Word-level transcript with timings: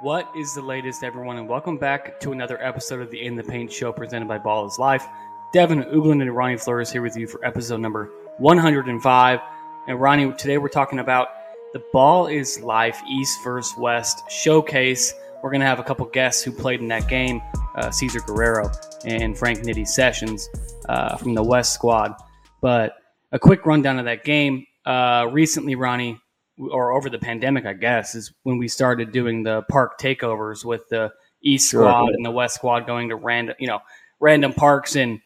What 0.00 0.30
is 0.36 0.54
the 0.54 0.62
latest, 0.62 1.02
everyone, 1.02 1.38
and 1.38 1.48
welcome 1.48 1.76
back 1.76 2.20
to 2.20 2.30
another 2.30 2.62
episode 2.62 3.00
of 3.00 3.10
the 3.10 3.20
In 3.20 3.34
the 3.34 3.42
Paint 3.42 3.72
Show 3.72 3.92
presented 3.92 4.28
by 4.28 4.38
Ball 4.38 4.64
is 4.64 4.78
Life. 4.78 5.04
Devin 5.52 5.82
Ugland 5.82 6.22
and 6.22 6.30
Ronnie 6.30 6.56
Flores 6.56 6.92
here 6.92 7.02
with 7.02 7.16
you 7.16 7.26
for 7.26 7.44
episode 7.44 7.80
number 7.80 8.08
105. 8.38 9.40
And 9.88 10.00
Ronnie, 10.00 10.32
today 10.34 10.56
we're 10.56 10.68
talking 10.68 11.00
about 11.00 11.30
the 11.72 11.82
Ball 11.92 12.28
is 12.28 12.60
Life 12.60 13.02
East 13.08 13.42
vs. 13.42 13.76
West 13.76 14.22
showcase. 14.30 15.12
We're 15.42 15.50
going 15.50 15.62
to 15.62 15.66
have 15.66 15.80
a 15.80 15.84
couple 15.84 16.06
guests 16.06 16.44
who 16.44 16.52
played 16.52 16.80
in 16.80 16.86
that 16.88 17.08
game 17.08 17.42
uh, 17.74 17.88
Cezar 17.88 18.24
Guerrero 18.24 18.70
and 19.04 19.36
Frank 19.36 19.58
Nitty 19.62 19.88
Sessions 19.88 20.48
uh, 20.88 21.16
from 21.16 21.34
the 21.34 21.42
West 21.42 21.72
squad. 21.72 22.14
But 22.60 22.94
a 23.32 23.38
quick 23.40 23.66
rundown 23.66 23.98
of 23.98 24.04
that 24.04 24.22
game. 24.22 24.64
Uh, 24.86 25.28
recently, 25.32 25.74
Ronnie, 25.74 26.20
or 26.58 26.92
over 26.92 27.08
the 27.08 27.18
pandemic, 27.18 27.66
I 27.66 27.74
guess, 27.74 28.14
is 28.14 28.32
when 28.42 28.58
we 28.58 28.68
started 28.68 29.12
doing 29.12 29.42
the 29.42 29.62
park 29.70 29.98
takeovers 30.00 30.64
with 30.64 30.88
the 30.88 31.12
East 31.42 31.70
Sure. 31.70 31.82
squad 31.82 32.14
and 32.14 32.24
the 32.24 32.30
West 32.30 32.56
squad 32.56 32.86
going 32.86 33.08
to 33.10 33.16
random, 33.16 33.54
you 33.58 33.68
know, 33.68 33.80
random 34.20 34.52
parks 34.52 34.96
in, 34.96 35.20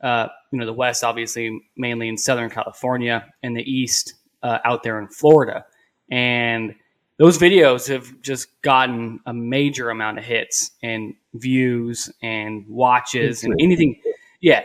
uh, 0.00 0.28
you 0.52 0.58
know, 0.58 0.66
the 0.66 0.72
West, 0.72 1.02
obviously, 1.02 1.60
mainly 1.76 2.08
in 2.08 2.16
Southern 2.16 2.50
California, 2.50 3.26
and 3.42 3.56
the 3.56 3.62
East 3.62 4.14
uh, 4.42 4.58
out 4.64 4.82
there 4.82 4.98
in 5.00 5.08
Florida. 5.08 5.64
And 6.10 6.74
those 7.18 7.38
videos 7.38 7.88
have 7.88 8.20
just 8.22 8.48
gotten 8.62 9.20
a 9.26 9.32
major 9.32 9.90
amount 9.90 10.18
of 10.18 10.24
hits 10.24 10.70
and 10.82 11.14
views 11.34 12.12
and 12.22 12.64
watches 12.68 13.42
and 13.42 13.54
anything. 13.60 14.00
Yeah, 14.40 14.62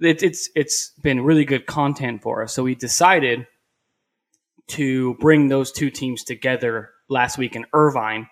it, 0.00 0.22
it's 0.22 0.48
it's 0.54 0.90
been 1.02 1.20
really 1.22 1.44
good 1.44 1.66
content 1.66 2.22
for 2.22 2.42
us. 2.42 2.54
So 2.54 2.62
we 2.62 2.74
decided 2.74 3.46
to 4.68 5.14
bring 5.14 5.48
those 5.48 5.72
two 5.72 5.90
teams 5.90 6.24
together 6.24 6.90
last 7.08 7.38
week 7.38 7.56
in 7.56 7.64
Irvine 7.72 8.28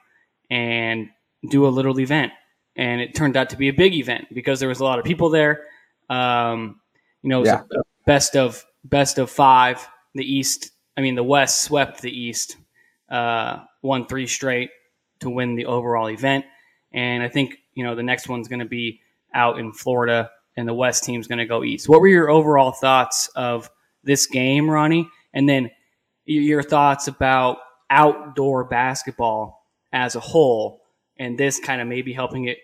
and 0.51 1.09
do 1.51 1.67
a 1.67 1.69
little 1.69 1.99
event. 2.01 2.33
And 2.77 3.01
it 3.01 3.15
turned 3.15 3.37
out 3.37 3.51
to 3.51 3.57
be 3.57 3.69
a 3.69 3.73
big 3.73 3.95
event 3.95 4.27
because 4.33 4.61
there 4.61 4.69
was 4.69 4.81
a 4.81 4.85
lot 4.85 4.99
of 4.99 5.05
people 5.05 5.31
there. 5.31 5.65
Um, 6.11 6.81
you 7.23 7.31
know, 7.31 7.45
Yeah. 7.45 7.63
best 8.07 8.37
of 8.37 8.65
best 8.85 9.19
of 9.19 9.31
five. 9.31 9.87
The 10.15 10.25
East, 10.25 10.71
I 10.97 11.01
mean, 11.01 11.15
the 11.15 11.25
West 11.25 11.63
swept 11.63 12.01
the 12.03 12.11
East, 12.11 12.57
uh, 13.11 13.59
won 13.83 14.07
three 14.07 14.27
straight 14.27 14.71
to 15.21 15.31
win 15.31 15.55
the 15.57 15.67
overall 15.67 16.09
event. 16.11 16.45
And 16.93 17.23
I 17.23 17.29
think 17.29 17.57
you 17.75 17.83
know 17.85 17.95
the 17.95 18.03
next 18.03 18.29
one's 18.29 18.49
going 18.49 18.61
to 18.61 18.65
be 18.67 19.01
out 19.35 19.59
in 19.59 19.73
Florida, 19.73 20.31
and 20.57 20.69
the 20.69 20.75
West 20.75 21.05
team's 21.05 21.27
going 21.27 21.39
to 21.39 21.47
go 21.47 21.65
East. 21.65 21.89
What 21.89 22.01
were 22.01 22.09
your 22.09 22.31
overall 22.31 22.73
thoughts 22.73 23.29
of 23.35 23.71
this 24.05 24.27
game, 24.27 24.71
Ronnie? 24.71 25.09
And 25.35 25.49
then 25.49 25.71
your 26.27 26.63
thoughts 26.63 27.09
about 27.09 27.59
outdoor 27.91 28.65
basketball 28.65 29.65
as 29.93 30.17
a 30.17 30.21
whole, 30.21 30.83
and 31.19 31.39
this 31.39 31.59
kind 31.59 31.81
of 31.81 31.89
maybe 31.89 32.13
helping 32.13 32.47
it 32.47 32.59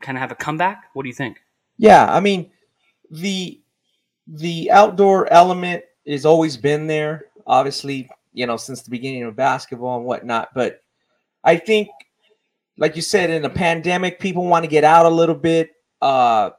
kind 0.00 0.18
of 0.18 0.20
have 0.20 0.32
a 0.32 0.36
comeback. 0.36 0.84
What 0.92 1.04
do 1.04 1.08
you 1.08 1.14
think? 1.14 1.38
Yeah, 1.78 2.12
I 2.12 2.20
mean 2.20 2.50
the 3.10 3.60
the 4.26 4.70
outdoor 4.70 5.32
element 5.32 5.84
has 6.06 6.26
always 6.26 6.56
been 6.56 6.86
there, 6.86 7.26
obviously, 7.46 8.08
you 8.32 8.46
know, 8.46 8.56
since 8.56 8.82
the 8.82 8.90
beginning 8.90 9.22
of 9.24 9.36
basketball 9.36 9.98
and 9.98 10.06
whatnot. 10.06 10.48
But 10.54 10.82
I 11.42 11.56
think, 11.56 11.88
like 12.78 12.96
you 12.96 13.02
said, 13.02 13.30
in 13.30 13.42
the 13.42 13.50
pandemic, 13.50 14.18
people 14.18 14.46
want 14.46 14.64
to 14.64 14.70
get 14.70 14.84
out 14.84 15.06
a 15.06 15.10
little 15.10 15.34
bit. 15.34 15.70
Uh 16.02 16.50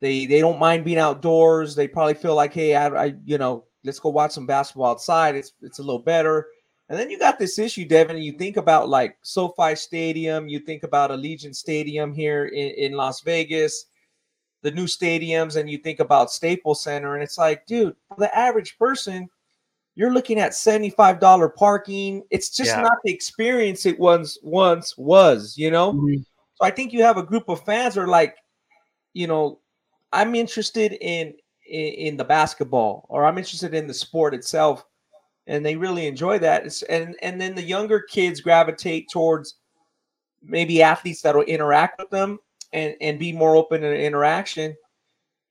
they 0.00 0.26
they 0.26 0.40
don't 0.40 0.58
mind 0.58 0.84
being 0.84 0.98
outdoors. 0.98 1.74
They 1.74 1.88
probably 1.88 2.14
feel 2.14 2.34
like, 2.34 2.52
hey, 2.52 2.74
I, 2.74 2.88
I 2.88 3.14
you 3.24 3.38
know, 3.38 3.64
let's 3.86 3.98
go 4.00 4.10
watch 4.10 4.32
some 4.32 4.46
basketball 4.46 4.90
outside. 4.90 5.34
It's 5.34 5.52
it's 5.62 5.78
a 5.78 5.82
little 5.82 6.02
better. 6.02 6.48
And 6.88 6.98
then 6.98 7.10
you 7.10 7.18
got 7.18 7.38
this 7.38 7.58
issue, 7.58 7.84
Devin. 7.84 8.16
And 8.16 8.24
you 8.24 8.32
think 8.32 8.56
about 8.56 8.88
like 8.88 9.16
SoFi 9.22 9.74
Stadium, 9.74 10.48
you 10.48 10.60
think 10.60 10.82
about 10.82 11.10
Allegiant 11.10 11.56
Stadium 11.56 12.12
here 12.12 12.46
in, 12.46 12.70
in 12.70 12.92
Las 12.92 13.22
Vegas, 13.22 13.86
the 14.62 14.70
new 14.70 14.84
stadiums, 14.84 15.56
and 15.56 15.68
you 15.68 15.78
think 15.78 16.00
about 16.00 16.30
Staples 16.30 16.82
Center, 16.82 17.14
and 17.14 17.22
it's 17.22 17.38
like, 17.38 17.66
dude, 17.66 17.96
for 18.08 18.16
the 18.18 18.36
average 18.36 18.78
person, 18.78 19.28
you're 19.96 20.12
looking 20.12 20.38
at 20.38 20.52
$75 20.52 21.54
parking. 21.56 22.22
It's 22.30 22.50
just 22.50 22.70
Yeah. 22.70 22.82
not 22.82 22.98
the 23.02 23.12
experience 23.12 23.86
it 23.86 23.98
once 23.98 24.38
once 24.42 24.96
was, 24.96 25.56
you 25.56 25.70
know? 25.70 25.94
Mm-hmm. 25.94 26.22
So 26.54 26.64
I 26.64 26.70
think 26.70 26.92
you 26.92 27.02
have 27.02 27.16
a 27.16 27.22
group 27.22 27.48
of 27.48 27.64
fans 27.64 27.96
are 27.96 28.06
like, 28.06 28.36
you 29.12 29.26
know, 29.26 29.60
I'm 30.12 30.34
interested 30.34 30.92
in, 31.00 31.34
in 31.68 31.92
in 31.94 32.16
the 32.16 32.24
basketball 32.24 33.06
or 33.08 33.24
I'm 33.24 33.38
interested 33.38 33.74
in 33.74 33.86
the 33.86 33.94
sport 33.94 34.34
itself, 34.34 34.84
and 35.46 35.64
they 35.64 35.76
really 35.76 36.06
enjoy 36.06 36.38
that. 36.40 36.66
It's, 36.66 36.82
and 36.82 37.16
and 37.22 37.40
then 37.40 37.54
the 37.54 37.62
younger 37.62 38.00
kids 38.00 38.40
gravitate 38.40 39.08
towards 39.12 39.56
maybe 40.42 40.82
athletes 40.82 41.22
that 41.22 41.34
will 41.34 41.42
interact 41.42 41.98
with 42.00 42.10
them 42.10 42.38
and 42.72 42.94
and 43.00 43.18
be 43.18 43.32
more 43.32 43.56
open 43.56 43.80
to 43.80 43.94
interaction. 44.00 44.76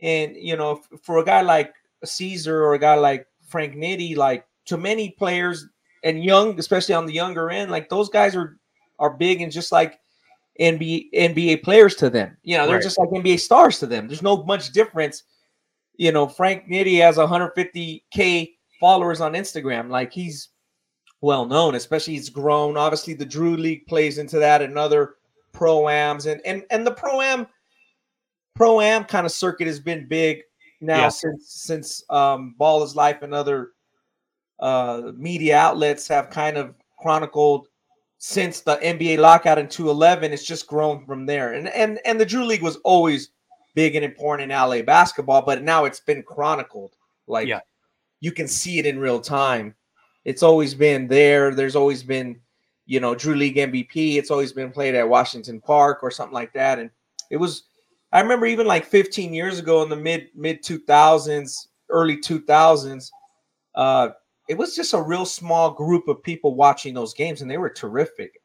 And 0.02 0.36
you 0.36 0.56
know, 0.58 0.82
for 1.02 1.20
a 1.20 1.26
guy 1.26 1.42
like 1.42 1.74
Cezar 2.04 2.48
or 2.54 2.74
a 2.74 2.80
guy 2.80 2.96
like 2.96 3.28
Frank 3.48 3.76
Nitty, 3.76 4.16
like 4.18 4.46
to 4.66 4.78
many 4.78 5.12
players 5.12 5.68
and 6.04 6.24
young, 6.24 6.58
especially 6.60 6.96
on 6.96 7.06
the 7.06 7.14
younger 7.14 7.50
end, 7.50 7.72
like 7.72 7.90
those 7.90 8.10
guys 8.10 8.36
are 8.36 8.58
are 9.00 9.10
big 9.12 9.42
and 9.42 9.52
just 9.52 9.72
like 9.72 10.00
NBA 10.60 11.10
NBA 11.14 11.64
players 11.64 11.96
to 11.96 12.10
them. 12.10 12.38
You 12.44 12.58
know, 12.58 12.66
they're 12.68 12.76
Right. 12.76 12.84
just 12.84 12.98
like 13.00 13.10
NBA 13.10 13.40
stars 13.40 13.80
to 13.80 13.86
them. 13.88 14.08
There's 14.08 14.22
no 14.22 14.44
much 14.44 14.72
difference. 14.72 15.24
You 15.98 16.12
know, 16.12 16.28
Frank 16.28 16.68
Nitty 16.68 17.00
has 17.02 17.18
150k 17.18 18.54
followers 18.80 19.22
on 19.22 19.34
Instagram. 19.34 19.90
Like 19.90 20.12
he's 20.12 20.50
well 21.22 21.46
known, 21.46 21.76
especially 21.76 22.14
he's 22.14 22.30
grown. 22.30 22.78
Obviously, 22.78 23.14
the 23.14 23.26
Drew 23.26 23.56
League 23.58 23.86
plays 23.88 24.18
into 24.18 24.38
that, 24.40 24.62
and 24.62 24.78
other 24.78 25.16
pro 25.54 25.88
ams, 25.90 26.26
and 26.26 26.42
and 26.46 26.64
and 26.72 26.86
the 26.86 26.92
pro 26.92 27.22
am 27.22 27.48
pro 28.56 28.82
am 28.82 29.04
kind 29.06 29.26
of 29.26 29.32
circuit 29.32 29.68
has 29.68 29.80
been 29.80 30.08
big 30.08 30.42
now 30.82 31.04
Yeah. 31.04 31.10
since 31.10 31.50
since 31.50 32.04
um, 32.10 32.56
Ball 32.58 32.84
is 32.84 32.96
Life 32.96 33.22
and 33.22 33.34
other 33.34 33.72
uh, 34.60 35.12
media 35.16 35.58
outlets 35.58 36.08
have 36.08 36.30
kind 36.30 36.58
of 36.58 36.76
chronicled 37.00 37.68
since 38.18 38.62
the 38.62 38.78
NBA 38.78 39.18
lockout 39.20 39.58
in 39.58 39.68
2011. 39.68 40.32
It's 40.34 40.46
just 40.46 40.68
grown 40.68 41.06
from 41.06 41.26
there, 41.26 41.54
and 41.54 41.68
and 41.70 42.00
and 42.06 42.20
the 42.20 42.26
Drew 42.26 42.44
League 42.46 42.62
was 42.64 42.78
always 42.78 43.32
big 43.76 43.96
and 43.96 44.04
important 44.04 44.52
in 44.52 44.58
LA 44.58 44.82
basketball, 44.82 45.42
but 45.44 45.62
now 45.62 45.86
it's 45.86 46.00
been 46.00 46.24
chronicled. 46.24 46.96
Like 47.28 47.48
Yeah. 47.48 47.60
you 48.22 48.32
can 48.32 48.48
see 48.48 48.80
it 48.80 48.86
in 48.86 48.98
real 48.98 49.20
time. 49.20 49.76
It's 50.24 50.42
always 50.42 50.74
been 50.74 51.08
there. 51.08 51.54
There's 51.54 51.76
always 51.76 52.02
been, 52.02 52.40
you 52.88 53.00
know, 53.00 53.14
Drew 53.14 53.36
League 53.36 53.58
MVP. 53.58 54.18
It's 54.18 54.32
always 54.32 54.54
been 54.54 54.72
played 54.72 54.96
at 54.96 55.08
Washington 55.08 55.62
Park 55.62 56.00
or 56.02 56.10
something 56.10 56.34
like 56.34 56.54
that. 56.54 56.80
And 56.80 56.90
it 57.30 57.38
was, 57.38 57.64
I 58.12 58.22
remember 58.22 58.46
even 58.48 58.66
like 58.66 58.86
15 58.86 59.34
years 59.34 59.60
ago 59.60 59.84
in 59.84 59.90
the 59.90 59.96
mid 59.96 60.30
mid 60.34 60.64
2000s, 60.64 61.68
early 61.90 62.18
2000s, 62.18 63.12
uh, 63.76 64.10
it 64.48 64.58
was 64.58 64.76
just 64.76 64.94
a 64.94 65.02
real 65.02 65.26
small 65.26 65.72
group 65.72 66.08
of 66.08 66.24
people 66.24 66.56
watching 66.56 66.94
those 66.94 67.14
games, 67.14 67.42
and 67.42 67.50
they 67.50 67.58
were 67.58 67.70
terrific. 67.70 68.40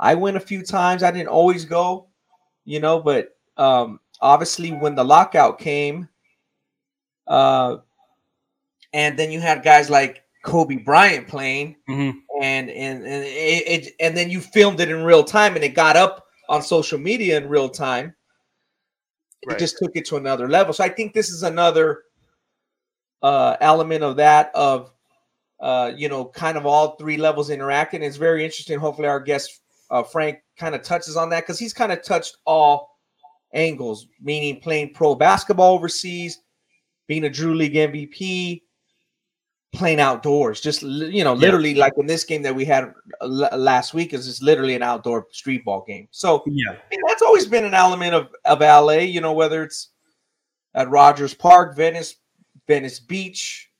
I 0.00 0.14
went 0.14 0.36
a 0.36 0.40
few 0.40 0.62
times. 0.64 1.02
I 1.04 1.12
didn't 1.12 1.28
always 1.28 1.64
go, 1.64 2.08
you 2.64 2.80
know, 2.80 3.00
but 3.00 3.36
um, 3.56 4.00
obviously 4.24 4.70
when 4.72 4.94
the 4.94 5.04
lockout 5.04 5.58
came, 5.58 6.08
uh, 7.28 7.76
and 8.92 9.18
then 9.18 9.30
you 9.30 9.40
had 9.40 9.62
guys 9.62 9.90
like 9.90 10.24
Kobe 10.44 10.76
Bryant 10.76 11.28
playing, 11.28 11.76
Mhm. 11.88 12.14
and 12.42 12.70
and 12.70 13.04
and 13.06 13.24
it, 13.24 13.68
it 13.86 13.94
and 14.00 14.16
then 14.16 14.30
you 14.30 14.40
filmed 14.40 14.80
it 14.80 14.90
in 14.90 15.04
real 15.04 15.24
time, 15.24 15.54
and 15.54 15.64
it 15.64 15.74
got 15.74 15.96
up 15.96 16.26
on 16.48 16.62
social 16.62 16.98
media 16.98 17.36
in 17.36 17.48
real 17.48 17.68
time. 17.68 18.14
Right. 19.46 19.56
It 19.56 19.58
just 19.58 19.76
took 19.78 19.92
it 19.94 20.06
to 20.06 20.16
another 20.16 20.48
level. 20.48 20.72
So 20.72 20.84
I 20.84 20.88
think 20.88 21.12
this 21.12 21.28
is 21.30 21.42
another 21.42 22.02
uh, 23.22 23.56
element 23.60 24.02
of 24.02 24.16
that 24.16 24.50
of 24.54 24.90
uh, 25.60 25.92
you 25.96 26.08
know 26.08 26.24
kind 26.26 26.56
of 26.56 26.64
all 26.66 26.96
three 26.96 27.18
levels 27.18 27.50
interacting. 27.50 28.02
It's 28.02 28.16
very 28.16 28.44
interesting. 28.44 28.78
Hopefully, 28.78 29.08
our 29.08 29.20
guest 29.20 29.60
uh, 29.90 30.02
Frank 30.02 30.38
kind 30.58 30.74
of 30.74 30.82
touches 30.82 31.16
on 31.16 31.28
that 31.30 31.40
because 31.42 31.58
he's 31.58 31.74
kind 31.74 31.92
of 31.92 32.02
touched 32.02 32.38
all 32.46 32.93
angles, 33.54 34.08
meaning 34.20 34.60
playing 34.60 34.92
pro 34.94 35.14
basketball 35.14 35.74
overseas, 35.74 36.40
being 37.08 37.24
a 37.24 37.30
Drew 37.30 37.54
League 37.54 37.74
MVP, 37.74 38.62
playing 39.72 40.00
outdoors. 40.00 40.60
Just 40.60 40.82
you 40.82 41.24
know, 41.24 41.32
Yeah. 41.34 41.40
literally 41.40 41.74
like 41.74 41.94
in 41.96 42.06
this 42.06 42.24
game 42.24 42.42
that 42.42 42.54
we 42.54 42.64
had 42.64 42.92
uh, 43.20 43.56
last 43.56 43.94
week 43.94 44.12
is 44.14 44.26
just 44.26 44.42
literally 44.42 44.74
an 44.74 44.82
outdoor 44.82 45.26
street 45.32 45.64
ball 45.64 45.84
game. 45.86 46.08
So 46.10 46.42
Yeah, 46.46 46.72
I 46.72 46.76
mean, 46.90 47.00
that's 47.06 47.22
always 47.22 47.46
been 47.46 47.64
an 47.64 47.74
element 47.74 48.14
of 48.14 48.28
of 48.44 48.60
LA. 48.60 49.00
You 49.04 49.20
know, 49.20 49.32
whether 49.32 49.62
it's 49.62 49.90
at 50.74 50.90
Rogers 50.90 51.34
Park, 51.34 51.76
Venice, 51.76 52.16
Venice 52.66 53.00
Beach. 53.00 53.70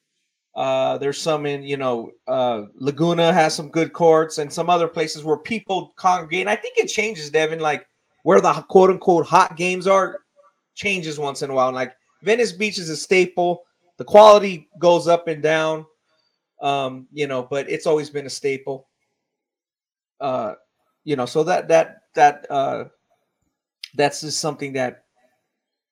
Uh, 0.56 0.96
there's 0.98 1.20
some 1.20 1.46
in 1.46 1.64
you 1.64 1.76
know 1.76 2.12
uh, 2.28 2.62
Laguna 2.76 3.32
has 3.32 3.52
some 3.54 3.68
good 3.70 3.92
courts, 3.92 4.38
and 4.38 4.52
some 4.52 4.70
other 4.70 4.86
places 4.86 5.24
where 5.24 5.36
people 5.36 5.92
congregate. 5.96 6.42
And 6.42 6.50
I 6.50 6.54
think 6.54 6.78
it 6.78 6.86
changes, 6.86 7.28
Devin. 7.30 7.58
Like 7.58 7.86
where 8.24 8.40
the 8.40 8.52
quote 8.68 8.90
unquote 8.90 9.26
hot 9.26 9.56
games 9.56 9.86
are, 9.86 10.20
changes 10.74 11.18
once 11.18 11.42
in 11.42 11.50
a 11.50 11.54
while. 11.54 11.70
Like 11.70 11.94
Venice 12.22 12.52
Beach 12.52 12.78
is 12.78 12.88
a 12.88 12.96
staple. 12.96 13.62
The 13.98 14.04
quality 14.04 14.68
goes 14.80 15.06
up 15.06 15.28
and 15.28 15.40
down, 15.40 15.86
um, 16.60 17.06
you 17.12 17.28
know, 17.28 17.46
but 17.48 17.70
it's 17.70 17.86
always 17.86 18.10
been 18.10 18.26
a 18.26 18.30
staple. 18.30 18.88
Uh, 20.20 20.54
you 21.04 21.16
know, 21.16 21.26
so 21.26 21.44
that 21.44 21.68
that 21.68 21.98
that 22.14 22.50
uh, 22.50 22.84
that's 23.94 24.22
just 24.22 24.40
something 24.40 24.72
that 24.72 25.04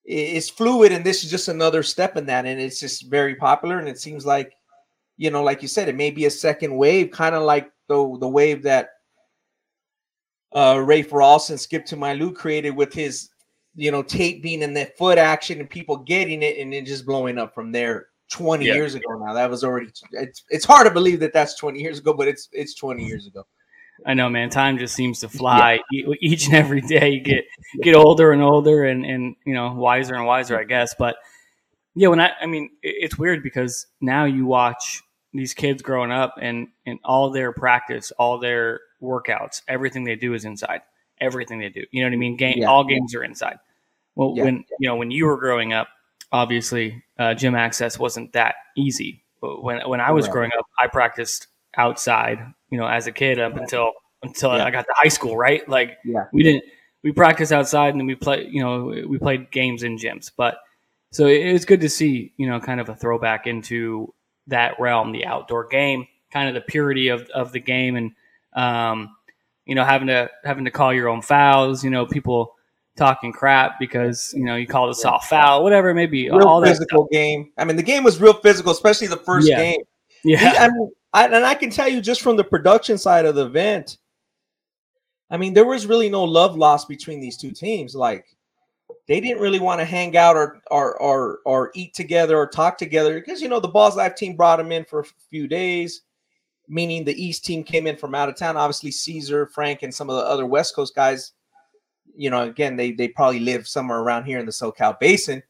is 0.05 0.49
fluid, 0.50 0.90
and 0.90 1.05
this 1.05 1.23
is 1.23 1.31
just 1.31 1.49
another 1.49 1.82
step 1.82 2.17
in 2.17 2.26
that, 2.26 2.46
and 2.46 2.61
it's 2.61 2.81
just 2.81 3.08
very 3.08 3.37
popular, 3.37 3.78
and 3.78 3.88
it 3.88 4.00
seems 4.00 4.25
like, 4.25 4.52
you 5.19 5.31
know, 5.31 5.43
like 5.44 5.61
you 5.61 5.69
said, 5.69 5.88
it 5.88 5.96
may 5.96 6.11
be 6.11 6.25
a 6.25 6.31
second 6.31 6.75
wave, 6.75 7.11
kind 7.11 7.35
of 7.35 7.43
like 7.43 7.70
the 7.88 8.17
the 8.20 8.28
wave 8.28 8.62
that 8.62 8.92
uh, 10.54 10.76
Rafer 10.76 11.25
Alston 11.25 11.54
and 11.54 11.60
Skip 11.60 11.84
to 11.87 11.96
My 11.96 12.14
Lou 12.14 12.32
created 12.32 12.70
with 12.70 12.93
his, 12.93 13.31
you 13.75 13.90
know, 13.90 14.02
tape 14.02 14.43
being 14.43 14.62
in 14.62 14.75
that 14.75 14.96
foot 14.96 15.19
action 15.19 15.60
and 15.60 15.69
people 15.69 15.96
getting 15.96 16.43
it 16.43 16.58
and 16.58 16.72
then 16.72 16.84
just 16.84 17.06
blowing 17.06 17.38
up 17.38 17.54
from 17.54 17.72
there. 17.72 18.06
20 18.31 18.64
yeah. 18.64 18.72
years 18.72 18.94
ago 18.94 19.19
now. 19.19 19.34
That 19.34 19.50
was 19.50 19.62
already 19.62 19.90
it's 20.12 20.43
it's 20.49 20.64
hard 20.64 20.87
to 20.87 20.90
believe 20.90 21.20
that 21.20 21.34
that's 21.34 21.54
20 21.54 21.78
years 21.78 21.99
ago, 21.99 22.14
but 22.14 22.28
it's 22.28 22.49
it's 22.52 22.75
20 22.75 23.04
years 23.04 23.26
ago. 23.26 23.44
I 24.06 24.14
know, 24.14 24.28
man. 24.28 24.50
Time 24.50 24.78
just 24.78 24.94
seems 24.94 25.20
to 25.20 25.28
fly 25.28 25.81
yeah. 25.90 26.14
each 26.20 26.46
and 26.46 26.54
every 26.54 26.81
day. 26.81 27.10
You 27.10 27.20
get 27.20 27.44
get 27.82 27.94
older 27.94 28.32
and 28.32 28.43
older, 28.43 28.84
and 28.84 29.04
and 29.04 29.37
you 29.44 29.54
know 29.54 29.72
wiser 29.75 30.14
and 30.14 30.26
wiser, 30.26 30.58
I 30.58 30.64
guess. 30.64 30.94
But 30.99 31.16
yeah, 31.94 32.08
when 32.08 32.20
I 32.20 32.31
I 32.40 32.46
mean, 32.46 32.70
it's 32.82 33.19
weird 33.19 33.43
because 33.43 33.87
now 34.00 34.25
you 34.25 34.46
watch 34.46 35.02
these 35.32 35.54
kids 35.54 35.82
growing 35.82 36.10
up, 36.10 36.34
and 36.40 36.69
and 36.87 36.99
all 37.04 37.31
their 37.31 37.52
practice, 37.52 38.12
all 38.12 38.38
their 38.38 38.81
workouts, 39.02 39.62
everything 39.69 40.04
they 40.04 40.16
do 40.16 40.34
is 40.34 40.44
inside. 40.44 40.82
Everything 41.20 41.60
they 41.60 41.69
do, 41.69 41.84
you 41.90 42.02
know 42.02 42.08
what 42.08 42.14
I 42.14 42.16
mean. 42.16 42.37
Game, 42.37 42.58
yeah. 42.58 42.66
all 42.66 42.84
games 42.84 43.14
are 43.14 43.22
inside. 43.22 43.58
Well, 44.14 44.34
when 44.34 44.64
you 44.81 44.88
know 44.88 44.96
when 44.96 45.10
you 45.10 45.26
were 45.26 45.37
growing 45.37 45.72
up, 45.72 45.88
obviously 46.32 47.04
uh, 47.19 47.34
gym 47.34 47.54
access 47.54 47.99
wasn't 47.99 48.32
that 48.32 48.56
easy. 48.76 49.25
But 49.40 49.62
when 49.62 49.87
when 49.88 50.00
I 50.00 50.10
was 50.10 50.26
right. 50.26 50.32
growing 50.32 50.50
up, 50.58 50.66
I 50.81 50.88
practiced 50.88 51.46
outside. 51.76 52.38
You 52.70 52.78
know, 52.78 52.87
as 52.87 53.06
a 53.06 53.12
kid 53.12 53.38
up 53.38 53.56
until 53.56 53.93
until 54.22 54.56
yeah. 54.56 54.64
I 54.64 54.70
got 54.70 54.87
to 54.87 54.94
high 54.96 55.08
school. 55.08 55.37
Right, 55.37 55.66
like 55.69 55.99
yeah. 56.04 56.25
we 56.32 56.43
didn't 56.43 56.64
we 57.02 57.12
practiced 57.12 57.52
outside 57.52 57.90
and 57.90 58.00
then 58.00 58.06
we 58.06 58.14
play. 58.14 58.49
You 58.50 58.62
know, 58.62 59.06
we 59.08 59.19
played 59.19 59.50
games 59.50 59.82
in 59.82 59.96
gyms. 59.96 60.31
But 60.37 60.56
so 61.12 61.26
it 61.26 61.52
was 61.52 61.64
good 61.64 61.81
to 61.81 61.88
see. 61.88 62.32
You 62.37 62.49
know, 62.49 62.60
kind 62.60 62.81
of 62.81 62.88
a 62.88 62.94
throwback 62.94 63.46
into 63.46 64.12
that 64.46 64.78
realm, 64.81 65.12
the 65.12 65.26
outdoor 65.26 65.66
game, 65.66 66.06
kind 66.32 66.49
of 66.49 66.54
the 66.54 66.60
purity 66.60 67.08
of 67.08 67.28
of 67.34 67.52
the 67.52 67.60
game, 67.60 67.96
and 67.96 68.12
um, 68.54 69.16
you 69.66 69.75
know, 69.75 69.84
having 69.84 70.08
to 70.08 70.31
having 70.44 70.64
to 70.64 70.70
call 70.70 70.93
your 70.93 71.08
own 71.08 71.22
fouls. 71.22 71.84
You 71.84 71.90
know, 71.90 72.06
people 72.06 72.54
talking 72.96 73.32
crap 73.32 73.78
because 73.78 74.32
you 74.37 74.44
know 74.44 74.56
you 74.56 74.66
called 74.66 74.90
a 74.90 74.94
soft 74.94 75.28
foul, 75.28 75.62
whatever 75.62 75.90
it 75.90 75.94
may 75.94 76.06
be. 76.06 76.31
Real 76.31 76.46
all 76.46 76.62
physical 76.62 77.08
game. 77.10 77.52
I 77.58 77.64
mean, 77.64 77.76
the 77.76 77.82
game 77.82 78.04
was 78.04 78.20
real 78.20 78.34
physical, 78.34 78.72
especially 78.72 79.06
the 79.06 79.16
first 79.16 79.49
yeah. 79.49 79.56
game. 79.56 79.81
Yeah, 80.25 80.54
I 80.58 80.69
mean, 80.69 80.93
I, 81.12 81.26
and 81.26 81.44
I 81.44 81.54
can 81.54 81.70
tell 81.70 81.88
you 81.88 82.00
just 82.00 82.22
from 82.22 82.37
the 82.37 82.44
production 82.44 82.99
side 82.99 83.25
of 83.25 83.34
the 83.34 83.46
event. 83.46 83.99
I 85.31 85.37
mean, 85.37 85.54
there 85.54 85.64
was 85.64 85.87
really 85.87 86.10
no 86.10 86.25
love 86.25 86.56
lost 86.56 86.88
between 86.88 87.19
these 87.19 87.38
two 87.38 87.52
teams. 87.52 87.94
Like, 87.94 88.26
they 89.08 89.19
didn't 89.19 89.40
really 89.40 89.60
want 89.60 89.81
to 89.81 89.84
hang 89.84 90.16
out 90.16 90.37
or 90.37 90.60
or 90.70 91.00
or 91.00 91.38
or 91.44 91.70
eat 91.75 91.94
together 91.94 92.37
or 92.37 92.46
talk 92.46 92.78
together 92.78 93.14
because 93.14 93.40
you 93.40 93.49
know 93.49 93.60
the 93.60 93.69
Balls 93.69 93.96
Life 93.96 94.14
team 94.14 94.37
brought 94.37 94.56
them 94.56 94.72
in 94.72 94.84
for 94.84 95.00
a 95.00 95.04
few 95.31 95.49
days. 95.49 96.02
Meaning 96.73 97.05
the 97.05 97.23
East 97.23 97.45
team 97.45 97.63
came 97.63 97.87
in 97.87 97.97
from 97.97 98.15
out 98.15 98.29
of 98.29 98.37
town. 98.37 98.57
Obviously, 98.57 98.91
Cezar, 98.91 99.51
Frank, 99.51 99.83
and 99.83 99.95
some 99.95 100.09
of 100.09 100.17
the 100.17 100.23
other 100.23 100.47
West 100.47 100.75
Coast 100.75 100.95
guys 100.95 101.33
you 102.17 102.31
know, 102.31 102.43
again, 102.43 102.77
they 102.77 102.93
they 102.93 103.09
probably 103.09 103.41
live 103.41 103.67
somewhere 103.67 104.01
around 104.01 104.25
here 104.25 104.39
in 104.39 104.47
the 104.47 104.53
SoCal 104.53 104.99
Basin, 104.99 105.43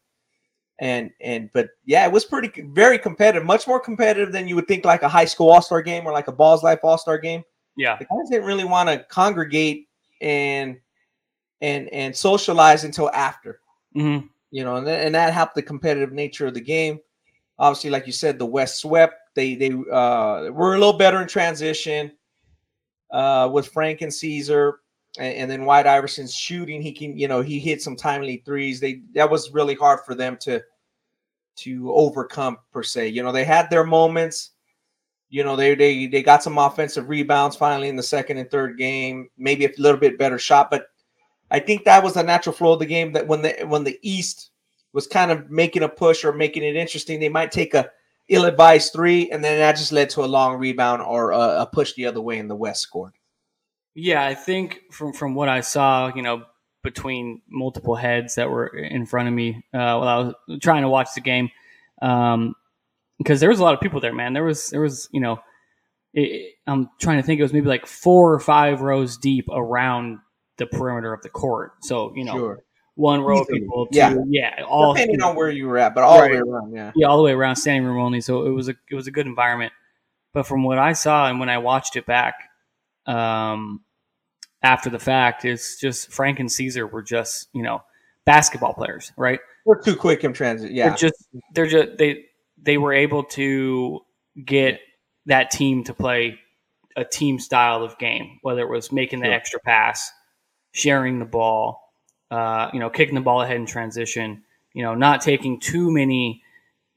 and 0.79 1.11
and 1.21 1.51
but 1.53 1.71
yeah, 1.85 2.05
it 2.07 2.13
was 2.13 2.25
pretty 2.25 2.63
very 2.63 2.99
competitive, 2.99 3.45
much 3.45 3.67
more 3.67 3.81
competitive 3.81 4.33
than 4.33 4.49
you 4.49 4.55
would 4.57 4.69
think, 4.69 4.85
like 4.85 5.03
a 5.03 5.09
high 5.09 5.25
school 5.25 5.51
All 5.51 5.63
Star 5.63 5.83
game 5.83 6.07
or 6.07 6.13
like 6.13 6.29
a 6.29 6.33
Balls 6.33 6.63
Life 6.63 6.81
All 6.83 6.99
Star 6.99 7.19
game. 7.19 7.43
Yeah, 7.77 7.97
the 7.97 8.05
guys 8.05 8.31
didn't 8.31 8.47
really 8.47 8.65
want 8.65 8.89
to 8.89 9.05
congregate 9.05 9.89
and 10.21 10.79
and 11.61 11.89
and 11.89 12.15
socialize 12.17 12.85
until 12.85 13.11
after. 13.11 13.61
Mm-hmm. 13.97 14.27
You 14.51 14.65
know, 14.65 14.77
and, 14.77 14.89
and 14.89 15.15
that 15.15 15.33
helped 15.33 15.55
the 15.55 15.63
competitive 15.63 16.13
nature 16.13 16.47
of 16.47 16.55
the 16.55 16.61
game. 16.61 17.01
Obviously, 17.59 17.91
like 17.91 18.07
you 18.07 18.13
said, 18.13 18.39
the 18.39 18.47
West 18.47 18.81
swept. 18.81 19.15
They 19.35 19.55
they 19.55 19.71
uh, 19.71 20.51
were 20.51 20.75
a 20.75 20.79
little 20.79 20.93
better 20.93 21.21
in 21.23 21.29
transition 21.29 22.13
uh, 23.11 23.49
with 23.53 23.69
Frank 23.69 24.01
and 24.01 24.13
Cezar 24.13 24.75
and, 25.19 25.35
and 25.35 25.51
then 25.51 25.65
White 25.65 25.87
Iverson's 25.87 26.35
shooting, 26.35 26.81
he 26.81 26.93
can, 26.93 27.17
you 27.19 27.29
know, 27.29 27.43
he 27.43 27.59
hit 27.59 27.83
some 27.83 27.97
timely 27.97 28.43
threes. 28.45 28.81
They 28.81 29.03
that 29.15 29.31
was 29.31 29.53
really 29.53 29.75
hard 29.75 30.01
for 30.07 30.15
them 30.15 30.37
to 30.39 30.63
to 31.55 31.93
overcome 31.93 32.59
per 32.73 32.83
se. 32.83 33.09
You 33.09 33.23
know, 33.23 33.33
they 33.33 33.45
had 33.45 33.69
their 33.69 33.85
moments. 33.85 34.51
You 35.29 35.45
know, 35.45 35.57
they 35.57 35.75
they 35.75 36.07
they 36.07 36.23
got 36.23 36.43
some 36.43 36.59
offensive 36.59 37.09
rebounds 37.09 37.57
finally 37.57 37.89
in 37.89 37.97
the 37.97 38.03
second 38.03 38.39
and 38.39 38.51
third 38.51 38.79
game, 38.79 39.29
maybe 39.39 39.65
a 39.65 39.71
little 39.79 40.01
bit 40.01 40.19
better 40.19 40.39
shot, 40.39 40.71
but 40.71 40.87
I 41.51 41.59
think 41.59 41.85
that 41.85 42.03
was 42.03 42.15
the 42.15 42.23
natural 42.23 42.55
flow 42.55 42.73
of 42.73 42.79
the 42.79 42.87
game. 42.87 43.13
That 43.13 43.27
when 43.27 43.43
the 43.43 43.55
when 43.67 43.85
the 43.85 43.99
East 44.03 44.51
was 44.95 45.07
kind 45.07 45.31
of 45.31 45.51
making 45.51 45.83
a 45.83 45.89
push 45.89 46.25
or 46.25 46.33
making 46.33 46.63
it 46.63 46.77
interesting, 46.77 47.21
they 47.21 47.29
might 47.29 47.53
take 47.53 47.75
a 47.75 47.91
ill-advised 48.29 48.93
three, 48.93 49.31
and 49.31 49.43
then 49.45 49.59
that 49.59 49.77
just 49.77 49.93
led 49.93 50.11
to 50.11 50.25
a 50.25 50.27
long 50.27 50.59
rebound 50.59 51.03
or 51.03 51.33
a, 51.33 51.63
a 51.63 51.69
push 51.73 51.95
the 51.95 52.07
other 52.07 52.21
way, 52.21 52.39
and 52.39 52.49
the 52.49 52.57
West 52.57 52.83
scored. 52.83 53.15
Yeah, 53.95 54.25
I 54.25 54.35
think 54.35 54.81
from 54.91 55.13
from 55.13 55.35
what 55.35 55.49
I 55.49 55.61
saw, 55.61 56.13
you 56.15 56.23
know, 56.23 56.45
between 56.83 57.43
multiple 57.49 57.95
heads 57.95 58.37
that 58.37 58.51
were 58.51 58.67
in 58.67 59.07
front 59.07 59.29
of 59.29 59.35
me 59.35 59.65
uh, 59.75 59.97
while 59.99 60.09
I 60.09 60.19
was 60.19 60.35
trying 60.61 60.83
to 60.83 60.89
watch 60.89 61.09
the 61.15 61.21
game, 61.21 61.51
um, 62.01 62.55
because 63.19 63.41
there 63.41 63.51
was 63.51 63.61
a 63.61 63.63
lot 63.63 63.75
of 63.75 63.81
people 63.81 64.01
there, 64.01 64.15
man. 64.15 64.33
There 64.33 64.45
was 64.45 64.71
there 64.71 64.81
was 64.81 65.09
you 65.13 65.21
know, 65.21 65.41
it, 66.15 66.55
I'm 66.67 66.89
trying 67.01 67.19
to 67.19 67.23
think. 67.23 67.39
It 67.39 67.43
was 67.43 67.53
maybe 67.53 67.69
like 67.69 67.87
four 67.87 68.33
or 68.33 68.41
five 68.41 68.81
rows 68.81 69.19
deep 69.19 69.49
around 69.51 70.19
the 70.57 70.67
perimeter 70.67 71.13
of 71.13 71.23
the 71.23 71.29
court. 71.29 71.73
So 71.83 72.13
you 72.17 72.25
know. 72.25 72.33
Sure. 72.33 72.65
One 73.03 73.21
row 73.21 73.41
of 73.41 73.49
people, 73.49 73.87
two, 73.87 73.99
yeah, 73.99 74.15
yeah, 74.29 74.65
all 74.69 74.95
depending 74.95 75.23
on 75.23 75.35
where 75.35 75.51
you 75.51 75.67
were 75.67 75.79
at, 75.79 75.95
but 75.95 76.05
all 76.05 76.21
right. 76.21 76.39
the 76.39 76.45
way 76.45 76.51
around, 76.51 76.73
yeah, 76.73 76.93
yeah, 76.95 77.07
all 77.07 77.17
the 77.17 77.23
way 77.23 77.33
around, 77.33 77.57
standing 77.57 77.85
room 77.85 77.99
only. 77.99 78.21
So 78.21 78.47
it 78.47 78.51
was 78.51 78.69
a 78.69 78.75
it 78.91 78.95
was 78.95 79.07
a 79.07 79.11
good 79.11 79.27
environment. 79.27 79.73
But 80.33 80.47
from 80.47 80.63
what 80.63 80.79
I 80.79 80.93
saw 80.93 81.29
and 81.29 81.41
when 81.41 81.49
I 81.49 81.59
watched 81.59 81.97
it 81.97 82.07
back, 82.07 82.35
um, 83.07 83.81
after 84.63 84.91
the 84.91 84.99
fact. 84.99 85.45
It's 85.45 85.79
just 85.79 86.11
Frank 86.11 86.41
and 86.41 86.49
Cezar 86.49 86.91
were 86.91 87.03
just 87.03 87.49
you 87.53 87.63
know 87.63 87.83
basketball 88.25 88.75
players, 88.75 89.13
right? 89.17 89.41
We're 89.65 89.81
too 89.83 89.97
quick 89.97 90.25
in 90.25 90.33
transit. 90.33 90.73
Yeah, 90.73 90.89
they're 90.89 90.97
just 90.97 91.29
they're 91.55 91.67
just 91.67 91.99
they 91.99 92.25
they 92.61 92.79
were 92.79 92.93
able 92.93 93.25
to 93.25 94.01
get 94.45 94.81
that 95.27 95.51
team 95.51 95.85
to 95.85 95.95
play 95.95 96.39
a 96.97 97.05
team 97.05 97.39
style 97.39 97.83
of 97.83 97.99
game, 97.99 98.39
whether 98.43 98.63
it 98.63 98.71
was 98.71 98.93
making 98.93 99.21
the 99.21 99.27
sure. 99.27 99.35
extra 99.35 99.61
pass, 99.61 100.11
sharing 100.73 101.19
the 101.19 101.25
ball, 101.25 101.82
uh, 102.33 102.71
you 102.73 102.81
know, 102.81 102.89
kicking 102.89 103.15
the 103.15 103.21
ball 103.21 103.43
ahead 103.43 103.57
in 103.57 103.67
transition, 103.67 104.43
you 104.73 104.83
know, 104.83 104.95
not 104.95 105.21
taking 105.21 105.61
too 105.61 105.91
many 105.91 106.43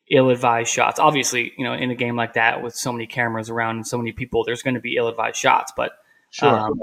ill-advised 0.10 0.72
shots. 0.72 0.98
Obviously, 0.98 1.52
you 1.58 1.66
know, 1.66 1.74
in 1.74 1.92
a 1.92 1.96
game 1.96 2.16
like 2.16 2.36
that 2.36 2.64
with 2.64 2.74
so 2.74 2.90
many 2.90 3.06
cameras 3.06 3.50
around 3.50 3.76
and 3.76 3.86
so 3.86 3.98
many 3.98 4.14
people, 4.14 4.46
there's 4.46 4.64
going 4.64 4.76
to 4.76 4.80
be 4.80 4.96
ill-advised 4.96 5.36
shots. 5.36 5.74
But 5.76 5.92
sure. 6.30 6.48
Um, 6.48 6.82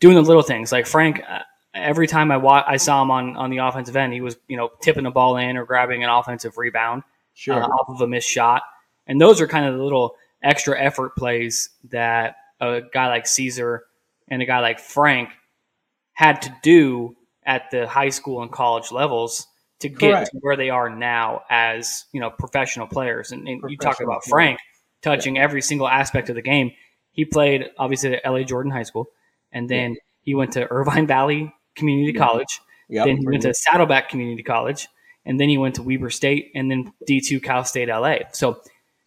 doing 0.00 0.16
the 0.16 0.22
little 0.22 0.42
things 0.42 0.72
like 0.72 0.88
Frank. 0.88 1.22
Uh, 1.28 1.42
every 1.74 2.08
time 2.08 2.32
I 2.32 2.38
wa- 2.38 2.64
I 2.66 2.76
saw 2.76 3.02
him 3.02 3.12
on 3.12 3.36
on 3.36 3.50
the 3.50 3.58
offensive 3.58 3.94
end, 3.94 4.12
he 4.12 4.20
was 4.20 4.36
you 4.48 4.56
know 4.56 4.70
tipping 4.80 5.04
the 5.04 5.10
ball 5.12 5.36
in 5.36 5.56
or 5.56 5.64
grabbing 5.64 6.02
an 6.02 6.10
offensive 6.10 6.58
rebound 6.58 7.04
sure. 7.34 7.62
uh, 7.62 7.68
off 7.68 7.88
of 7.88 8.00
a 8.00 8.08
missed 8.08 8.28
shot, 8.28 8.62
and 9.06 9.20
those 9.20 9.40
are 9.40 9.46
kind 9.46 9.64
of 9.64 9.76
the 9.76 9.82
little 9.84 10.16
extra 10.42 10.76
effort 10.76 11.14
plays 11.14 11.70
that 11.90 12.34
a 12.60 12.80
guy 12.92 13.06
like 13.06 13.26
Cezar 13.26 13.82
and 14.26 14.42
a 14.42 14.44
guy 14.44 14.58
like 14.58 14.80
Frank 14.80 15.28
had 16.14 16.42
to 16.42 16.56
do 16.64 17.16
at 17.44 17.70
the 17.70 17.86
high 17.86 18.10
school 18.10 18.42
and 18.42 18.50
college 18.50 18.92
levels 18.92 19.46
to 19.80 19.88
get 19.88 20.12
Correct. 20.12 20.30
to 20.30 20.38
where 20.40 20.56
they 20.56 20.70
are 20.70 20.88
now 20.88 21.42
as 21.50 22.04
you 22.12 22.20
know 22.20 22.30
professional 22.30 22.86
players. 22.86 23.32
And, 23.32 23.46
and 23.48 23.62
you 23.68 23.76
talk 23.76 24.00
about 24.00 24.24
Frank 24.24 24.58
touching 25.02 25.36
yeah. 25.36 25.42
every 25.42 25.62
single 25.62 25.88
aspect 25.88 26.28
of 26.28 26.36
the 26.36 26.42
game. 26.42 26.72
He 27.10 27.24
played 27.24 27.70
obviously 27.78 28.14
at 28.14 28.30
LA 28.30 28.42
Jordan 28.44 28.72
High 28.72 28.84
School, 28.84 29.08
and 29.52 29.68
then 29.68 29.92
yeah. 29.92 30.00
he 30.22 30.34
went 30.34 30.52
to 30.52 30.70
Irvine 30.70 31.06
Valley 31.06 31.52
Community 31.74 32.12
yeah. 32.12 32.24
College. 32.24 32.60
Yep, 32.88 33.06
then 33.06 33.16
he 33.18 33.26
went 33.26 33.42
to 33.42 33.54
Saddleback 33.54 34.08
Community 34.08 34.42
College, 34.42 34.88
and 35.24 35.40
then 35.40 35.48
he 35.48 35.58
went 35.58 35.76
to 35.76 35.82
Weber 35.82 36.10
State, 36.10 36.52
and 36.54 36.70
then 36.70 36.92
D 37.06 37.20
two 37.20 37.40
Cal 37.40 37.64
State 37.64 37.88
LA. 37.88 38.18
So 38.32 38.60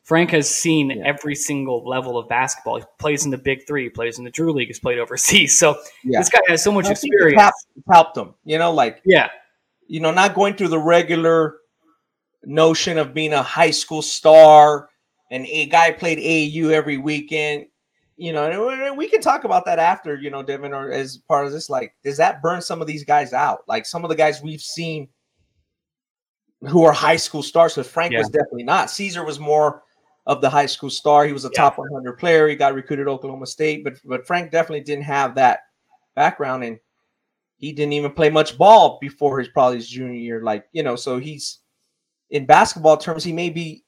Frank 0.05 0.31
has 0.31 0.49
seen 0.49 0.91
yeah. 0.91 1.03
every 1.03 1.35
single 1.35 1.85
level 1.85 2.17
of 2.17 2.29
basketball. 2.29 2.77
He 2.77 2.85
plays 2.99 3.25
in 3.25 3.31
the 3.31 3.37
Big 3.37 3.67
Three, 3.67 3.83
he 3.83 3.89
plays 3.89 4.17
in 4.17 4.23
the 4.23 4.31
Drew 4.31 4.53
League, 4.53 4.69
has 4.69 4.79
played 4.79 4.99
overseas. 4.99 5.57
So 5.59 5.77
yeah. 6.03 6.19
this 6.19 6.29
guy 6.29 6.39
has 6.47 6.63
so 6.63 6.71
much 6.71 6.89
experience. 6.89 7.41
Helped, 7.41 7.65
helped 7.91 8.17
him, 8.17 8.33
you 8.45 8.57
know, 8.57 8.71
like 8.71 9.01
yeah, 9.05 9.29
you 9.87 9.99
know, 9.99 10.11
not 10.11 10.33
going 10.33 10.55
through 10.55 10.69
the 10.69 10.79
regular 10.79 11.57
notion 12.43 12.97
of 12.97 13.13
being 13.13 13.33
a 13.33 13.43
high 13.43 13.71
school 13.71 14.01
star 14.01 14.89
and 15.31 15.45
a 15.47 15.65
guy 15.65 15.91
played 15.91 16.19
AAU 16.19 16.71
every 16.71 16.97
weekend 16.97 17.65
you 18.17 18.31
know, 18.31 18.93
we 18.95 19.09
can 19.09 19.19
talk 19.19 19.43
about 19.43 19.65
that 19.65 19.77
after, 19.77 20.15
you 20.15 20.29
know, 20.29 20.41
Devin, 20.41 20.73
or 20.73 20.89
as 20.89 21.17
part 21.17 21.45
of 21.45 21.51
this. 21.51 21.69
Like, 21.69 21.93
does 22.03 22.17
that 22.17 22.41
burn 22.41 22.61
some 22.61 22.79
of 22.79 22.87
these 22.87 23.03
guys 23.03 23.33
out? 23.33 23.63
Like 23.67 23.85
some 23.85 24.05
of 24.05 24.09
the 24.09 24.15
guys 24.15 24.41
we've 24.41 24.61
seen 24.61 25.09
who 26.61 26.83
are 26.83 26.93
high 26.93 27.17
school 27.17 27.43
stars. 27.43 27.75
Because 27.75 27.91
Frank 27.91 28.13
yeah. 28.13 28.19
was 28.19 28.29
definitely 28.29 28.63
not. 28.63 28.87
Cezar 28.87 29.25
was 29.25 29.39
more 29.39 29.83
of 30.25 30.41
the 30.41 30.49
high 30.49 30.65
school 30.65 30.89
star. 30.89 31.25
He 31.25 31.33
was 31.33 31.45
a 31.45 31.49
yeah. 31.53 31.61
top 31.61 31.77
100 31.77 32.13
player. 32.13 32.47
He 32.47 32.55
got 32.55 32.73
recruited 32.73 33.07
Oklahoma 33.07 33.45
State, 33.45 33.83
but 33.83 33.95
but 34.05 34.25
Frank 34.25 34.51
definitely 34.51 34.81
didn't 34.81 35.05
have 35.05 35.35
that 35.35 35.61
background, 36.15 36.63
and 36.63 36.79
he 37.57 37.71
didn't 37.71 37.93
even 37.93 38.11
play 38.11 38.29
much 38.29 38.57
ball 38.57 38.97
before 38.99 39.39
his 39.39 39.47
probably 39.49 39.77
his 39.77 39.89
junior 39.89 40.13
year. 40.13 40.41
Like 40.41 40.65
you 40.71 40.83
know, 40.83 40.95
so 40.95 41.19
he's 41.19 41.59
in 42.29 42.45
basketball 42.45 42.97
terms, 42.97 43.23
he 43.23 43.33
may 43.33 43.49
be 43.49 43.83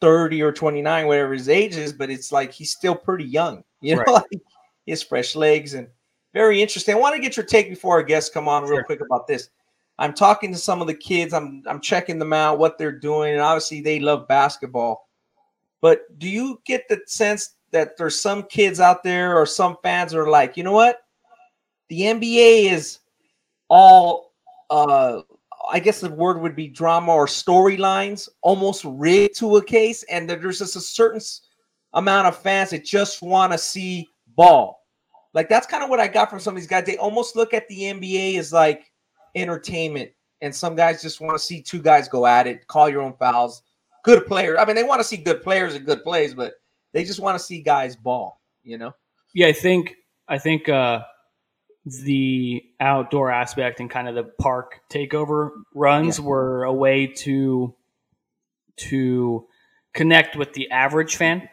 30 0.00 0.42
or 0.42 0.52
29, 0.52 1.06
whatever 1.06 1.32
his 1.32 1.48
age 1.48 1.76
is, 1.76 1.92
but 1.92 2.10
it's 2.10 2.30
like 2.30 2.52
he's 2.52 2.70
still 2.72 2.94
pretty 2.94 3.24
young. 3.24 3.64
You 3.84 3.96
know, 3.96 4.02
right. 4.02 4.12
like 4.12 4.40
he 4.86 4.92
has 4.92 5.02
fresh 5.02 5.34
legs 5.34 5.74
and 5.74 5.88
very 6.32 6.62
interesting. 6.62 6.94
I 6.94 6.98
want 6.98 7.16
to 7.16 7.20
get 7.20 7.36
your 7.36 7.44
take 7.44 7.68
before 7.68 7.96
our 7.96 8.02
guests 8.04 8.32
come 8.32 8.46
on 8.46 8.62
real 8.62 8.76
sure. 8.76 8.84
quick 8.84 9.00
about 9.00 9.26
this. 9.26 9.48
I'm 9.98 10.14
talking 10.14 10.52
to 10.52 10.58
some 10.58 10.80
of 10.80 10.86
the 10.86 10.94
kids. 10.94 11.34
I'm 11.34 11.64
I'm 11.66 11.80
checking 11.80 12.20
them 12.20 12.32
out, 12.32 12.60
what 12.60 12.78
they're 12.78 12.96
doing, 12.96 13.32
and 13.32 13.40
obviously 13.40 13.80
they 13.80 13.98
love 13.98 14.28
basketball. 14.28 15.08
But 15.82 16.18
do 16.18 16.28
you 16.28 16.62
get 16.64 16.88
the 16.88 17.02
sense 17.06 17.56
that 17.72 17.98
there's 17.98 18.18
some 18.18 18.44
kids 18.44 18.80
out 18.80 19.02
there 19.02 19.36
or 19.36 19.44
some 19.44 19.76
fans 19.82 20.14
are 20.14 20.30
like, 20.30 20.56
you 20.56 20.62
know 20.62 20.72
what? 20.72 21.00
The 21.90 22.00
NBA 22.00 22.72
is 22.72 23.00
all 23.68 24.32
uh 24.70 25.22
I 25.70 25.78
guess 25.78 26.00
the 26.00 26.10
word 26.10 26.40
would 26.40 26.56
be 26.56 26.68
drama 26.68 27.12
or 27.12 27.26
storylines, 27.26 28.28
almost 28.42 28.84
rigged 28.84 29.36
to 29.38 29.58
a 29.58 29.64
case, 29.64 30.02
and 30.04 30.28
there's 30.28 30.58
just 30.58 30.76
a 30.76 30.80
certain 30.80 31.20
amount 31.92 32.26
of 32.26 32.36
fans 32.36 32.70
that 32.70 32.84
just 32.84 33.22
want 33.22 33.52
to 33.52 33.58
see 33.58 34.08
ball. 34.34 34.80
Like 35.34 35.48
that's 35.48 35.66
kind 35.66 35.84
of 35.84 35.90
what 35.90 36.00
I 36.00 36.08
got 36.08 36.30
from 36.30 36.40
some 36.40 36.54
of 36.54 36.60
these 36.60 36.68
guys. 36.68 36.84
They 36.84 36.96
almost 36.96 37.36
look 37.36 37.54
at 37.54 37.68
the 37.68 37.82
NBA 37.82 38.38
as 38.38 38.52
like 38.52 38.90
entertainment, 39.34 40.10
and 40.40 40.54
some 40.54 40.74
guys 40.74 41.02
just 41.02 41.20
want 41.20 41.34
to 41.34 41.44
see 41.44 41.62
two 41.62 41.80
guys 41.80 42.08
go 42.08 42.26
at 42.26 42.46
it, 42.46 42.66
call 42.66 42.88
your 42.88 43.02
own 43.02 43.14
fouls. 43.14 43.62
Good 44.02 44.26
players. 44.26 44.58
I 44.60 44.64
mean, 44.64 44.76
they 44.76 44.84
want 44.84 45.00
to 45.00 45.04
see 45.04 45.16
good 45.16 45.42
players 45.42 45.74
and 45.74 45.86
good 45.86 46.02
plays, 46.02 46.34
but 46.34 46.54
they 46.92 47.04
just 47.04 47.20
want 47.20 47.38
to 47.38 47.44
see 47.44 47.62
guys 47.62 47.96
ball. 47.96 48.40
You 48.64 48.78
know? 48.78 48.94
Yeah, 49.34 49.48
I 49.48 49.52
think 49.52 49.94
I 50.28 50.38
think 50.38 50.68
uh, 50.68 51.02
the 51.84 52.62
outdoor 52.80 53.30
aspect 53.30 53.80
and 53.80 53.90
kind 53.90 54.08
of 54.08 54.14
the 54.14 54.24
park 54.40 54.80
takeover 54.90 55.50
runs 55.74 56.18
yeah. 56.18 56.24
were 56.24 56.64
a 56.64 56.72
way 56.72 57.06
to 57.06 57.74
to 58.76 59.46
connect 59.92 60.36
with 60.36 60.52
the 60.54 60.70
average 60.70 61.16
fan. 61.16 61.48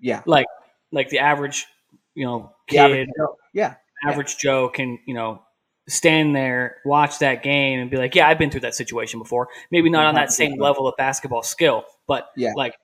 Yeah. 0.00 0.22
Like 0.26 0.46
like 0.92 1.08
the 1.08 1.20
average, 1.20 1.66
you 2.14 2.24
know, 2.24 2.52
kid. 2.68 3.08
Yeah. 3.52 3.74
Average 4.06 4.34
yeah. 4.34 4.38
Joe 4.38 4.68
can, 4.68 4.98
you 5.06 5.14
know, 5.14 5.42
stand 5.88 6.34
there, 6.34 6.76
watch 6.84 7.18
that 7.18 7.42
game 7.42 7.80
and 7.80 7.90
be 7.90 7.96
like, 7.96 8.14
yeah, 8.14 8.28
I've 8.28 8.38
been 8.38 8.50
through 8.50 8.62
that 8.62 8.74
situation 8.74 9.18
before. 9.18 9.48
Maybe 9.70 9.90
not 9.90 10.06
on 10.06 10.14
that 10.14 10.32
same 10.32 10.58
level 10.58 10.88
of 10.88 10.96
basketball 10.96 11.42
skill, 11.42 11.84
but 12.06 12.30
yeah. 12.36 12.52
like 12.56 12.74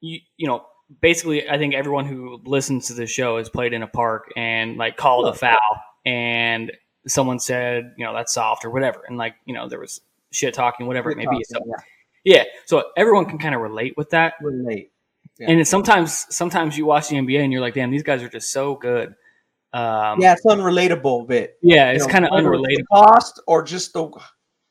you 0.00 0.20
you 0.36 0.46
know, 0.46 0.64
basically 1.00 1.48
I 1.48 1.58
think 1.58 1.74
everyone 1.74 2.06
who 2.06 2.40
listens 2.44 2.86
to 2.88 2.94
the 2.94 3.06
show 3.06 3.38
has 3.38 3.48
played 3.48 3.72
in 3.72 3.82
a 3.82 3.88
park 3.88 4.32
and 4.36 4.76
like 4.76 4.96
called 4.96 5.26
a 5.26 5.30
oh, 5.30 5.32
foul 5.32 5.82
and 6.04 6.72
someone 7.06 7.38
said, 7.38 7.94
you 7.96 8.04
know, 8.04 8.14
that's 8.14 8.32
soft 8.32 8.64
or 8.64 8.70
whatever. 8.70 9.02
And 9.06 9.16
like, 9.16 9.34
you 9.44 9.54
know, 9.54 9.68
there 9.68 9.80
was 9.80 10.00
shit 10.32 10.54
talking, 10.54 10.86
whatever 10.86 11.10
shit 11.10 11.18
it 11.18 11.18
may 11.18 11.24
talking, 11.24 11.38
be. 11.38 11.44
So, 11.44 11.60
yeah. 11.66 12.36
yeah. 12.36 12.44
So 12.66 12.84
everyone 12.96 13.26
can 13.26 13.38
kind 13.38 13.54
of 13.54 13.60
relate 13.60 13.94
with 13.96 14.10
that. 14.10 14.34
Relate. 14.40 14.92
Yeah. 15.38 15.50
And 15.50 15.68
sometimes, 15.68 16.26
sometimes 16.34 16.78
you 16.78 16.86
watch 16.86 17.08
the 17.08 17.16
NBA 17.16 17.42
and 17.42 17.52
you're 17.52 17.60
like, 17.60 17.74
damn, 17.74 17.90
these 17.90 18.02
guys 18.02 18.22
are 18.22 18.28
just 18.28 18.50
so 18.50 18.74
good. 18.74 19.14
Um, 19.72 20.20
yeah, 20.20 20.32
it's 20.32 20.44
unrelatable 20.44 21.26
bit. 21.26 21.58
Yeah, 21.62 21.90
it's 21.90 22.06
kind 22.06 22.24
of 22.24 22.30
unrelatable. 22.30 22.84
Cost 22.90 23.42
or 23.46 23.62
just 23.62 23.92
the 23.92 24.10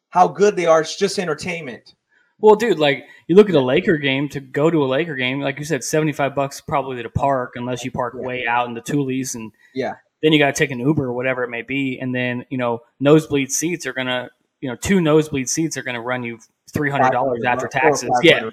how 0.09 0.27
good 0.27 0.55
they 0.55 0.65
are. 0.65 0.81
It's 0.81 0.97
just 0.97 1.19
entertainment. 1.19 1.93
Well, 2.39 2.55
dude, 2.55 2.79
like 2.79 3.05
you 3.27 3.35
look 3.35 3.49
at 3.49 3.55
a 3.55 3.61
Laker 3.61 3.97
game 3.97 4.29
to 4.29 4.39
go 4.39 4.69
to 4.69 4.83
a 4.83 4.87
Laker 4.87 5.15
game, 5.15 5.41
like 5.41 5.59
you 5.59 5.65
said, 5.65 5.83
seventy 5.83 6.11
five 6.11 6.35
bucks 6.35 6.61
probably 6.61 7.01
to 7.01 7.09
park, 7.09 7.53
unless 7.55 7.85
you 7.85 7.91
park 7.91 8.13
yeah. 8.17 8.25
way 8.25 8.47
out 8.47 8.67
in 8.67 8.73
the 8.73 8.81
Tulies 8.81 9.35
and 9.35 9.51
yeah, 9.73 9.95
then 10.21 10.33
you 10.33 10.39
got 10.39 10.47
to 10.47 10.53
take 10.53 10.71
an 10.71 10.79
Uber 10.79 11.05
or 11.05 11.13
whatever 11.13 11.43
it 11.43 11.49
may 11.49 11.61
be, 11.61 11.99
and 11.99 12.13
then 12.13 12.45
you 12.49 12.57
know 12.57 12.79
nosebleed 12.99 13.51
seats 13.51 13.85
are 13.85 13.93
gonna 13.93 14.29
you 14.59 14.69
know 14.69 14.75
two 14.75 14.99
nosebleed 15.01 15.49
seats 15.49 15.77
are 15.77 15.83
gonna 15.83 16.01
run 16.01 16.23
you 16.23 16.39
three 16.73 16.89
hundred 16.89 17.11
dollars 17.11 17.43
after 17.45 17.67
taxes. 17.67 18.09
Yeah. 18.21 18.49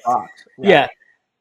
yeah. 0.59 0.89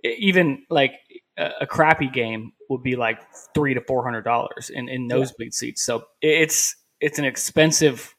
yeah, 0.04 0.12
Even 0.18 0.64
like 0.70 0.94
a, 1.38 1.66
crappy 1.66 2.08
game 2.08 2.54
would 2.70 2.84
be 2.84 2.96
like 2.96 3.20
three 3.54 3.74
to 3.74 3.82
four 3.82 4.04
hundred 4.04 4.24
dollars 4.24 4.70
in 4.70 4.90
in 4.90 5.08
nosebleed 5.08 5.48
yeah. 5.54 5.58
seats. 5.58 5.84
So 5.84 6.06
it's 6.22 6.76
it's 7.00 7.20
an 7.20 7.26
expensive, 7.26 8.16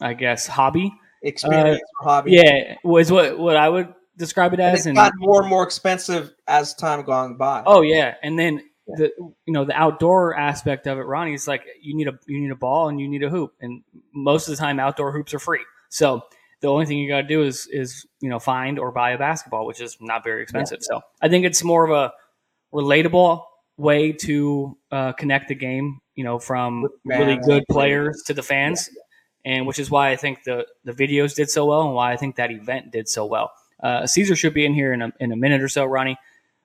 I 0.00 0.14
guess, 0.14 0.46
hobby. 0.46 0.92
Experience 1.22 1.80
uh, 2.00 2.04
hobby. 2.04 2.32
Yeah, 2.32 2.76
was 2.84 3.10
what 3.10 3.38
what 3.38 3.56
I 3.56 3.68
would 3.68 3.94
describe 4.16 4.54
it 4.54 4.60
as. 4.60 4.86
And 4.86 4.96
it 4.96 5.00
got 5.00 5.12
more 5.16 5.40
and 5.40 5.50
more 5.50 5.62
expensive 5.62 6.32
as 6.46 6.74
time 6.74 7.04
gone 7.04 7.36
by. 7.36 7.62
Oh 7.66 7.82
yeah, 7.82 8.14
and 8.22 8.38
then 8.38 8.62
the 8.86 9.10
you 9.18 9.52
know 9.52 9.64
the 9.64 9.74
outdoor 9.74 10.36
aspect 10.36 10.86
of 10.86 10.98
it, 10.98 11.02
Ronnie, 11.02 11.34
is 11.34 11.48
like 11.48 11.62
you 11.80 11.96
need 11.96 12.08
a 12.08 12.18
you 12.26 12.40
need 12.40 12.50
a 12.50 12.56
ball 12.56 12.88
and 12.88 13.00
you 13.00 13.08
need 13.08 13.22
a 13.22 13.30
hoop, 13.30 13.54
and 13.60 13.82
most 14.14 14.48
of 14.48 14.56
the 14.56 14.60
time 14.60 14.78
outdoor 14.78 15.12
hoops 15.12 15.32
are 15.34 15.38
free. 15.38 15.64
So 15.88 16.22
the 16.60 16.68
only 16.68 16.86
thing 16.86 16.98
you 16.98 17.08
got 17.08 17.22
to 17.22 17.28
do 17.28 17.42
is 17.42 17.66
is 17.70 18.06
you 18.20 18.28
know 18.28 18.38
find 18.38 18.78
or 18.78 18.92
buy 18.92 19.12
a 19.12 19.18
basketball, 19.18 19.66
which 19.66 19.80
is 19.80 19.96
not 20.00 20.24
very 20.24 20.42
expensive. 20.42 20.78
Yeah. 20.82 20.98
So 20.98 21.00
I 21.22 21.28
think 21.28 21.44
it's 21.44 21.64
more 21.64 21.84
of 21.84 21.90
a 21.90 22.12
relatable 22.74 23.42
way 23.76 24.12
to 24.12 24.76
uh, 24.90 25.12
connect 25.12 25.48
the 25.48 25.54
game, 25.54 26.00
you 26.14 26.24
know, 26.24 26.38
from 26.38 26.88
really 27.04 27.36
good 27.36 27.64
players 27.70 28.22
to 28.26 28.34
the 28.34 28.42
fans, 28.42 28.90
and 29.44 29.66
which 29.66 29.78
is 29.78 29.90
why 29.90 30.10
I 30.10 30.16
think 30.16 30.44
the 30.44 30.66
the 30.84 30.92
videos 30.92 31.34
did 31.34 31.50
so 31.50 31.66
well, 31.66 31.82
and 31.82 31.94
why 31.94 32.12
I 32.12 32.16
think 32.16 32.36
that 32.36 32.50
event 32.50 32.92
did 32.92 33.08
so 33.08 33.24
well. 33.26 33.52
Uh, 33.82 34.02
Cezar 34.02 34.36
should 34.36 34.54
be 34.54 34.64
in 34.64 34.74
here 34.74 34.92
in 34.92 35.02
a 35.02 35.12
in 35.20 35.32
a 35.32 35.36
minute 35.36 35.62
or 35.62 35.68
so, 35.68 35.84
Ronnie. 35.84 36.16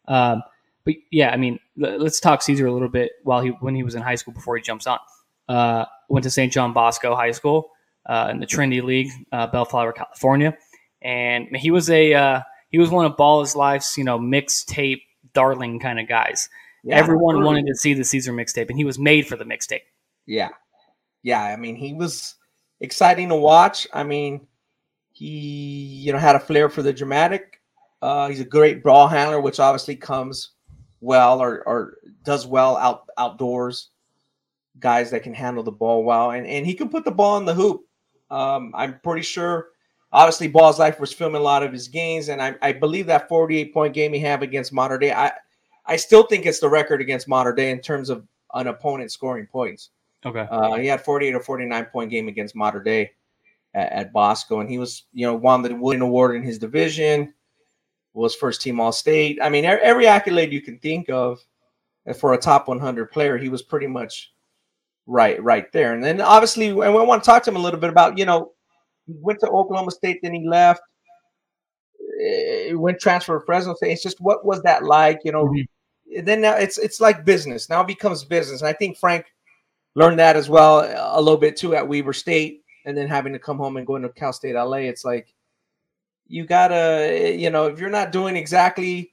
Um, 0.08 0.44
but 0.86 0.96
yeah, 1.12 1.30
I 1.30 1.38
mean, 1.38 1.60
let's 1.78 2.20
talk 2.20 2.42
Cezar 2.42 2.68
a 2.68 2.72
little 2.72 2.90
bit 2.90 3.12
while 3.24 3.42
he 3.42 3.50
when 3.50 3.76
he 3.76 3.84
was 3.84 3.96
in 3.96 4.02
high 4.02 4.16
school 4.16 4.34
before 4.34 4.56
he 4.56 4.62
jumps 4.62 4.88
on. 4.88 5.00
Uh, 5.48 5.86
went 6.10 6.24
to 6.24 6.30
St. 6.30 6.52
John 6.54 6.74
Bosco 6.74 7.16
High 7.16 7.32
School 7.32 7.72
uh, 8.06 8.28
in 8.32 8.40
the 8.40 8.46
Trinity 8.46 8.82
League, 8.82 9.10
uh, 9.32 9.48
Bellflower, 9.48 9.94
California, 9.94 10.56
and 11.02 11.56
he 11.56 11.72
was 11.72 11.90
a 11.90 12.14
uh, 12.14 12.42
he 12.70 12.78
was 12.78 12.90
one 12.90 13.06
of 13.06 13.18
Ball's 13.18 13.56
life's 13.56 13.98
you 13.98 14.04
know 14.04 14.20
mixtape 14.20 15.02
darling 15.34 15.80
kind 15.80 16.00
of 16.00 16.08
guys. 16.08 16.50
Yeah, 16.84 16.96
Everyone 16.96 17.44
wanted 17.44 17.68
to 17.68 17.76
see 17.76 17.94
the 17.94 18.04
Cezar 18.04 18.34
mixtape, 18.34 18.70
and 18.70 18.78
he 18.78 18.86
was 18.86 18.98
made 18.98 19.28
for 19.28 19.36
the 19.36 19.44
mixtape. 19.44 19.82
Yeah, 20.26 20.50
yeah. 21.24 21.44
I 21.44 21.56
mean, 21.56 21.76
he 21.76 21.94
was 21.94 22.36
exciting 22.80 23.30
to 23.30 23.36
watch. 23.36 23.88
I 23.94 24.04
mean, 24.04 24.48
he 25.12 25.28
you 25.28 26.14
know 26.14 26.20
had 26.20 26.36
a 26.36 26.40
flair 26.40 26.70
for 26.70 26.82
the 26.82 26.94
dramatic. 26.94 27.62
Uh, 28.02 28.30
he's 28.30 28.40
a 28.40 28.46
great 28.46 28.82
ball 28.82 29.08
handler, 29.08 29.42
which 29.42 29.60
obviously 29.60 29.96
comes 29.96 30.52
well 31.02 31.42
or, 31.42 31.68
or 31.68 31.98
does 32.24 32.48
well 32.48 32.78
out 32.78 33.06
outdoors. 33.18 33.90
Guys 34.80 35.12
that 35.12 35.24
can 35.24 35.34
handle 35.34 35.64
the 35.64 35.72
ball 35.72 36.06
well, 36.06 36.32
and, 36.32 36.48
and 36.48 36.66
he 36.66 36.74
can 36.74 36.88
put 36.88 37.04
the 37.04 37.12
ball 37.12 37.38
in 37.38 37.44
the 37.44 37.54
hoop. 37.54 37.82
Um, 38.32 38.72
I'm 38.74 39.00
pretty 39.02 39.24
sure. 39.24 39.70
Obviously, 40.12 40.48
Ball's 40.48 40.80
Life 40.80 41.00
was 41.00 41.14
filming 41.14 41.42
a 41.42 41.44
lot 41.44 41.64
of 41.64 41.72
his 41.72 41.88
games, 41.88 42.30
and 42.30 42.42
I, 42.42 42.56
I 42.62 42.72
believe 42.74 43.06
that 43.08 43.30
48 43.30 43.74
point 43.74 43.94
game 43.94 44.14
he 44.14 44.20
had 44.20 44.42
against 44.42 44.74
Modern 44.74 45.00
Day, 45.00 45.12
I 45.12 45.32
I 45.86 45.96
still 45.96 46.24
think 46.24 46.46
it's 46.46 46.60
the 46.60 46.70
record 46.70 47.02
against 47.02 47.28
Modern 47.28 47.56
Day 47.56 47.72
in 47.72 47.80
terms 47.80 48.10
of 48.10 48.26
an 48.54 48.68
opponent 48.68 49.12
scoring 49.12 49.48
points. 49.48 49.90
Okay. 50.26 50.48
Uh, 50.50 50.76
he 50.76 50.88
had 50.88 51.02
48 51.02 51.36
or 51.36 51.40
49 51.40 51.86
point 51.86 52.10
game 52.10 52.28
against 52.28 52.56
Modern 52.56 52.84
Day 52.84 53.12
at, 53.74 53.92
at 53.92 54.14
Bosco, 54.14 54.60
and 54.60 54.70
he 54.70 54.78
was 54.78 55.04
you 55.14 55.26
know 55.26 55.36
won 55.36 55.62
the 55.62 55.74
Wooden 55.76 56.02
Award 56.02 56.36
in 56.36 56.44
his 56.44 56.58
division 56.58 57.34
was 58.14 58.36
first 58.36 58.62
team 58.62 58.80
All 58.80 58.92
State. 58.92 59.40
I 59.42 59.50
mean, 59.50 59.66
every 59.66 60.08
accolade 60.08 60.52
you 60.52 60.62
can 60.62 60.78
think 60.80 61.10
of 61.10 61.40
for 62.18 62.34
a 62.34 62.38
top 62.38 62.68
100 62.68 63.12
player, 63.12 63.38
he 63.38 63.50
was 63.50 63.62
pretty 63.62 63.88
much 63.88 64.34
right, 65.06 65.42
right 65.42 65.72
there. 65.72 65.94
And 65.94 66.04
then 66.04 66.22
obviously, 66.22 66.70
and 66.70 66.78
we 66.78 67.04
want 67.04 67.24
to 67.24 67.26
talk 67.28 67.44
to 67.44 67.52
him 67.52 67.56
a 67.56 67.62
little 67.62 67.80
bit 67.80 67.90
about, 67.90 68.18
you 68.18 68.26
know, 68.26 68.52
he 69.10 69.16
went 69.20 69.40
to 69.40 69.50
Oklahoma 69.50 69.92
State, 69.92 70.20
then 70.22 70.34
he 70.34 70.48
left. 70.48 70.82
He 72.68 72.76
went 72.76 73.00
transfer 73.00 73.40
to 73.40 73.46
Fresno 73.46 73.74
State. 73.76 73.92
It's 73.92 74.04
just 74.04 74.22
what 74.22 74.46
was 74.46 74.62
that 74.64 74.84
like, 74.84 75.22
you 75.24 75.32
know? 75.32 75.46
Mm-hmm. 75.46 76.26
Then 76.26 76.42
now 76.42 76.56
it's 76.56 76.78
it's 76.78 77.00
like 77.00 77.26
business. 77.26 77.70
Now 77.70 77.82
it 77.82 77.88
becomes 77.88 78.24
business, 78.24 78.62
and 78.62 78.68
I 78.68 78.74
think 78.74 78.98
Frank 78.98 79.26
learned 79.96 80.20
that 80.20 80.36
as 80.36 80.50
well 80.50 80.80
a 80.80 81.22
little 81.22 81.40
bit 81.40 81.56
too 81.56 81.76
at 81.76 81.88
Weber 81.88 82.14
State, 82.14 82.64
and 82.86 82.98
then 82.98 83.08
having 83.08 83.34
to 83.34 83.40
come 83.40 83.58
home 83.58 83.78
and 83.78 83.86
go 83.86 83.96
into 83.96 84.10
Cal 84.10 84.34
State 84.34 84.56
LA. 84.56 84.78
It's 84.78 85.06
like 85.06 85.34
you 86.28 86.46
gotta, 86.46 87.36
you 87.38 87.50
know, 87.50 87.66
if 87.66 87.80
you're 87.80 87.90
not 87.90 88.12
doing 88.12 88.36
exactly, 88.36 89.12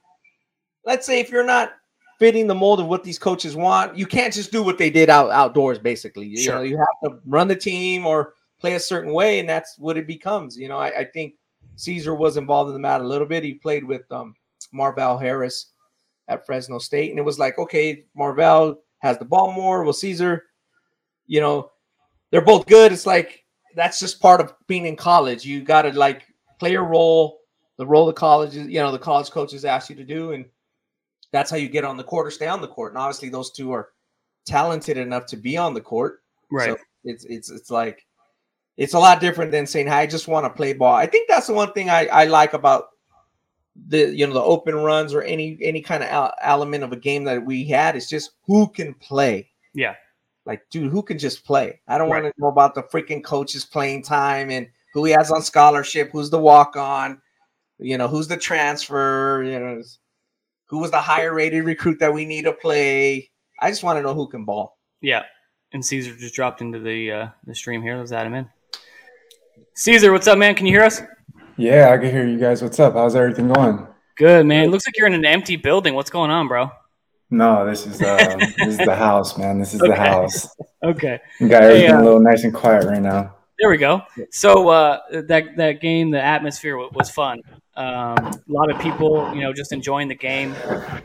let's 0.84 1.06
say 1.06 1.20
if 1.20 1.30
you're 1.30 1.44
not 1.44 1.72
fitting 2.18 2.46
the 2.46 2.54
mold 2.54 2.80
of 2.80 2.86
what 2.86 3.04
these 3.04 3.18
coaches 3.18 3.54
want, 3.54 3.96
you 3.96 4.06
can't 4.06 4.32
just 4.32 4.50
do 4.50 4.62
what 4.62 4.78
they 4.78 4.88
did 4.88 5.10
out 5.10 5.30
outdoors. 5.30 5.78
Basically, 5.78 6.26
you 6.26 6.48
know, 6.48 6.62
you 6.62 6.78
have 6.78 7.10
to 7.10 7.18
run 7.26 7.46
the 7.48 7.56
team 7.56 8.06
or 8.06 8.34
play 8.60 8.74
a 8.74 8.80
certain 8.80 9.12
way, 9.12 9.38
and 9.38 9.48
that's 9.48 9.78
what 9.78 9.96
it 9.96 10.06
becomes. 10.06 10.56
You 10.56 10.68
know, 10.68 10.78
I, 10.78 11.00
I 11.00 11.04
think 11.04 11.34
Cezar 11.76 12.16
was 12.16 12.36
involved 12.36 12.68
in 12.68 12.74
the 12.74 12.80
matter 12.80 13.04
a 13.04 13.08
little 13.08 13.26
bit. 13.26 13.44
He 13.44 13.54
played 13.54 13.84
with 13.84 14.10
um, 14.10 14.34
Marvelle 14.72 15.18
Harris 15.18 15.72
at 16.28 16.44
Fresno 16.46 16.78
State, 16.78 17.10
and 17.10 17.18
it 17.18 17.24
was 17.24 17.38
like, 17.38 17.58
okay, 17.58 18.04
Marvelle 18.16 18.76
has 18.98 19.18
the 19.18 19.24
ball 19.24 19.52
more. 19.52 19.84
Well, 19.84 19.92
Cezar, 19.92 20.40
you 21.26 21.40
know, 21.40 21.70
they're 22.30 22.40
both 22.40 22.66
good. 22.66 22.92
It's 22.92 23.06
like 23.06 23.44
that's 23.74 24.00
just 24.00 24.20
part 24.20 24.40
of 24.40 24.54
being 24.66 24.86
in 24.86 24.96
college. 24.96 25.44
You 25.44 25.62
got 25.62 25.82
to 25.82 25.92
like 25.92 26.24
play 26.58 26.72
your 26.72 26.84
role, 26.84 27.40
the 27.76 27.86
role 27.86 28.06
the 28.06 28.12
colleges, 28.12 28.66
you 28.66 28.80
know, 28.80 28.90
the 28.90 28.98
college 28.98 29.30
coaches 29.30 29.64
ask 29.64 29.90
you 29.90 29.96
to 29.96 30.04
do, 30.04 30.32
and 30.32 30.46
that's 31.32 31.50
how 31.50 31.56
you 31.56 31.68
get 31.68 31.84
on 31.84 31.96
the 31.96 32.04
court 32.04 32.26
or 32.26 32.30
stay 32.30 32.46
on 32.46 32.60
the 32.60 32.68
court. 32.68 32.92
And 32.92 32.98
obviously, 32.98 33.28
those 33.28 33.50
two 33.50 33.72
are 33.72 33.90
talented 34.46 34.96
enough 34.96 35.26
to 35.26 35.36
be 35.36 35.56
on 35.56 35.74
the 35.74 35.80
court. 35.80 36.22
Right. 36.50 36.70
So 36.70 36.76
It's 37.04 37.24
it's 37.24 37.50
it's 37.50 37.70
like 37.70 38.05
it's 38.76 38.94
a 38.94 38.98
lot 38.98 39.20
different 39.20 39.50
than 39.50 39.66
saying, 39.66 39.88
"I 39.88 40.06
just 40.06 40.28
want 40.28 40.44
to 40.44 40.50
play 40.50 40.72
ball." 40.72 40.94
I 40.94 41.06
think 41.06 41.28
that's 41.28 41.46
the 41.46 41.54
one 41.54 41.72
thing 41.72 41.90
I, 41.90 42.06
I 42.06 42.24
like 42.24 42.52
about 42.52 42.88
the 43.88 44.14
you 44.14 44.26
know 44.26 44.34
the 44.34 44.42
open 44.42 44.74
runs 44.74 45.14
or 45.14 45.22
any 45.22 45.58
any 45.60 45.80
kind 45.80 46.02
of 46.02 46.32
element 46.40 46.84
of 46.84 46.92
a 46.92 46.96
game 46.96 47.24
that 47.24 47.44
we 47.44 47.64
had. 47.64 47.96
It's 47.96 48.08
just 48.08 48.32
who 48.46 48.68
can 48.68 48.94
play. 48.94 49.50
Yeah, 49.74 49.94
like 50.44 50.62
dude, 50.70 50.90
who 50.90 51.02
can 51.02 51.18
just 51.18 51.44
play? 51.44 51.80
I 51.88 51.98
don't 51.98 52.10
right. 52.10 52.22
want 52.22 52.34
to 52.34 52.40
know 52.40 52.48
about 52.48 52.74
the 52.74 52.82
freaking 52.82 53.22
coaches 53.22 53.64
playing 53.64 54.02
time 54.02 54.50
and 54.50 54.68
who 54.94 55.04
he 55.04 55.12
has 55.12 55.30
on 55.30 55.42
scholarship, 55.42 56.10
who's 56.12 56.30
the 56.30 56.38
walk 56.38 56.76
on, 56.76 57.20
you 57.78 57.98
know, 57.98 58.08
who's 58.08 58.28
the 58.28 58.36
transfer, 58.36 59.42
you 59.42 59.58
know, 59.58 59.82
who 60.66 60.78
was 60.78 60.90
the 60.90 61.00
higher 61.00 61.34
rated 61.34 61.64
recruit 61.64 61.98
that 62.00 62.14
we 62.14 62.24
need 62.24 62.44
to 62.44 62.52
play. 62.52 63.30
I 63.60 63.70
just 63.70 63.82
want 63.82 63.98
to 63.98 64.02
know 64.02 64.14
who 64.14 64.28
can 64.28 64.44
ball. 64.44 64.78
Yeah, 65.00 65.24
and 65.72 65.82
Cezar 65.82 66.16
just 66.18 66.34
dropped 66.34 66.60
into 66.60 66.78
the 66.78 67.12
uh, 67.12 67.28
the 67.46 67.54
stream 67.54 67.82
here. 67.82 67.96
Let's 67.96 68.12
add 68.12 68.26
him 68.26 68.34
in. 68.34 68.48
Cezar, 69.76 70.12
what's 70.12 70.26
up, 70.26 70.38
man? 70.38 70.54
Can 70.54 70.66
you 70.66 70.72
hear 70.72 70.82
us? 70.82 71.02
Yeah, 71.56 71.90
I 71.90 71.98
can 71.98 72.10
hear 72.10 72.26
you 72.26 72.38
guys. 72.38 72.62
What's 72.62 72.78
up? 72.80 72.94
How's 72.94 73.14
everything 73.14 73.52
going? 73.52 73.86
Good, 74.16 74.46
man. 74.46 74.64
It 74.64 74.70
looks 74.70 74.86
like 74.86 74.96
you're 74.96 75.06
in 75.06 75.14
an 75.14 75.24
empty 75.24 75.56
building. 75.56 75.94
What's 75.94 76.10
going 76.10 76.30
on, 76.30 76.48
bro? 76.48 76.70
No, 77.30 77.66
this 77.66 77.86
is 77.86 78.00
uh, 78.00 78.36
this 78.58 78.68
is 78.68 78.78
the 78.78 78.94
house, 78.96 79.36
man. 79.36 79.58
This 79.58 79.74
is 79.74 79.80
okay. 79.80 79.90
the 79.90 79.96
house. 79.96 80.48
okay. 80.84 81.20
You 81.40 81.48
got 81.48 81.62
everything 81.62 81.88
hey, 81.88 81.92
uh, 81.92 82.00
a 82.00 82.04
little 82.04 82.20
nice 82.20 82.44
and 82.44 82.54
quiet 82.54 82.84
right 82.84 83.02
now. 83.02 83.34
There 83.58 83.70
we 83.70 83.78
go. 83.78 84.02
So 84.30 84.68
uh, 84.68 85.00
that 85.10 85.56
that 85.56 85.80
game, 85.80 86.10
the 86.10 86.22
atmosphere 86.22 86.76
was 86.76 87.10
fun. 87.10 87.40
Um, 87.74 88.16
a 88.16 88.40
lot 88.48 88.70
of 88.70 88.80
people, 88.80 89.34
you 89.34 89.40
know, 89.40 89.52
just 89.52 89.72
enjoying 89.72 90.08
the 90.08 90.14
game, 90.14 90.54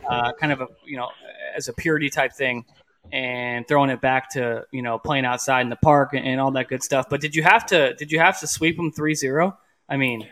uh, 0.08 0.32
kind 0.38 0.52
of 0.52 0.60
a 0.60 0.68
you 0.86 0.96
know, 0.96 1.08
as 1.56 1.68
a 1.68 1.72
purity 1.72 2.08
type 2.08 2.32
thing 2.32 2.64
and 3.12 3.68
throwing 3.68 3.90
it 3.90 4.00
back 4.00 4.30
to 4.30 4.64
you 4.72 4.82
know 4.82 4.98
playing 4.98 5.24
outside 5.24 5.60
in 5.60 5.68
the 5.68 5.76
park 5.76 6.14
and, 6.14 6.26
and 6.26 6.40
all 6.40 6.50
that 6.52 6.68
good 6.68 6.82
stuff. 6.82 7.06
But 7.08 7.20
did 7.20 7.36
you 7.36 7.42
have 7.42 7.66
to 7.66 7.94
did 7.94 8.10
you 8.10 8.18
have 8.18 8.40
to 8.40 8.46
sweep 8.46 8.76
them 8.76 8.90
3-0? 8.92 9.54
I 9.88 9.96
mean, 9.96 10.28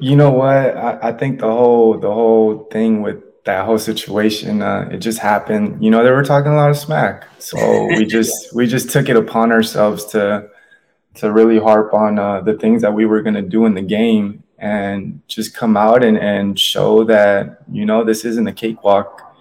you 0.00 0.16
know 0.16 0.30
what? 0.30 0.76
I, 0.76 0.98
I, 1.02 1.12
think 1.12 1.40
the 1.40 1.50
whole 1.50 1.98
the 1.98 2.12
whole 2.12 2.64
thing 2.72 3.02
with 3.02 3.22
that 3.44 3.66
whole 3.66 3.78
situation, 3.78 4.62
uh, 4.62 4.88
it 4.90 4.98
just 4.98 5.18
happened. 5.18 5.84
You 5.84 5.90
know, 5.90 6.02
they 6.02 6.10
were 6.10 6.24
talking 6.24 6.52
a 6.52 6.56
lot 6.56 6.70
of 6.70 6.76
smack, 6.78 7.26
so 7.38 7.86
we 7.86 8.06
just 8.16 8.54
we 8.54 8.66
just 8.66 8.90
took 8.90 9.08
it 9.08 9.16
upon 9.16 9.52
ourselves 9.52 10.06
to 10.06 10.48
to 11.14 11.30
really 11.30 11.58
harp 11.58 11.92
on 11.92 12.18
uh, 12.18 12.40
the 12.40 12.54
things 12.54 12.80
that 12.82 12.94
we 12.94 13.04
were 13.04 13.20
going 13.20 13.34
to 13.34 13.42
do 13.42 13.66
in 13.66 13.74
the 13.74 13.82
game 13.82 14.42
and 14.58 15.20
just 15.28 15.54
come 15.54 15.76
out 15.76 16.02
and, 16.02 16.16
and 16.16 16.58
show 16.58 17.04
that 17.04 17.62
you 17.70 17.84
know 17.84 18.04
this 18.04 18.24
isn't 18.24 18.46
a 18.46 18.52
cakewalk 18.52 19.31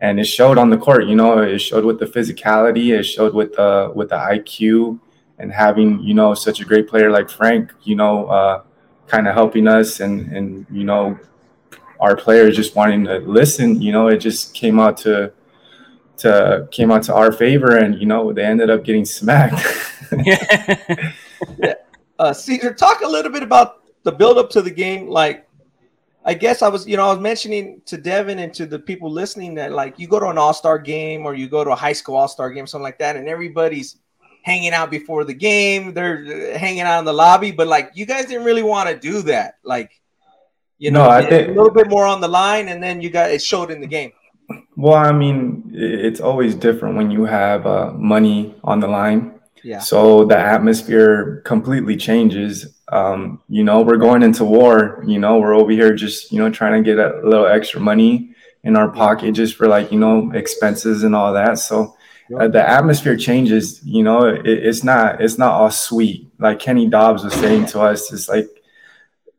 and 0.00 0.20
it 0.20 0.24
showed 0.24 0.58
on 0.58 0.70
the 0.70 0.76
court. 0.76 1.06
You 1.06 1.16
know, 1.16 1.38
it 1.38 1.58
showed 1.58 1.84
with 1.84 1.98
the 1.98 2.06
physicality, 2.06 2.98
it 2.98 3.02
showed 3.04 3.34
with 3.34 3.54
the 3.54 3.92
with 3.94 4.10
the 4.10 4.16
IQ, 4.16 4.98
and 5.38 5.52
having 5.52 6.00
you 6.00 6.14
know 6.14 6.34
such 6.34 6.60
a 6.60 6.64
great 6.64 6.88
player 6.88 7.10
like 7.10 7.30
Frank, 7.30 7.72
you 7.82 7.96
know, 7.96 8.26
uh, 8.26 8.62
kind 9.06 9.26
of 9.26 9.34
helping 9.34 9.66
us, 9.66 10.00
and 10.00 10.30
and 10.32 10.66
you 10.70 10.84
know, 10.84 11.18
our 12.00 12.16
players 12.16 12.56
just 12.56 12.76
wanting 12.76 13.04
to 13.04 13.18
listen. 13.18 13.80
You 13.80 13.92
know, 13.92 14.08
it 14.08 14.18
just 14.18 14.54
came 14.54 14.78
out 14.78 14.96
to 14.98 15.32
to 16.18 16.68
came 16.70 16.90
out 16.90 17.02
to 17.04 17.14
our 17.14 17.32
favor, 17.32 17.76
and 17.76 17.98
you 18.00 18.06
know, 18.06 18.32
they 18.32 18.44
ended 18.44 18.70
up 18.70 18.84
getting 18.84 19.04
smacked. 19.04 19.64
yeah. 20.24 21.74
uh, 22.18 22.30
Cezar, 22.30 22.76
talk 22.76 23.02
a 23.02 23.08
little 23.08 23.32
bit 23.32 23.42
about 23.42 23.82
the 24.04 24.12
build 24.12 24.38
up 24.38 24.50
to 24.50 24.62
the 24.62 24.70
game, 24.70 25.08
like 25.08 25.47
I 26.28 26.34
guess 26.34 26.60
I 26.60 26.68
was, 26.68 26.86
you 26.86 26.98
know, 26.98 27.06
I 27.06 27.10
was 27.10 27.20
mentioning 27.20 27.80
to 27.86 27.96
Devin 27.96 28.38
and 28.38 28.52
to 28.52 28.66
the 28.66 28.78
people 28.78 29.10
listening 29.10 29.54
that 29.54 29.72
like 29.72 29.98
you 29.98 30.06
go 30.06 30.20
to 30.20 30.26
an 30.26 30.36
all 30.36 30.52
star 30.52 30.78
game 30.78 31.24
or 31.24 31.34
you 31.34 31.48
go 31.48 31.64
to 31.64 31.70
a 31.70 31.74
high 31.74 31.94
school 31.94 32.16
all 32.16 32.28
star 32.28 32.50
game, 32.50 32.66
something 32.66 32.82
like 32.82 32.98
that, 32.98 33.16
and 33.16 33.26
everybody's 33.26 33.96
hanging 34.42 34.74
out 34.74 34.90
before 34.90 35.24
the 35.24 35.32
game. 35.32 35.94
They're 35.94 36.52
uh, 36.54 36.58
hanging 36.58 36.82
out 36.82 36.98
in 36.98 37.06
the 37.06 37.14
lobby, 37.14 37.50
but 37.50 37.66
like 37.66 37.92
you 37.94 38.04
guys 38.04 38.26
didn't 38.26 38.44
really 38.44 38.62
want 38.62 38.90
to 38.90 38.98
do 38.98 39.22
that. 39.22 39.54
Like, 39.64 39.90
you 40.76 40.90
know, 40.90 41.04
no, 41.04 41.08
I 41.08 41.26
think 41.26 41.48
a 41.48 41.52
little 41.52 41.72
bit 41.72 41.88
more 41.88 42.04
on 42.04 42.20
the 42.20 42.28
line, 42.28 42.68
and 42.68 42.82
then 42.82 43.00
you 43.00 43.08
got 43.08 43.30
it 43.30 43.40
showed 43.42 43.70
in 43.70 43.80
the 43.80 43.86
game. 43.86 44.12
Well, 44.76 44.96
I 44.96 45.12
mean, 45.12 45.70
it's 45.72 46.20
always 46.20 46.54
different 46.54 46.96
when 46.96 47.10
you 47.10 47.24
have 47.24 47.66
uh, 47.66 47.92
money 47.94 48.54
on 48.62 48.80
the 48.80 48.86
line 48.86 49.38
yeah. 49.62 49.80
So 49.80 50.24
the 50.24 50.38
atmosphere 50.38 51.42
completely 51.44 51.96
changes. 51.96 52.77
Um, 52.90 53.42
you 53.48 53.64
know, 53.64 53.82
we're 53.82 53.96
going 53.96 54.22
into 54.22 54.44
war. 54.44 55.02
You 55.06 55.18
know, 55.18 55.38
we're 55.38 55.54
over 55.54 55.70
here 55.70 55.94
just 55.94 56.32
you 56.32 56.38
know 56.38 56.50
trying 56.50 56.82
to 56.82 56.86
get 56.86 56.98
a 56.98 57.20
little 57.22 57.46
extra 57.46 57.80
money 57.80 58.34
in 58.64 58.76
our 58.76 58.88
pocket 58.88 59.32
just 59.32 59.56
for 59.56 59.66
like 59.68 59.92
you 59.92 59.98
know 59.98 60.30
expenses 60.32 61.02
and 61.04 61.14
all 61.14 61.32
that. 61.32 61.58
So 61.58 61.96
uh, 62.38 62.48
the 62.48 62.66
atmosphere 62.66 63.16
changes. 63.16 63.80
You 63.84 64.02
know, 64.02 64.26
it, 64.26 64.46
it's 64.46 64.84
not 64.84 65.20
it's 65.20 65.38
not 65.38 65.52
all 65.52 65.70
sweet. 65.70 66.30
Like 66.38 66.58
Kenny 66.58 66.86
Dobbs 66.86 67.24
was 67.24 67.34
saying 67.34 67.66
to 67.66 67.80
us, 67.80 68.12
it's 68.12 68.28
like 68.28 68.48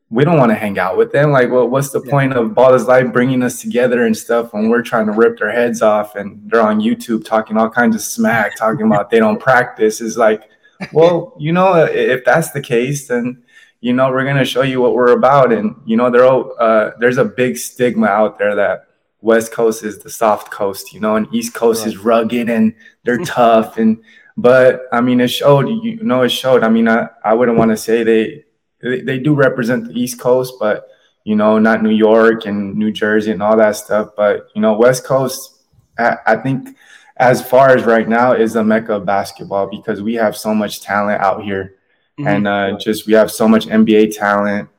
we 0.09 0.25
don't 0.25 0.37
want 0.37 0.49
to 0.49 0.55
hang 0.55 0.79
out 0.79 0.97
with 0.97 1.11
them. 1.11 1.31
Like, 1.31 1.51
well, 1.51 1.67
what's 1.67 1.91
the 1.91 2.01
yeah. 2.03 2.11
point 2.11 2.33
of 2.33 2.55
Ball 2.55 2.73
is 2.73 2.85
Life 2.85 3.13
bringing 3.13 3.43
us 3.43 3.61
together 3.61 4.05
and 4.05 4.17
stuff 4.17 4.53
when 4.53 4.69
we're 4.69 4.81
trying 4.81 5.05
to 5.05 5.11
rip 5.11 5.37
their 5.37 5.51
heads 5.51 5.81
off 5.81 6.15
and 6.15 6.49
they're 6.49 6.61
on 6.61 6.81
YouTube 6.81 7.23
talking 7.23 7.57
all 7.57 7.69
kinds 7.69 7.95
of 7.95 8.01
smack, 8.01 8.55
talking 8.57 8.87
about 8.87 9.11
they 9.11 9.19
don't 9.19 9.39
practice? 9.39 10.01
Is 10.01 10.17
like, 10.17 10.49
well, 10.93 11.35
you 11.39 11.51
know, 11.51 11.85
if 11.85 12.23
that's 12.25 12.51
the 12.51 12.61
case, 12.61 13.07
then 13.07 13.43
you 13.81 13.93
know 13.93 14.09
we're 14.09 14.25
gonna 14.25 14.45
show 14.45 14.61
you 14.61 14.81
what 14.81 14.93
we're 14.93 15.11
about. 15.11 15.51
And 15.51 15.75
you 15.85 15.97
know, 15.97 16.09
there 16.09 16.25
uh, 16.25 16.91
there's 16.99 17.17
a 17.17 17.25
big 17.25 17.57
stigma 17.57 18.07
out 18.07 18.39
there 18.39 18.55
that 18.55 18.87
West 19.21 19.51
Coast 19.51 19.83
is 19.83 19.99
the 19.99 20.09
soft 20.09 20.51
coast, 20.51 20.93
you 20.93 20.99
know, 20.99 21.15
and 21.15 21.33
East 21.33 21.53
Coast 21.53 21.81
right. 21.81 21.89
is 21.89 21.97
rugged 21.97 22.49
and 22.49 22.73
they're 23.03 23.17
tough. 23.25 23.77
And 23.77 24.01
but 24.37 24.83
I 24.91 25.01
mean, 25.01 25.19
it 25.19 25.29
showed. 25.29 25.67
You 25.67 26.03
know, 26.03 26.23
it 26.23 26.29
showed. 26.29 26.63
I 26.63 26.69
mean, 26.69 26.87
I 26.87 27.09
I 27.23 27.33
wouldn't 27.33 27.57
want 27.57 27.71
to 27.71 27.77
say 27.77 28.03
they 28.03 28.45
they, 28.81 29.01
they 29.01 29.19
do 29.19 29.33
represent 29.33 29.87
the 29.87 29.99
East 29.99 30.19
Coast, 30.19 30.53
but 30.59 30.87
you 31.25 31.35
know, 31.35 31.59
not 31.59 31.83
New 31.83 31.89
York 31.89 32.45
and 32.45 32.75
New 32.75 32.91
Jersey 32.91 33.31
and 33.31 33.43
all 33.43 33.57
that 33.57 33.75
stuff. 33.75 34.11
But 34.15 34.47
you 34.55 34.61
know, 34.61 34.73
West 34.73 35.03
Coast, 35.03 35.63
I, 35.97 36.17
I 36.25 36.35
think 36.37 36.75
as 37.19 37.45
far 37.45 37.75
as 37.75 37.83
right 37.83 38.07
now 38.07 38.31
is 38.31 38.53
the 38.53 38.63
mecca 38.63 38.93
of 38.93 39.05
basketball 39.05 39.67
because 39.67 40.01
we 40.01 40.15
have 40.15 40.35
so 40.37 40.53
much 40.53 40.81
talent 40.81 41.21
out 41.21 41.43
here, 41.43 41.75
mm-hmm. 42.17 42.27
and 42.27 42.47
uh, 42.47 42.77
just 42.77 43.05
we 43.05 43.13
have 43.13 43.29
so 43.29 43.47
much 43.47 43.67
NBA 43.67 44.17
talent. 44.17 44.69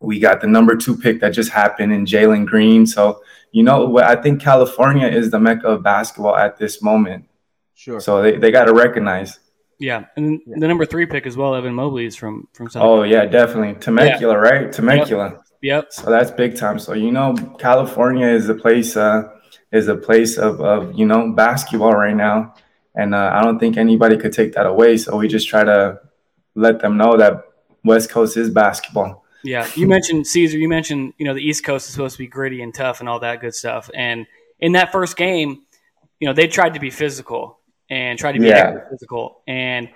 We 0.00 0.18
got 0.18 0.40
the 0.40 0.46
number 0.46 0.76
two 0.76 0.96
pick 0.96 1.20
that 1.20 1.30
just 1.30 1.50
happened 1.50 1.92
in 1.92 2.06
Jalen 2.06 2.46
Green. 2.46 2.86
So 2.86 3.22
you 3.52 3.62
know, 3.62 3.98
I 3.98 4.16
think 4.16 4.40
California 4.40 5.06
is 5.06 5.30
the 5.30 5.38
mecca 5.38 5.68
of 5.68 5.82
basketball 5.82 6.36
at 6.36 6.58
this 6.58 6.82
moment. 6.82 7.26
Sure. 7.74 8.00
So 8.00 8.20
they, 8.22 8.36
they 8.36 8.50
got 8.50 8.64
to 8.64 8.74
recognize. 8.74 9.38
Yeah, 9.78 10.06
and 10.16 10.40
the 10.46 10.66
number 10.66 10.86
three 10.86 11.04
pick 11.04 11.26
as 11.26 11.36
well, 11.36 11.54
Evan 11.54 11.74
Mobley 11.74 12.06
is 12.06 12.16
from 12.16 12.48
from. 12.54 12.70
South 12.70 12.82
oh 12.82 13.02
yeah, 13.02 13.26
definitely 13.26 13.74
Temecula, 13.74 14.34
yeah. 14.34 14.40
right? 14.40 14.72
Temecula. 14.72 15.30
Yep. 15.30 15.42
yep. 15.60 15.92
So 15.92 16.10
that's 16.10 16.30
big 16.30 16.56
time. 16.56 16.78
So 16.78 16.94
you 16.94 17.12
know, 17.12 17.34
California 17.58 18.26
is 18.26 18.46
the 18.46 18.54
place 18.54 18.96
uh, 18.96 19.28
is 19.72 19.88
a 19.88 19.96
place 19.96 20.36
of 20.38 20.60
of 20.60 20.98
you 20.98 21.06
know 21.06 21.32
basketball 21.32 21.92
right 21.92 22.16
now, 22.16 22.54
and 22.94 23.14
uh, 23.14 23.30
I 23.34 23.42
don't 23.42 23.58
think 23.58 23.76
anybody 23.76 24.16
could 24.16 24.32
take 24.32 24.52
that 24.54 24.66
away. 24.66 24.96
So 24.96 25.16
we 25.16 25.28
just 25.28 25.48
try 25.48 25.64
to 25.64 26.00
let 26.54 26.80
them 26.80 26.96
know 26.96 27.16
that 27.16 27.44
West 27.84 28.10
Coast 28.10 28.36
is 28.36 28.50
basketball. 28.50 29.24
Yeah, 29.42 29.68
you 29.74 29.86
mentioned 29.86 30.24
Cezar. 30.24 30.58
You 30.58 30.68
mentioned 30.68 31.14
you 31.18 31.26
know 31.26 31.34
the 31.34 31.42
East 31.42 31.64
Coast 31.64 31.86
is 31.86 31.92
supposed 31.92 32.16
to 32.16 32.22
be 32.22 32.26
gritty 32.26 32.62
and 32.62 32.74
tough 32.74 33.00
and 33.00 33.08
all 33.08 33.20
that 33.20 33.40
good 33.40 33.54
stuff. 33.54 33.90
And 33.94 34.26
in 34.60 34.72
that 34.72 34.92
first 34.92 35.16
game, 35.16 35.62
you 36.20 36.26
know 36.26 36.32
they 36.32 36.46
tried 36.46 36.74
to 36.74 36.80
be 36.80 36.90
physical 36.90 37.58
and 37.90 38.18
try 38.18 38.32
to 38.32 38.38
be 38.38 38.46
yeah. 38.46 38.88
physical. 38.90 39.42
And 39.46 39.90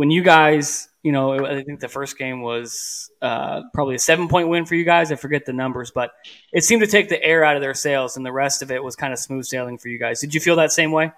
when 0.00 0.10
you 0.10 0.22
guys, 0.22 0.88
you 1.02 1.12
know, 1.12 1.44
I 1.44 1.62
think 1.62 1.78
the 1.78 1.86
first 1.86 2.16
game 2.16 2.40
was 2.40 3.10
uh, 3.20 3.60
probably 3.74 3.96
a 3.96 3.98
seven 3.98 4.28
point 4.28 4.48
win 4.48 4.64
for 4.64 4.74
you 4.74 4.82
guys. 4.86 5.12
I 5.12 5.16
forget 5.16 5.44
the 5.44 5.52
numbers, 5.52 5.90
but 5.90 6.12
it 6.54 6.64
seemed 6.64 6.80
to 6.80 6.86
take 6.86 7.10
the 7.10 7.22
air 7.22 7.44
out 7.44 7.54
of 7.54 7.60
their 7.60 7.74
sails, 7.74 8.16
and 8.16 8.24
the 8.24 8.32
rest 8.32 8.62
of 8.62 8.70
it 8.70 8.82
was 8.82 8.96
kind 8.96 9.12
of 9.12 9.18
smooth 9.18 9.44
sailing 9.44 9.76
for 9.76 9.88
you 9.88 9.98
guys. 9.98 10.18
Did 10.18 10.32
you 10.32 10.40
feel 10.40 10.56
that 10.56 10.72
same 10.72 10.90
way? 10.90 11.12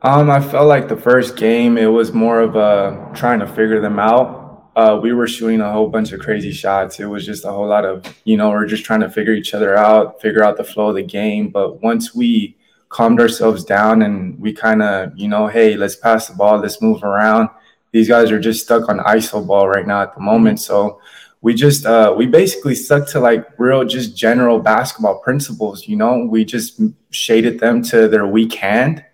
Um, 0.00 0.30
I 0.30 0.40
felt 0.40 0.66
like 0.66 0.88
the 0.88 0.96
first 0.96 1.36
game 1.36 1.76
it 1.76 1.84
was 1.84 2.14
more 2.14 2.40
of 2.40 2.56
a 2.56 3.10
trying 3.14 3.40
to 3.40 3.46
figure 3.46 3.82
them 3.82 3.98
out. 3.98 4.70
Uh, 4.74 4.98
we 5.02 5.12
were 5.12 5.26
shooting 5.26 5.60
a 5.60 5.70
whole 5.70 5.90
bunch 5.90 6.12
of 6.12 6.20
crazy 6.20 6.52
shots. 6.52 6.98
It 6.98 7.04
was 7.04 7.26
just 7.26 7.44
a 7.44 7.52
whole 7.52 7.68
lot 7.68 7.84
of, 7.84 8.02
you 8.24 8.38
know, 8.38 8.48
we're 8.48 8.64
just 8.64 8.86
trying 8.86 9.00
to 9.00 9.10
figure 9.10 9.34
each 9.34 9.52
other 9.52 9.76
out, 9.76 10.22
figure 10.22 10.42
out 10.42 10.56
the 10.56 10.64
flow 10.64 10.88
of 10.88 10.94
the 10.94 11.02
game. 11.02 11.50
But 11.50 11.82
once 11.82 12.14
we 12.14 12.56
calmed 12.88 13.20
ourselves 13.20 13.62
down 13.62 14.00
and 14.00 14.40
we 14.40 14.54
kind 14.54 14.80
of, 14.80 15.12
you 15.14 15.28
know, 15.28 15.48
hey, 15.48 15.76
let's 15.76 15.96
pass 15.96 16.28
the 16.28 16.34
ball, 16.34 16.60
let's 16.60 16.80
move 16.80 17.04
around. 17.04 17.50
These 17.94 18.08
guys 18.08 18.30
are 18.30 18.40
just 18.40 18.64
stuck 18.64 18.88
on 18.88 18.98
ISO 18.98 19.46
ball 19.46 19.68
right 19.68 19.86
now 19.86 20.02
at 20.02 20.14
the 20.14 20.20
moment. 20.20 20.58
So 20.60 21.00
we 21.40 21.54
just 21.54 21.86
uh, 21.86 22.12
we 22.16 22.26
basically 22.26 22.74
stuck 22.74 23.06
to 23.10 23.20
like 23.20 23.46
real 23.58 23.84
just 23.84 24.16
general 24.16 24.58
basketball 24.58 25.20
principles. 25.20 25.86
You 25.86 25.96
know, 25.96 26.26
we 26.26 26.44
just 26.44 26.80
shaded 27.10 27.60
them 27.60 27.82
to 27.84 28.08
their 28.08 28.26
weak 28.26 28.54
hand. 28.54 29.04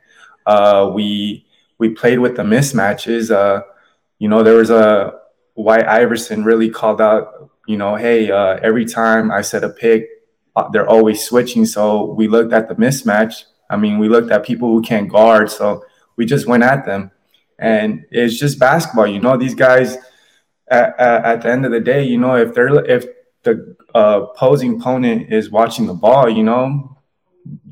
Uh, 0.46 0.90
we 0.94 1.46
we 1.78 1.90
played 1.90 2.18
with 2.18 2.36
the 2.36 2.42
mismatches. 2.42 3.30
Uh, 3.30 3.62
you 4.18 4.28
know, 4.28 4.42
there 4.42 4.56
was 4.56 4.70
a 4.70 5.12
White 5.54 5.86
Iverson 5.86 6.42
really 6.44 6.70
called 6.70 7.00
out. 7.00 7.50
You 7.68 7.76
know, 7.76 7.94
hey, 7.96 8.30
uh, 8.30 8.58
every 8.62 8.86
time 8.86 9.30
I 9.30 9.42
set 9.42 9.62
a 9.62 9.68
pick, 9.68 10.08
uh, 10.56 10.68
they're 10.70 10.88
always 10.88 11.22
switching. 11.22 11.66
So 11.66 12.14
we 12.14 12.26
looked 12.26 12.54
at 12.54 12.68
the 12.68 12.74
mismatch 12.74 13.44
I 13.70 13.76
mean, 13.76 13.98
we 13.98 14.08
looked 14.08 14.32
at 14.32 14.44
people 14.44 14.68
who 14.68 14.82
can't 14.82 15.08
guard, 15.08 15.48
so 15.48 15.84
we 16.16 16.26
just 16.26 16.46
went 16.46 16.64
at 16.64 16.84
them. 16.84 17.12
And 17.60 18.06
it's 18.10 18.38
just 18.38 18.58
basketball. 18.58 19.06
You 19.06 19.20
know, 19.20 19.36
these 19.36 19.54
guys 19.54 19.96
at, 20.68 20.98
at, 20.98 21.24
at 21.24 21.42
the 21.42 21.50
end 21.50 21.66
of 21.66 21.72
the 21.72 21.80
day, 21.80 22.02
you 22.02 22.18
know, 22.18 22.34
if 22.34 22.54
they're 22.54 22.84
if 22.86 23.04
the 23.42 23.76
uh, 23.94 24.26
opposing 24.32 24.80
opponent 24.80 25.32
is 25.32 25.50
watching 25.50 25.86
the 25.86 25.94
ball, 25.94 26.28
you 26.28 26.42
know, 26.42 26.98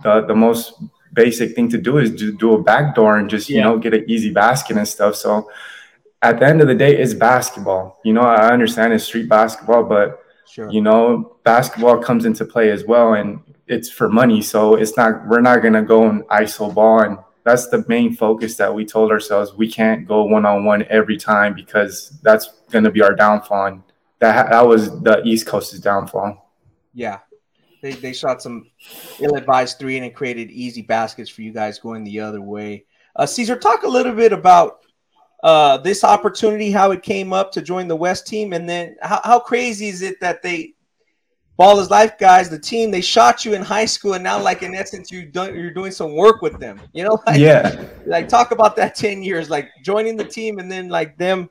the 0.02 0.24
the 0.26 0.34
most 0.34 0.74
basic 1.14 1.54
thing 1.54 1.68
to 1.70 1.78
do 1.78 1.98
is 1.98 2.14
to 2.16 2.32
do 2.36 2.52
a 2.52 2.62
backdoor 2.62 3.18
and 3.18 3.30
just 3.30 3.48
you 3.48 3.60
know 3.60 3.78
get 3.78 3.94
an 3.94 4.04
easy 4.08 4.30
basket 4.30 4.76
and 4.76 4.86
stuff. 4.86 5.16
So 5.16 5.50
at 6.20 6.38
the 6.38 6.46
end 6.46 6.60
of 6.60 6.68
the 6.68 6.74
day, 6.74 6.96
it's 6.96 7.14
basketball. 7.14 7.98
You 8.04 8.12
know, 8.12 8.22
I 8.22 8.52
understand 8.52 8.92
it's 8.92 9.04
street 9.04 9.28
basketball, 9.28 9.84
but 9.84 10.20
sure. 10.50 10.70
you 10.70 10.82
know, 10.82 11.38
basketball 11.44 11.98
comes 11.98 12.26
into 12.26 12.44
play 12.44 12.70
as 12.70 12.84
well, 12.84 13.14
and 13.14 13.40
it's 13.66 13.88
for 13.88 14.10
money. 14.10 14.42
So 14.42 14.74
it's 14.74 14.96
not 14.98 15.26
we're 15.28 15.40
not 15.40 15.62
gonna 15.62 15.82
go 15.82 16.08
and 16.08 16.24
ISO 16.24 16.74
ball, 16.74 17.00
and 17.00 17.18
that's 17.44 17.68
the 17.68 17.84
main 17.88 18.14
focus 18.14 18.56
that 18.56 18.72
we 18.72 18.84
told 18.84 19.10
ourselves. 19.10 19.54
We 19.54 19.70
can't 19.70 20.06
go 20.06 20.24
one 20.24 20.44
on 20.44 20.64
one 20.64 20.84
every 20.90 21.16
time 21.16 21.54
because 21.54 22.18
that's 22.22 22.60
gonna 22.70 22.90
be 22.90 23.02
our 23.02 23.14
downfall. 23.14 23.66
And 23.66 23.82
that 24.18 24.50
that 24.50 24.66
was 24.66 25.00
the 25.02 25.22
East 25.24 25.46
Coast's 25.46 25.80
downfall. 25.80 26.52
Yeah, 26.94 27.20
they 27.82 27.92
they 27.92 28.12
shot 28.12 28.42
some 28.42 28.66
ill-advised 29.20 29.78
three 29.78 29.96
and 29.96 30.06
it 30.06 30.14
created 30.14 30.50
easy 30.50 30.82
baskets 30.82 31.30
for 31.30 31.42
you 31.42 31.52
guys 31.52 31.78
going 31.78 32.04
the 32.04 32.20
other 32.20 32.40
way. 32.40 32.84
Uh, 33.16 33.24
Cezar, 33.24 33.60
talk 33.60 33.82
a 33.82 33.88
little 33.88 34.14
bit 34.14 34.32
about 34.32 34.80
uh, 35.42 35.78
this 35.78 36.04
opportunity, 36.04 36.70
how 36.70 36.90
it 36.90 37.02
came 37.02 37.32
up 37.32 37.52
to 37.52 37.62
join 37.62 37.88
the 37.88 37.96
West 37.96 38.26
team, 38.26 38.52
and 38.52 38.68
then 38.68 38.96
how, 39.02 39.20
how 39.24 39.40
crazy 39.40 39.88
is 39.88 40.02
it 40.02 40.20
that 40.20 40.42
they 40.42 40.74
Ball 41.58 41.80
is 41.80 41.90
life, 41.90 42.16
guys. 42.18 42.48
The 42.48 42.58
team 42.58 42.92
they 42.92 43.00
shot 43.00 43.44
you 43.44 43.54
in 43.54 43.62
high 43.62 43.84
school, 43.84 44.14
and 44.14 44.22
now, 44.22 44.40
like 44.40 44.62
in 44.62 44.76
essence, 44.76 45.10
you 45.10 45.26
done, 45.26 45.56
you're 45.56 45.72
doing 45.72 45.90
some 45.90 46.14
work 46.14 46.40
with 46.40 46.60
them. 46.60 46.80
You 46.92 47.02
know, 47.02 47.20
like, 47.26 47.40
yeah. 47.40 47.84
Like 48.06 48.28
talk 48.28 48.52
about 48.52 48.76
that 48.76 48.94
ten 48.94 49.24
years, 49.24 49.50
like 49.50 49.68
joining 49.82 50.16
the 50.16 50.24
team, 50.24 50.60
and 50.60 50.70
then 50.70 50.88
like 50.88 51.18
them 51.18 51.50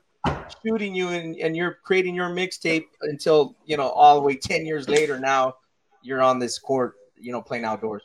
shooting 0.64 0.94
you, 0.94 1.10
and, 1.10 1.36
and 1.36 1.54
you're 1.54 1.78
creating 1.84 2.14
your 2.14 2.30
mixtape 2.30 2.86
until 3.02 3.54
you 3.66 3.76
know 3.76 3.90
all 3.90 4.14
the 4.14 4.22
way 4.22 4.34
ten 4.34 4.64
years 4.64 4.88
later. 4.88 5.20
Now 5.20 5.56
you're 6.00 6.22
on 6.22 6.38
this 6.38 6.58
court, 6.58 6.94
you 7.16 7.30
know, 7.30 7.42
playing 7.42 7.66
outdoors. 7.66 8.02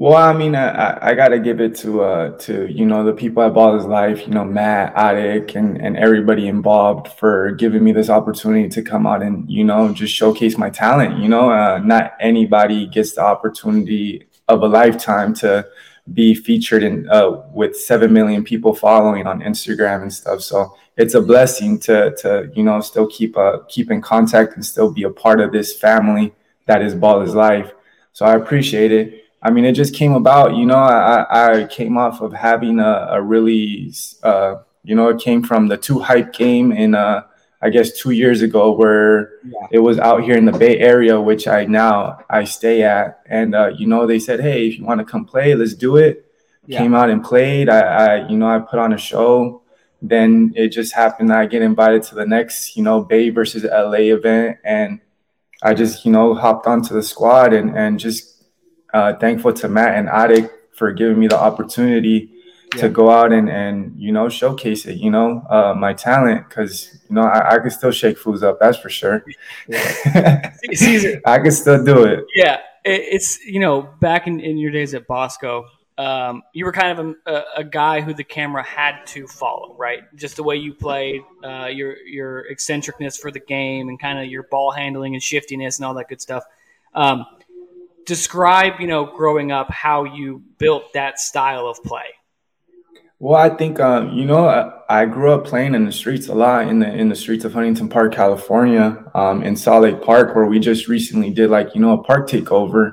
Well, 0.00 0.14
I 0.14 0.32
mean, 0.32 0.54
I, 0.54 1.08
I 1.08 1.14
got 1.16 1.30
to 1.30 1.40
give 1.40 1.60
it 1.60 1.74
to 1.78 2.02
uh 2.02 2.38
to 2.46 2.72
you 2.72 2.86
know 2.86 3.02
the 3.02 3.12
people 3.12 3.42
at 3.42 3.52
Ball 3.52 3.76
is 3.76 3.84
Life, 3.84 4.28
you 4.28 4.32
know 4.32 4.44
Matt, 4.44 4.94
Adik, 4.94 5.56
and 5.56 5.76
and 5.76 5.96
everybody 5.96 6.46
involved 6.46 7.08
for 7.18 7.50
giving 7.50 7.82
me 7.82 7.90
this 7.90 8.08
opportunity 8.08 8.68
to 8.68 8.80
come 8.80 9.08
out 9.08 9.24
and 9.24 9.50
you 9.50 9.64
know 9.64 9.92
just 9.92 10.14
showcase 10.14 10.56
my 10.56 10.70
talent. 10.70 11.18
You 11.18 11.28
know, 11.28 11.50
uh, 11.50 11.80
not 11.82 12.12
anybody 12.20 12.86
gets 12.86 13.16
the 13.16 13.22
opportunity 13.22 14.28
of 14.46 14.62
a 14.62 14.68
lifetime 14.68 15.34
to 15.42 15.66
be 16.12 16.32
featured 16.32 16.84
in 16.84 17.10
uh, 17.10 17.30
with 17.52 17.74
seven 17.76 18.12
million 18.12 18.44
people 18.44 18.76
following 18.76 19.26
on 19.26 19.40
Instagram 19.40 20.02
and 20.02 20.12
stuff. 20.12 20.42
So 20.42 20.76
it's 20.96 21.14
a 21.14 21.20
blessing 21.20 21.76
to 21.80 22.14
to 22.18 22.52
you 22.54 22.62
know 22.62 22.80
still 22.82 23.08
keep 23.08 23.36
uh 23.36 23.64
keep 23.66 23.90
in 23.90 24.00
contact 24.00 24.54
and 24.54 24.64
still 24.64 24.92
be 24.92 25.02
a 25.02 25.10
part 25.10 25.40
of 25.40 25.50
this 25.50 25.76
family 25.76 26.32
that 26.66 26.82
is 26.82 26.94
Ball 26.94 27.22
is 27.22 27.34
Life. 27.34 27.72
So 28.12 28.24
I 28.26 28.36
appreciate 28.36 28.92
it. 28.92 29.24
I 29.42 29.50
mean, 29.50 29.64
it 29.64 29.72
just 29.72 29.94
came 29.94 30.12
about. 30.12 30.56
You 30.56 30.66
know, 30.66 30.76
I, 30.76 31.62
I 31.62 31.64
came 31.66 31.96
off 31.96 32.20
of 32.20 32.32
having 32.32 32.80
a, 32.80 33.08
a 33.10 33.22
really, 33.22 33.92
uh, 34.22 34.56
you 34.82 34.94
know, 34.94 35.08
it 35.08 35.20
came 35.20 35.42
from 35.42 35.68
the 35.68 35.76
two 35.76 36.00
hype 36.00 36.32
game 36.32 36.72
in, 36.72 36.94
uh, 36.94 37.22
I 37.62 37.70
guess, 37.70 37.92
two 37.92 38.10
years 38.10 38.42
ago, 38.42 38.72
where 38.72 39.32
yeah. 39.44 39.66
it 39.72 39.78
was 39.78 39.98
out 39.98 40.22
here 40.22 40.36
in 40.36 40.44
the 40.44 40.52
Bay 40.52 40.78
Area, 40.78 41.20
which 41.20 41.46
I 41.46 41.64
now 41.66 42.24
I 42.28 42.44
stay 42.44 42.82
at. 42.82 43.20
And 43.26 43.54
uh, 43.54 43.70
you 43.76 43.86
know, 43.86 44.06
they 44.06 44.18
said, 44.18 44.40
hey, 44.40 44.66
if 44.66 44.78
you 44.78 44.84
want 44.84 44.98
to 44.98 45.04
come 45.04 45.24
play, 45.24 45.54
let's 45.54 45.74
do 45.74 45.96
it. 45.96 46.24
Yeah. 46.66 46.78
Came 46.78 46.94
out 46.94 47.08
and 47.08 47.24
played. 47.24 47.68
I, 47.68 47.80
I, 47.80 48.28
you 48.28 48.36
know, 48.36 48.48
I 48.48 48.58
put 48.58 48.78
on 48.78 48.92
a 48.92 48.98
show. 48.98 49.62
Then 50.02 50.52
it 50.54 50.68
just 50.68 50.94
happened 50.94 51.30
that 51.30 51.38
I 51.38 51.46
get 51.46 51.62
invited 51.62 52.02
to 52.04 52.14
the 52.14 52.26
next, 52.26 52.76
you 52.76 52.82
know, 52.82 53.02
Bay 53.02 53.30
versus 53.30 53.64
LA 53.64 54.12
event, 54.14 54.58
and 54.62 55.00
I 55.62 55.74
just, 55.74 56.04
you 56.04 56.12
know, 56.12 56.34
hopped 56.34 56.66
onto 56.66 56.94
the 56.94 57.02
squad 57.02 57.52
and 57.52 57.76
and 57.76 57.98
just 57.98 58.37
uh, 58.98 59.16
thankful 59.18 59.52
to 59.52 59.68
Matt 59.68 59.94
and 59.96 60.08
Adik 60.08 60.50
for 60.72 60.92
giving 60.92 61.18
me 61.18 61.28
the 61.28 61.38
opportunity 61.38 62.30
yeah. 62.74 62.82
to 62.82 62.88
go 62.88 63.10
out 63.10 63.32
and, 63.32 63.48
and 63.48 63.94
you 63.96 64.12
know 64.12 64.28
showcase 64.28 64.86
it 64.86 64.96
you 64.96 65.10
know 65.10 65.42
uh, 65.48 65.74
my 65.74 65.92
talent 65.92 66.48
because 66.48 67.00
you 67.08 67.14
know 67.14 67.22
I, 67.22 67.54
I 67.54 67.58
can 67.60 67.70
still 67.70 67.92
shake 67.92 68.18
fools 68.18 68.42
up 68.42 68.58
that's 68.60 68.78
for 68.78 68.90
sure 68.90 69.24
yeah. 69.68 70.52
I 71.26 71.38
can 71.38 71.50
still 71.52 71.84
do 71.84 72.04
it 72.04 72.24
yeah 72.34 72.58
it's 72.84 73.44
you 73.44 73.60
know 73.60 73.82
back 74.00 74.26
in, 74.26 74.40
in 74.40 74.58
your 74.58 74.70
days 74.70 74.94
at 74.94 75.06
Bosco 75.06 75.66
um, 75.96 76.42
you 76.52 76.64
were 76.64 76.72
kind 76.72 76.96
of 76.96 77.16
a, 77.26 77.42
a, 77.56 77.64
guy 77.64 78.00
who 78.00 78.14
the 78.14 78.22
camera 78.22 78.62
had 78.62 79.04
to 79.06 79.26
follow 79.26 79.74
right 79.76 80.02
just 80.14 80.36
the 80.36 80.44
way 80.44 80.54
you 80.56 80.72
played 80.72 81.22
uh, 81.44 81.66
your 81.66 81.96
your 81.98 82.46
eccentricness 82.50 83.16
for 83.16 83.30
the 83.30 83.40
game 83.40 83.88
and 83.88 83.98
kind 84.00 84.18
of 84.18 84.26
your 84.26 84.44
ball 84.44 84.70
handling 84.70 85.14
and 85.14 85.22
shiftiness 85.22 85.78
and 85.78 85.86
all 85.86 85.94
that 85.94 86.08
good 86.08 86.20
stuff 86.20 86.44
um, 86.94 87.26
describe, 88.08 88.80
you 88.80 88.88
know, 88.88 89.04
growing 89.04 89.52
up 89.52 89.70
how 89.70 90.02
you 90.02 90.42
built 90.56 90.92
that 90.94 91.20
style 91.20 91.68
of 91.68 91.80
play. 91.84 92.06
Well, 93.20 93.36
I 93.36 93.50
think 93.50 93.80
um, 93.80 94.12
you 94.12 94.24
know 94.24 94.48
I, 94.48 95.00
I, 95.02 95.04
grew 95.04 95.32
up 95.32 95.44
playing 95.44 95.74
in 95.74 95.84
the 95.84 95.90
streets 95.90 96.28
a 96.28 96.34
lot 96.34 96.68
in 96.68 96.78
the 96.78 96.88
in 96.88 97.08
the 97.08 97.16
streets 97.16 97.44
of 97.44 97.52
Huntington 97.52 97.88
Park, 97.88 98.14
California, 98.14 99.04
um, 99.12 99.42
in 99.42 99.56
Salt 99.56 99.82
Lake 99.82 100.00
Park, 100.02 100.36
where 100.36 100.46
we 100.46 100.60
just 100.60 100.86
recently 100.86 101.30
did 101.30 101.50
like 101.50 101.74
you 101.74 101.80
know 101.80 101.94
a 101.94 102.02
park 102.04 102.28
takeover, 102.28 102.92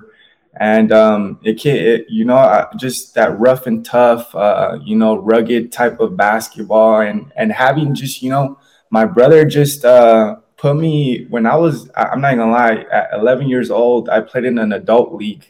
and 0.60 0.92
um, 0.92 1.40
it, 1.44 1.64
it 1.68 2.08
you 2.10 2.26
know 2.26 2.68
just 2.76 3.14
that 3.14 3.40
rough 3.40 3.68
and 3.68 3.86
tough, 3.86 4.34
uh, 4.34 4.80
you 4.84 4.96
know, 4.96 5.16
rugged 5.16 5.72
type 5.72 6.00
of 6.00 6.18
basketball, 6.18 7.02
and 7.02 7.32
and 7.36 7.52
having 7.52 7.94
just 7.94 8.24
you 8.24 8.32
know 8.32 8.58
my 8.90 9.06
brother 9.06 9.46
just 9.46 9.86
uh, 9.86 10.38
put 10.58 10.76
me 10.76 11.26
when 11.30 11.46
I 11.46 11.56
was 11.56 11.90
I'm 11.96 12.22
not 12.22 12.36
gonna 12.36 12.52
lie, 12.52 12.86
at 12.92 13.10
11 13.14 13.48
years 13.48 13.72
old, 13.72 14.10
I 14.10 14.22
played 14.22 14.46
in 14.46 14.58
an 14.58 14.74
adult 14.74 15.14
league 15.14 15.46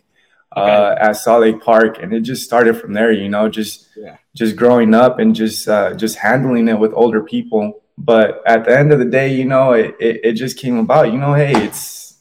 uh, 0.55 0.95
at 0.97 1.13
Salt 1.13 1.41
Lake 1.41 1.61
Park, 1.61 2.01
and 2.01 2.13
it 2.13 2.21
just 2.21 2.43
started 2.43 2.77
from 2.77 2.93
there. 2.93 3.11
You 3.11 3.29
know, 3.29 3.49
just 3.49 3.89
yeah. 3.95 4.17
just 4.33 4.55
growing 4.55 4.93
up 4.93 5.19
and 5.19 5.35
just 5.35 5.67
uh, 5.67 5.93
just 5.93 6.17
handling 6.17 6.67
it 6.67 6.79
with 6.79 6.93
older 6.93 7.21
people. 7.21 7.81
But 7.97 8.41
at 8.45 8.65
the 8.65 8.77
end 8.77 8.91
of 8.91 8.99
the 8.99 9.05
day, 9.05 9.33
you 9.33 9.45
know, 9.45 9.71
it, 9.71 9.95
it, 9.99 10.21
it 10.23 10.33
just 10.33 10.57
came 10.57 10.77
about. 10.77 11.11
You 11.11 11.19
know, 11.19 11.33
hey, 11.33 11.53
it's 11.63 12.17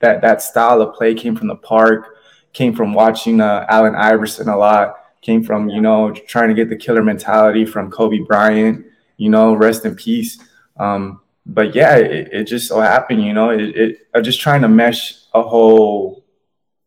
that 0.00 0.20
that 0.22 0.42
style 0.42 0.82
of 0.82 0.94
play 0.94 1.14
came 1.14 1.36
from 1.36 1.48
the 1.48 1.56
park, 1.56 2.16
came 2.52 2.74
from 2.74 2.92
watching 2.92 3.40
uh, 3.40 3.66
Allen 3.68 3.94
Iverson 3.94 4.48
a 4.48 4.56
lot, 4.56 4.96
came 5.22 5.42
from 5.42 5.68
you 5.68 5.80
know 5.80 6.12
trying 6.12 6.48
to 6.48 6.54
get 6.54 6.68
the 6.68 6.76
killer 6.76 7.02
mentality 7.02 7.64
from 7.64 7.90
Kobe 7.90 8.18
Bryant. 8.18 8.86
You 9.16 9.30
know, 9.30 9.54
rest 9.54 9.84
in 9.84 9.94
peace. 9.94 10.38
Um, 10.78 11.20
but 11.54 11.74
yeah, 11.74 11.96
it, 11.96 12.28
it, 12.32 12.44
just 12.44 12.68
so 12.68 12.80
happened, 12.80 13.24
you 13.24 13.32
know, 13.32 13.50
it, 13.50 13.76
it, 13.76 13.98
I'm 14.14 14.22
just 14.22 14.40
trying 14.40 14.62
to 14.62 14.68
mesh 14.68 15.14
a 15.34 15.42
whole 15.42 16.24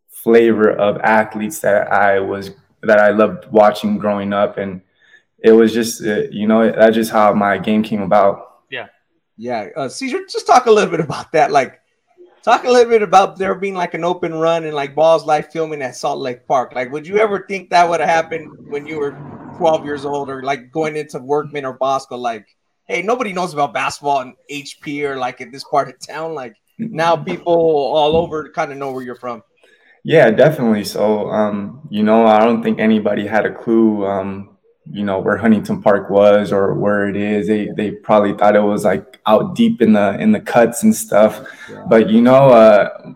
flavor 0.10 0.71
of 0.71 0.97
athletes 1.02 1.60
that 1.60 1.91
I 1.91 2.19
was 2.19 2.52
that 2.82 2.99
I 2.99 3.10
loved 3.10 3.52
watching 3.52 3.97
growing 3.97 4.32
up, 4.32 4.58
and 4.58 4.82
it 5.39 5.52
was 5.52 5.73
just, 5.73 6.02
uh, 6.02 6.23
you 6.32 6.47
know, 6.47 6.71
that's 6.71 6.95
just 6.95 7.12
how 7.12 7.34
my 7.34 7.58
game 7.58 7.84
came 7.84 8.02
about. 8.02 8.62
Yeah, 8.69 8.88
yeah. 9.38 9.67
Uh, 9.76 9.88
Cezar, 9.88 10.30
just 10.30 10.47
talk 10.47 10.65
a 10.65 10.71
little 10.71 10.89
bit 10.89 11.02
about 11.02 11.32
that. 11.34 11.52
Like, 11.52 11.82
talk 12.41 12.63
a 12.63 12.69
little 12.69 12.89
bit 12.89 13.02
about 13.02 13.38
there 13.38 13.56
being 13.56 13.76
like 13.76 13.93
an 13.93 14.06
open 14.06 14.34
run 14.34 14.63
and 14.63 14.73
like 14.73 14.95
Balls 14.95 15.26
Life 15.26 15.52
filming 15.52 15.82
at 15.82 15.97
Salt 15.97 16.19
Lake 16.19 16.47
Park. 16.47 16.73
Like, 16.73 16.91
would 16.91 17.06
you 17.06 17.17
ever 17.17 17.45
think 17.49 17.69
that 17.69 17.89
would 17.89 17.99
have 17.99 18.10
happened 18.10 18.69
when 18.69 18.88
you 18.88 18.99
were 18.99 19.12
12 19.58 19.84
years 19.84 20.06
old, 20.06 20.30
or 20.30 20.41
like 20.41 20.71
going 20.71 20.95
into 20.95 21.19
Workman 21.19 21.65
or 21.65 21.73
Bosco? 21.73 22.15
Like, 22.15 22.47
hey, 22.93 23.01
nobody 23.01 23.34
knows 23.34 23.53
about 23.53 23.73
basketball 23.73 24.21
in 24.21 24.36
HP 24.51 25.01
or 25.01 25.17
like 25.17 25.41
in 25.41 25.51
this 25.51 25.63
part 25.63 25.89
of 25.89 25.99
town. 25.99 26.36
Like 26.36 26.56
now 26.77 27.15
people 27.15 27.53
all 27.53 28.15
over 28.15 28.49
kind 28.49 28.71
of 28.71 28.77
know 28.77 28.91
where 28.91 29.03
you're 29.03 29.15
from. 29.15 29.41
Yeah, 30.03 30.29
definitely. 30.29 30.84
So, 30.84 31.29
um, 31.32 31.88
you 31.89 32.03
know, 32.03 32.27
I 32.27 32.39
don't 32.45 32.62
think 32.62 32.79
anybody 32.79 33.25
had 33.25 33.47
a 33.47 33.53
clue, 33.53 34.06
um, 34.06 34.58
you 34.91 35.03
know, 35.03 35.19
where 35.19 35.38
Huntington 35.38 35.82
Park 35.82 36.12
was 36.12 36.51
or 36.51 36.75
where 36.75 37.08
it 37.08 37.15
is. 37.15 37.47
They 37.47 37.69
they 37.75 37.91
probably 37.91 38.34
thought 38.34 38.56
it 38.56 38.60
was 38.60 38.84
like 38.84 39.19
out 39.25 39.56
deep 39.56 39.82
in 39.82 39.93
the 39.93 40.19
in 40.19 40.32
the 40.32 40.41
cuts 40.41 40.84
and 40.84 40.95
stuff. 40.95 41.47
Yeah. 41.69 41.86
But 41.89 42.10
you 42.12 42.21
know, 42.21 42.49
uh, 42.49 43.13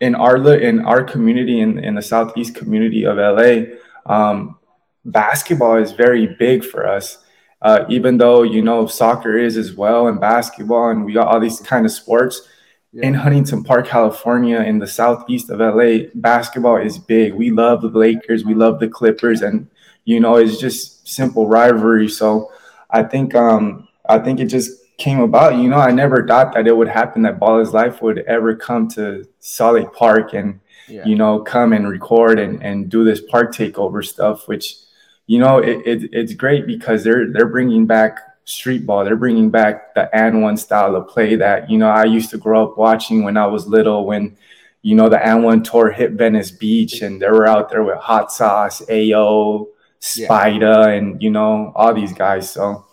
in 0.00 0.16
our 0.16 0.36
in 0.54 0.84
our 0.84 1.04
community 1.04 1.60
in 1.60 1.78
in 1.78 1.94
the 1.94 2.02
southeast 2.02 2.56
community 2.56 3.04
of 3.04 3.18
LA, 3.18 3.76
um, 4.06 4.58
basketball 5.04 5.76
is 5.76 5.92
very 5.92 6.34
big 6.38 6.64
for 6.64 6.88
us 6.88 7.18
uh, 7.62 7.84
even 7.88 8.18
though 8.18 8.42
you 8.42 8.62
know 8.62 8.86
soccer 8.86 9.36
is 9.36 9.56
as 9.56 9.72
well 9.74 10.08
and 10.08 10.20
basketball 10.20 10.90
and 10.90 11.04
we 11.04 11.12
got 11.12 11.28
all 11.28 11.40
these 11.40 11.60
kind 11.60 11.84
of 11.84 11.92
sports 11.92 12.42
yeah. 12.92 13.06
in 13.06 13.14
huntington 13.14 13.64
park 13.64 13.86
california 13.86 14.60
in 14.60 14.78
the 14.78 14.86
southeast 14.86 15.50
of 15.50 15.60
la 15.60 15.98
basketball 16.14 16.76
is 16.76 16.98
big 16.98 17.34
we 17.34 17.50
love 17.50 17.82
the 17.82 17.88
lakers 17.88 18.44
we 18.44 18.54
love 18.54 18.78
the 18.78 18.88
clippers 18.88 19.42
and 19.42 19.68
you 20.04 20.20
know 20.20 20.36
it's 20.36 20.58
just 20.58 21.06
simple 21.08 21.48
rivalry 21.48 22.08
so 22.08 22.50
i 22.90 23.02
think 23.02 23.34
um 23.34 23.88
i 24.08 24.18
think 24.18 24.40
it 24.40 24.46
just 24.46 24.70
came 24.98 25.20
about 25.20 25.56
you 25.56 25.68
know 25.68 25.78
i 25.78 25.90
never 25.90 26.26
thought 26.26 26.52
that 26.52 26.66
it 26.66 26.76
would 26.76 26.88
happen 26.88 27.22
that 27.22 27.38
ball 27.38 27.60
is 27.60 27.72
life 27.72 28.02
would 28.02 28.18
ever 28.20 28.54
come 28.54 28.88
to 28.88 29.24
Lake 29.60 29.92
Park 29.92 30.34
and 30.34 30.58
yeah. 30.88 31.04
you 31.04 31.14
know 31.14 31.40
come 31.40 31.72
and 31.72 31.88
record 31.88 32.38
and, 32.38 32.62
and 32.62 32.88
do 32.88 33.04
this 33.04 33.20
park 33.20 33.54
takeover 33.54 34.04
stuff 34.04 34.48
which 34.48 34.76
you 35.28 35.38
know, 35.38 35.58
it, 35.58 35.86
it, 35.86 36.10
it's 36.12 36.32
great 36.32 36.66
because 36.66 37.04
they're 37.04 37.30
they're 37.30 37.46
bringing 37.46 37.86
back 37.86 38.18
street 38.44 38.86
ball. 38.86 39.04
They're 39.04 39.14
bringing 39.14 39.50
back 39.50 39.94
the 39.94 40.08
AND1 40.14 40.58
style 40.58 40.96
of 40.96 41.06
play 41.06 41.36
that 41.36 41.70
you 41.70 41.76
know 41.76 41.90
I 41.90 42.04
used 42.04 42.30
to 42.30 42.38
grow 42.38 42.66
up 42.66 42.78
watching 42.78 43.22
when 43.22 43.36
I 43.36 43.46
was 43.46 43.66
little. 43.66 44.06
When 44.06 44.38
you 44.80 44.96
know 44.96 45.10
the 45.10 45.18
AND1 45.18 45.70
tour 45.70 45.92
hit 45.92 46.12
Venice 46.12 46.50
Beach 46.50 47.02
and 47.02 47.20
they 47.20 47.28
were 47.28 47.46
out 47.46 47.68
there 47.68 47.84
with 47.84 47.98
Hot 47.98 48.32
Sauce, 48.32 48.80
Ao, 48.90 49.66
Spider, 49.98 50.66
yeah. 50.66 50.88
and 50.88 51.22
you 51.22 51.30
know 51.30 51.72
all 51.76 51.92
these 51.92 52.14
guys. 52.14 52.50
So 52.50 52.86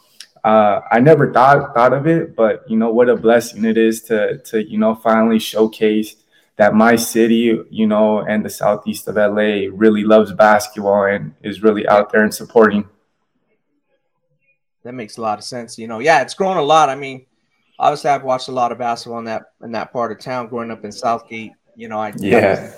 uh, 0.43 0.81
I 0.91 0.99
never 0.99 1.31
thought 1.31 1.73
thought 1.73 1.93
of 1.93 2.05
it, 2.05 2.35
but 2.35 2.69
you 2.69 2.75
know 2.75 2.91
what 2.91 3.07
a 3.07 3.15
blessing 3.15 3.63
it 3.63 3.77
is 3.77 4.01
to 4.03 4.39
to 4.39 4.61
you 4.61 4.77
know 4.77 4.93
finally 4.93 5.39
showcase 5.39 6.17
that 6.57 6.73
my 6.73 6.95
city, 6.95 7.59
you 7.69 7.87
know, 7.87 8.19
and 8.19 8.45
the 8.45 8.49
southeast 8.49 9.07
of 9.07 9.15
LA 9.15 9.67
really 9.71 10.03
loves 10.03 10.31
basketball 10.33 11.05
and 11.05 11.33
is 11.43 11.61
really 11.61 11.87
out 11.87 12.11
there 12.11 12.23
and 12.23 12.33
supporting. 12.33 12.87
That 14.83 14.93
makes 14.93 15.17
a 15.17 15.21
lot 15.21 15.39
of 15.39 15.43
sense. 15.43 15.77
You 15.77 15.87
know, 15.87 15.99
yeah, 15.99 16.21
it's 16.21 16.33
grown 16.33 16.57
a 16.57 16.61
lot. 16.61 16.89
I 16.89 16.95
mean, 16.95 17.25
obviously, 17.79 18.11
I've 18.11 18.23
watched 18.23 18.47
a 18.47 18.53
lot 18.53 18.71
of 18.71 18.77
basketball 18.77 19.19
in 19.19 19.25
that 19.25 19.51
in 19.63 19.71
that 19.71 19.91
part 19.91 20.11
of 20.11 20.19
town. 20.19 20.47
Growing 20.47 20.71
up 20.71 20.85
in 20.85 20.91
Southgate, 20.91 21.51
you 21.75 21.89
know, 21.89 21.97
I 21.97 22.13
yeah 22.17 22.77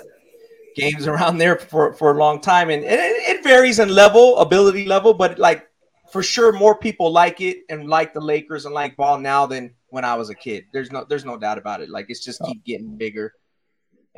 games 0.78 1.06
around 1.06 1.38
there 1.38 1.58
for 1.58 1.92
for 1.92 2.12
a 2.12 2.18
long 2.18 2.40
time, 2.40 2.70
and, 2.70 2.82
it, 2.84 2.90
it 2.90 3.44
varies 3.44 3.78
in 3.78 3.90
level, 3.90 4.38
ability 4.38 4.86
level, 4.86 5.12
but 5.12 5.38
like 5.38 5.68
for 6.10 6.22
sure, 6.22 6.52
more 6.52 6.74
people 6.74 7.12
like 7.12 7.40
it 7.40 7.58
and 7.68 7.88
like 7.88 8.14
the 8.14 8.20
Lakers 8.20 8.64
and 8.64 8.74
like 8.74 8.96
ball 8.96 9.18
now 9.18 9.44
than 9.44 9.74
when 9.90 10.04
I 10.04 10.14
was 10.14 10.30
a 10.30 10.34
kid. 10.34 10.64
There's 10.72 10.90
no 10.90 11.04
there's 11.04 11.24
no 11.24 11.36
doubt 11.36 11.58
about 11.58 11.82
it. 11.82 11.90
Like 11.90 12.06
it's 12.08 12.24
just 12.24 12.40
oh. 12.42 12.46
keep 12.46 12.64
getting 12.64 12.96
bigger 12.96 13.34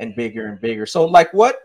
and 0.01 0.15
bigger 0.15 0.47
and 0.47 0.59
bigger. 0.59 0.85
So 0.85 1.05
like 1.05 1.33
what 1.33 1.59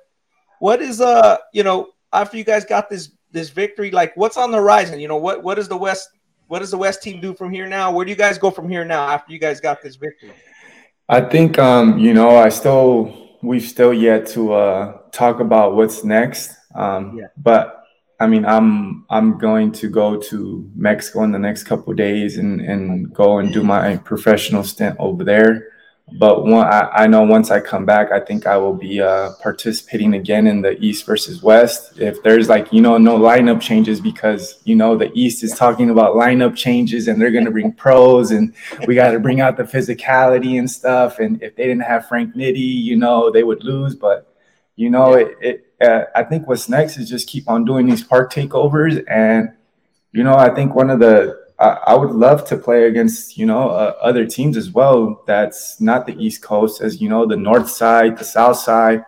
what 0.60 0.80
is 0.80 1.00
uh 1.00 1.38
you 1.52 1.64
know 1.64 1.88
after 2.12 2.36
you 2.36 2.44
guys 2.44 2.64
got 2.64 2.88
this 2.88 3.10
this 3.32 3.48
victory 3.50 3.90
like 3.90 4.16
what's 4.16 4.36
on 4.36 4.52
the 4.52 4.58
horizon? 4.58 5.00
You 5.00 5.08
know 5.08 5.16
what 5.16 5.42
what 5.42 5.56
does 5.56 5.68
the 5.68 5.76
West 5.76 6.10
what 6.46 6.60
does 6.60 6.70
the 6.70 6.78
West 6.78 7.02
team 7.02 7.20
do 7.20 7.34
from 7.34 7.50
here 7.50 7.66
now? 7.66 7.90
Where 7.90 8.04
do 8.04 8.10
you 8.10 8.16
guys 8.16 8.38
go 8.38 8.50
from 8.50 8.68
here 8.68 8.84
now 8.84 9.08
after 9.08 9.32
you 9.32 9.40
guys 9.40 9.60
got 9.60 9.82
this 9.82 9.96
victory? 9.96 10.32
I 11.08 11.20
think 11.22 11.58
um 11.58 11.98
you 11.98 12.14
know 12.14 12.36
I 12.36 12.50
still 12.50 13.36
we've 13.42 13.64
still 13.64 13.92
yet 13.92 14.26
to 14.28 14.52
uh 14.52 14.98
talk 15.10 15.40
about 15.40 15.74
what's 15.74 16.04
next. 16.04 16.52
Um 16.74 17.18
yeah. 17.18 17.26
but 17.36 17.72
I 18.18 18.26
mean, 18.26 18.46
I'm 18.46 19.04
I'm 19.10 19.36
going 19.38 19.72
to 19.72 19.90
go 19.90 20.16
to 20.16 20.70
Mexico 20.74 21.22
in 21.24 21.32
the 21.32 21.38
next 21.38 21.64
couple 21.64 21.92
days 21.92 22.38
and 22.38 22.62
and 22.62 23.12
go 23.12 23.38
and 23.38 23.52
do 23.52 23.62
my 23.62 23.98
professional 23.98 24.64
stint 24.64 24.96
over 24.98 25.22
there. 25.22 25.68
But 26.12 26.44
one, 26.44 26.66
I, 26.66 26.88
I 26.92 27.06
know 27.08 27.22
once 27.22 27.50
I 27.50 27.58
come 27.58 27.84
back, 27.84 28.12
I 28.12 28.20
think 28.20 28.46
I 28.46 28.56
will 28.56 28.74
be 28.74 29.00
uh, 29.00 29.32
participating 29.42 30.14
again 30.14 30.46
in 30.46 30.62
the 30.62 30.78
East 30.80 31.04
versus 31.04 31.42
West. 31.42 31.98
If 31.98 32.22
there's 32.22 32.48
like 32.48 32.72
you 32.72 32.80
know 32.80 32.96
no 32.96 33.18
lineup 33.18 33.60
changes 33.60 34.00
because 34.00 34.60
you 34.64 34.76
know 34.76 34.96
the 34.96 35.10
East 35.14 35.42
is 35.42 35.52
talking 35.52 35.90
about 35.90 36.14
lineup 36.14 36.54
changes 36.54 37.08
and 37.08 37.20
they're 37.20 37.32
going 37.32 37.44
to 37.44 37.50
bring 37.50 37.72
pros 37.72 38.30
and 38.30 38.54
we 38.86 38.94
got 38.94 39.10
to 39.10 39.18
bring 39.18 39.40
out 39.40 39.56
the 39.56 39.64
physicality 39.64 40.60
and 40.60 40.70
stuff. 40.70 41.18
And 41.18 41.42
if 41.42 41.56
they 41.56 41.64
didn't 41.64 41.82
have 41.82 42.06
Frank 42.06 42.36
Nitty, 42.36 42.56
you 42.56 42.96
know 42.96 43.30
they 43.32 43.42
would 43.42 43.64
lose. 43.64 43.96
But 43.96 44.32
you 44.76 44.90
know 44.90 45.14
it, 45.14 45.36
it 45.40 45.66
uh, 45.80 46.04
I 46.14 46.22
think 46.22 46.46
what's 46.46 46.68
next 46.68 46.98
is 46.98 47.10
just 47.10 47.26
keep 47.26 47.48
on 47.48 47.64
doing 47.64 47.84
these 47.84 48.04
park 48.04 48.32
takeovers 48.32 49.02
and 49.10 49.52
you 50.12 50.22
know 50.22 50.36
I 50.36 50.54
think 50.54 50.74
one 50.74 50.88
of 50.88 51.00
the 51.00 51.45
I, 51.58 51.68
I 51.86 51.94
would 51.94 52.10
love 52.10 52.46
to 52.48 52.56
play 52.56 52.84
against 52.84 53.38
you 53.38 53.46
know 53.46 53.70
uh, 53.70 53.94
other 54.00 54.26
teams 54.26 54.56
as 54.56 54.70
well. 54.70 55.22
That's 55.26 55.80
not 55.80 56.06
the 56.06 56.16
East 56.18 56.42
Coast, 56.42 56.80
as 56.80 57.00
you 57.00 57.08
know, 57.08 57.26
the 57.26 57.36
North 57.36 57.70
Side, 57.70 58.18
the 58.18 58.24
South 58.24 58.58
Side, 58.58 59.04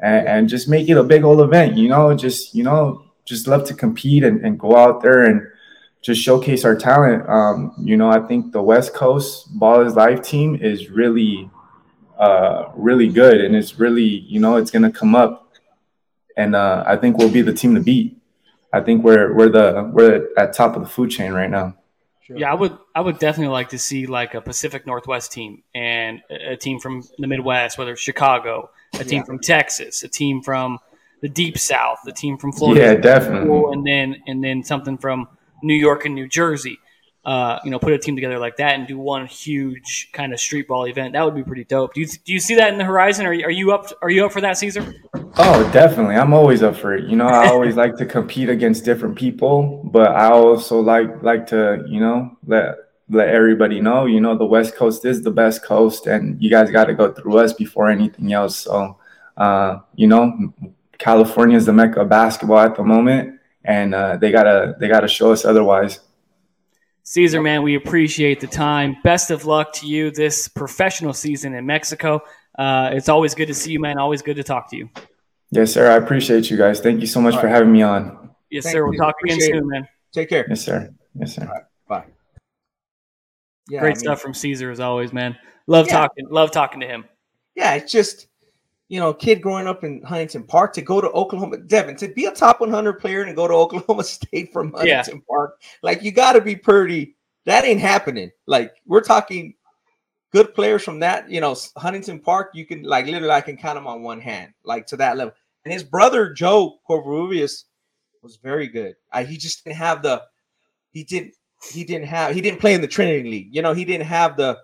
and, 0.00 0.28
and 0.28 0.48
just 0.48 0.68
make 0.68 0.88
it 0.88 0.96
a 0.96 1.02
big 1.02 1.24
old 1.24 1.40
event. 1.40 1.76
You 1.76 1.88
know, 1.88 2.14
just 2.14 2.54
you 2.54 2.64
know, 2.64 3.04
just 3.24 3.46
love 3.46 3.64
to 3.64 3.74
compete 3.74 4.24
and, 4.24 4.44
and 4.44 4.58
go 4.58 4.76
out 4.76 5.02
there 5.02 5.24
and 5.24 5.46
just 6.02 6.20
showcase 6.20 6.64
our 6.64 6.76
talent. 6.76 7.28
Um, 7.28 7.74
you 7.82 7.96
know, 7.96 8.10
I 8.10 8.20
think 8.20 8.52
the 8.52 8.62
West 8.62 8.94
Coast 8.94 9.58
Ball 9.58 9.80
is 9.82 9.96
Life 9.96 10.22
team 10.22 10.56
is 10.56 10.90
really, 10.90 11.50
uh, 12.18 12.70
really 12.74 13.08
good, 13.08 13.40
and 13.40 13.56
it's 13.56 13.78
really, 13.78 14.04
you 14.04 14.38
know, 14.38 14.56
it's 14.56 14.70
gonna 14.70 14.92
come 14.92 15.14
up, 15.14 15.54
and 16.36 16.54
uh, 16.54 16.84
I 16.86 16.96
think 16.96 17.16
we'll 17.16 17.32
be 17.32 17.42
the 17.42 17.54
team 17.54 17.74
to 17.74 17.80
beat. 17.80 18.18
I 18.72 18.82
think 18.82 19.02
we're 19.02 19.34
we're 19.34 19.48
the 19.48 19.90
we're 19.92 20.28
at 20.36 20.52
top 20.52 20.76
of 20.76 20.82
the 20.82 20.88
food 20.88 21.10
chain 21.10 21.32
right 21.32 21.48
now. 21.48 21.74
Sure. 22.26 22.38
Yeah, 22.38 22.50
I 22.50 22.54
would 22.54 22.76
I 22.92 23.02
would 23.02 23.20
definitely 23.20 23.52
like 23.52 23.68
to 23.68 23.78
see 23.78 24.06
like 24.06 24.34
a 24.34 24.40
Pacific 24.40 24.84
Northwest 24.84 25.30
team 25.30 25.62
and 25.76 26.22
a 26.28 26.56
team 26.56 26.80
from 26.80 27.04
the 27.18 27.28
Midwest, 27.28 27.78
whether 27.78 27.92
it's 27.92 28.00
Chicago, 28.00 28.70
a 28.94 29.04
team 29.04 29.18
yeah. 29.18 29.24
from 29.24 29.38
Texas, 29.38 30.02
a 30.02 30.08
team 30.08 30.42
from 30.42 30.80
the 31.22 31.28
deep 31.28 31.56
south, 31.56 32.00
a 32.08 32.10
team 32.10 32.36
from 32.36 32.50
Florida. 32.50 32.80
Yeah, 32.80 32.94
definitely. 32.96 33.72
And 33.72 33.86
then 33.86 34.22
and 34.26 34.42
then 34.42 34.64
something 34.64 34.98
from 34.98 35.28
New 35.62 35.74
York 35.74 36.04
and 36.04 36.16
New 36.16 36.26
Jersey 36.26 36.80
uh, 37.26 37.58
you 37.64 37.72
know, 37.72 37.78
put 37.80 37.92
a 37.92 37.98
team 37.98 38.14
together 38.14 38.38
like 38.38 38.56
that 38.56 38.76
and 38.76 38.86
do 38.86 38.96
one 38.96 39.26
huge 39.26 40.10
kind 40.12 40.32
of 40.32 40.38
street 40.38 40.68
ball 40.68 40.86
event. 40.86 41.12
That 41.12 41.24
would 41.24 41.34
be 41.34 41.42
pretty 41.42 41.64
dope. 41.64 41.92
Do 41.92 42.00
you 42.00 42.06
do 42.06 42.32
you 42.32 42.38
see 42.38 42.54
that 42.54 42.72
in 42.72 42.78
the 42.78 42.84
horizon? 42.84 43.26
Are 43.26 43.32
you, 43.32 43.44
are 43.44 43.50
you 43.50 43.72
up? 43.72 43.90
Are 44.00 44.10
you 44.10 44.24
up 44.24 44.32
for 44.32 44.40
that, 44.40 44.54
Cezar? 44.54 44.94
Oh, 45.36 45.70
definitely. 45.72 46.14
I'm 46.14 46.32
always 46.32 46.62
up 46.62 46.76
for 46.76 46.94
it. 46.94 47.10
You 47.10 47.16
know, 47.16 47.26
I 47.26 47.48
always 47.48 47.74
like 47.74 47.96
to 47.96 48.06
compete 48.06 48.48
against 48.48 48.84
different 48.84 49.16
people, 49.16 49.82
but 49.92 50.12
I 50.12 50.30
also 50.30 50.78
like 50.78 51.20
like 51.24 51.48
to 51.48 51.84
you 51.88 51.98
know 51.98 52.30
let 52.46 52.76
let 53.10 53.28
everybody 53.28 53.80
know. 53.80 54.06
You 54.06 54.20
know, 54.20 54.38
the 54.38 54.46
West 54.46 54.76
Coast 54.76 55.04
is 55.04 55.22
the 55.22 55.32
best 55.32 55.64
coast, 55.64 56.06
and 56.06 56.40
you 56.40 56.48
guys 56.48 56.70
got 56.70 56.84
to 56.84 56.94
go 56.94 57.12
through 57.12 57.38
us 57.38 57.52
before 57.52 57.90
anything 57.90 58.34
else. 58.34 58.56
So, 58.56 58.98
uh, 59.36 59.78
you 59.96 60.06
know, 60.06 60.54
California 60.98 61.56
is 61.56 61.66
the 61.66 61.72
mecca 61.72 62.02
of 62.02 62.08
basketball 62.08 62.60
at 62.60 62.76
the 62.76 62.84
moment, 62.84 63.40
and 63.64 63.96
uh, 63.96 64.16
they 64.16 64.30
gotta 64.30 64.76
they 64.78 64.86
gotta 64.86 65.08
show 65.08 65.32
us 65.32 65.44
otherwise. 65.44 65.98
Cezar, 67.06 67.40
man, 67.40 67.62
we 67.62 67.76
appreciate 67.76 68.40
the 68.40 68.48
time. 68.48 68.96
Best 69.04 69.30
of 69.30 69.44
luck 69.44 69.72
to 69.74 69.86
you 69.86 70.10
this 70.10 70.48
professional 70.48 71.12
season 71.12 71.54
in 71.54 71.64
Mexico. 71.64 72.20
Uh, 72.58 72.90
it's 72.92 73.08
always 73.08 73.32
good 73.32 73.46
to 73.46 73.54
see 73.54 73.70
you, 73.70 73.78
man. 73.78 73.96
Always 73.96 74.22
good 74.22 74.34
to 74.36 74.42
talk 74.42 74.68
to 74.70 74.76
you. 74.76 74.90
Yes, 75.52 75.72
sir. 75.72 75.88
I 75.88 75.96
appreciate 75.96 76.50
you 76.50 76.56
guys. 76.56 76.80
Thank 76.80 77.00
you 77.00 77.06
so 77.06 77.20
much 77.20 77.36
for 77.36 77.46
having 77.46 77.70
me 77.70 77.82
on. 77.82 78.30
Yes, 78.50 78.64
Thank 78.64 78.74
sir. 78.74 78.88
We'll 78.88 78.98
talk 78.98 79.14
again 79.22 79.40
soon, 79.40 79.68
man. 79.68 79.86
Take 80.12 80.28
care. 80.28 80.46
Yes, 80.48 80.64
sir. 80.64 80.92
Yes, 81.14 81.36
sir. 81.36 81.66
Bye. 81.88 82.06
Yeah, 83.68 83.80
Great 83.80 83.90
I 83.90 83.94
mean, 83.94 83.96
stuff 83.96 84.20
from 84.20 84.32
Cezar 84.32 84.72
as 84.72 84.80
always, 84.80 85.12
man. 85.12 85.36
Love 85.68 85.86
yeah. 85.86 86.00
talking. 86.00 86.26
Love 86.28 86.50
talking 86.50 86.80
to 86.80 86.86
him. 86.88 87.04
Yeah, 87.54 87.74
it's 87.74 87.92
just 87.92 88.26
you 88.88 89.00
know, 89.00 89.12
kid 89.12 89.42
growing 89.42 89.66
up 89.66 89.82
in 89.82 90.02
Huntington 90.02 90.44
Park 90.44 90.72
to 90.74 90.82
go 90.82 91.00
to 91.00 91.10
Oklahoma, 91.10 91.58
Devin, 91.58 91.96
to 91.96 92.08
be 92.08 92.26
a 92.26 92.30
top 92.30 92.60
100 92.60 92.94
player 92.94 93.22
and 93.22 93.34
go 93.34 93.48
to 93.48 93.54
Oklahoma 93.54 94.04
State 94.04 94.52
from 94.52 94.72
Huntington 94.72 95.16
yeah. 95.16 95.28
Park, 95.28 95.60
like 95.82 96.02
you 96.02 96.12
got 96.12 96.32
to 96.32 96.40
be 96.40 96.56
pretty. 96.56 97.16
That 97.46 97.64
ain't 97.64 97.80
happening. 97.80 98.30
Like 98.46 98.74
we're 98.86 99.02
talking 99.02 99.54
good 100.32 100.54
players 100.54 100.82
from 100.82 101.00
that, 101.00 101.30
you 101.30 101.40
know, 101.40 101.56
Huntington 101.76 102.20
Park. 102.20 102.50
You 102.54 102.66
can 102.66 102.82
like 102.82 103.06
literally, 103.06 103.30
I 103.30 103.40
can 103.40 103.56
count 103.56 103.76
them 103.76 103.86
on 103.86 104.02
one 104.02 104.20
hand, 104.20 104.52
like 104.64 104.86
to 104.88 104.96
that 104.98 105.16
level. 105.16 105.34
And 105.64 105.72
his 105.72 105.82
brother 105.82 106.32
Joe 106.32 106.78
Covarrubias 106.88 107.64
was 108.22 108.36
very 108.36 108.68
good. 108.68 108.94
Uh, 109.12 109.24
he 109.24 109.36
just 109.36 109.64
didn't 109.64 109.76
have 109.76 110.02
the, 110.02 110.22
he 110.90 111.04
didn't, 111.04 111.34
he 111.72 111.84
didn't 111.84 112.06
have, 112.06 112.34
he 112.34 112.40
didn't 112.40 112.60
play 112.60 112.74
in 112.74 112.80
the 112.80 112.88
Trinity 112.88 113.28
League. 113.28 113.48
You 113.54 113.62
know, 113.62 113.72
he 113.72 113.84
didn't 113.84 114.06
have 114.06 114.36
the 114.36 114.58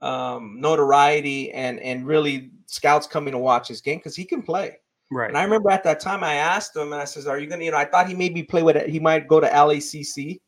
um 0.00 0.60
notoriety 0.60 1.50
and 1.50 1.80
and 1.80 2.06
really 2.06 2.52
scouts 2.68 3.06
coming 3.06 3.32
to 3.32 3.38
watch 3.38 3.66
his 3.66 3.80
game 3.80 3.98
because 3.98 4.14
he 4.14 4.24
can 4.24 4.42
play. 4.42 4.76
Right. 5.10 5.28
And 5.28 5.38
I 5.38 5.42
remember 5.42 5.70
at 5.70 5.84
that 5.84 6.00
time 6.00 6.22
I 6.22 6.34
asked 6.34 6.76
him 6.76 6.92
and 6.92 7.00
I 7.00 7.04
says, 7.04 7.26
"Are 7.26 7.38
you 7.38 7.46
gonna?" 7.46 7.64
You 7.64 7.70
know, 7.70 7.78
I 7.78 7.86
thought 7.86 8.08
he 8.08 8.14
maybe 8.14 8.42
play 8.42 8.62
with 8.62 8.76
it. 8.76 8.90
He 8.90 9.00
might 9.00 9.26
go 9.26 9.40
to 9.40 9.48
LACC, 9.48 10.40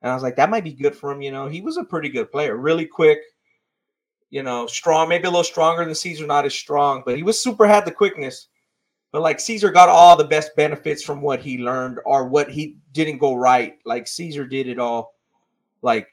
and 0.00 0.10
I 0.10 0.14
was 0.14 0.22
like, 0.22 0.36
that 0.36 0.50
might 0.50 0.64
be 0.64 0.72
good 0.72 0.96
for 0.96 1.12
him. 1.12 1.20
You 1.20 1.30
know, 1.30 1.46
he 1.46 1.60
was 1.60 1.76
a 1.76 1.84
pretty 1.84 2.08
good 2.08 2.32
player, 2.32 2.56
really 2.56 2.86
quick. 2.86 3.20
You 4.30 4.42
know, 4.42 4.66
strong, 4.66 5.10
maybe 5.10 5.24
a 5.24 5.30
little 5.30 5.44
stronger 5.44 5.84
than 5.84 5.92
Cezar, 5.92 6.26
not 6.26 6.46
as 6.46 6.54
strong, 6.54 7.02
but 7.04 7.16
he 7.16 7.22
was 7.22 7.40
super. 7.40 7.66
Had 7.66 7.84
the 7.84 7.92
quickness. 7.92 8.48
But 9.12 9.20
like 9.20 9.38
Cezar 9.38 9.70
got 9.70 9.90
all 9.90 10.16
the 10.16 10.24
best 10.24 10.56
benefits 10.56 11.02
from 11.02 11.20
what 11.20 11.40
he 11.40 11.58
learned 11.58 11.98
or 12.06 12.26
what 12.28 12.50
he 12.50 12.78
didn't 12.92 13.18
go 13.18 13.34
right. 13.34 13.74
Like 13.84 14.06
Cezar 14.06 14.48
did 14.48 14.68
it 14.68 14.78
all. 14.78 15.14
Like 15.82 16.08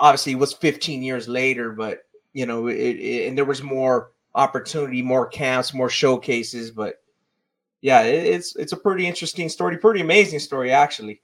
obviously 0.00 0.32
it 0.32 0.40
was 0.40 0.52
15 0.52 1.04
years 1.04 1.28
later, 1.28 1.70
but 1.70 2.00
you 2.32 2.46
know, 2.46 2.66
it, 2.66 2.74
it 2.74 3.28
and 3.28 3.38
there 3.38 3.44
was 3.44 3.62
more 3.62 4.10
opportunity, 4.34 5.02
more 5.02 5.26
camps, 5.26 5.74
more 5.74 5.90
showcases. 5.90 6.70
But 6.70 6.96
yeah, 7.80 8.02
it, 8.02 8.24
it's 8.24 8.56
it's 8.56 8.72
a 8.72 8.76
pretty 8.76 9.06
interesting 9.06 9.48
story, 9.48 9.76
pretty 9.78 10.00
amazing 10.00 10.38
story 10.38 10.72
actually. 10.72 11.20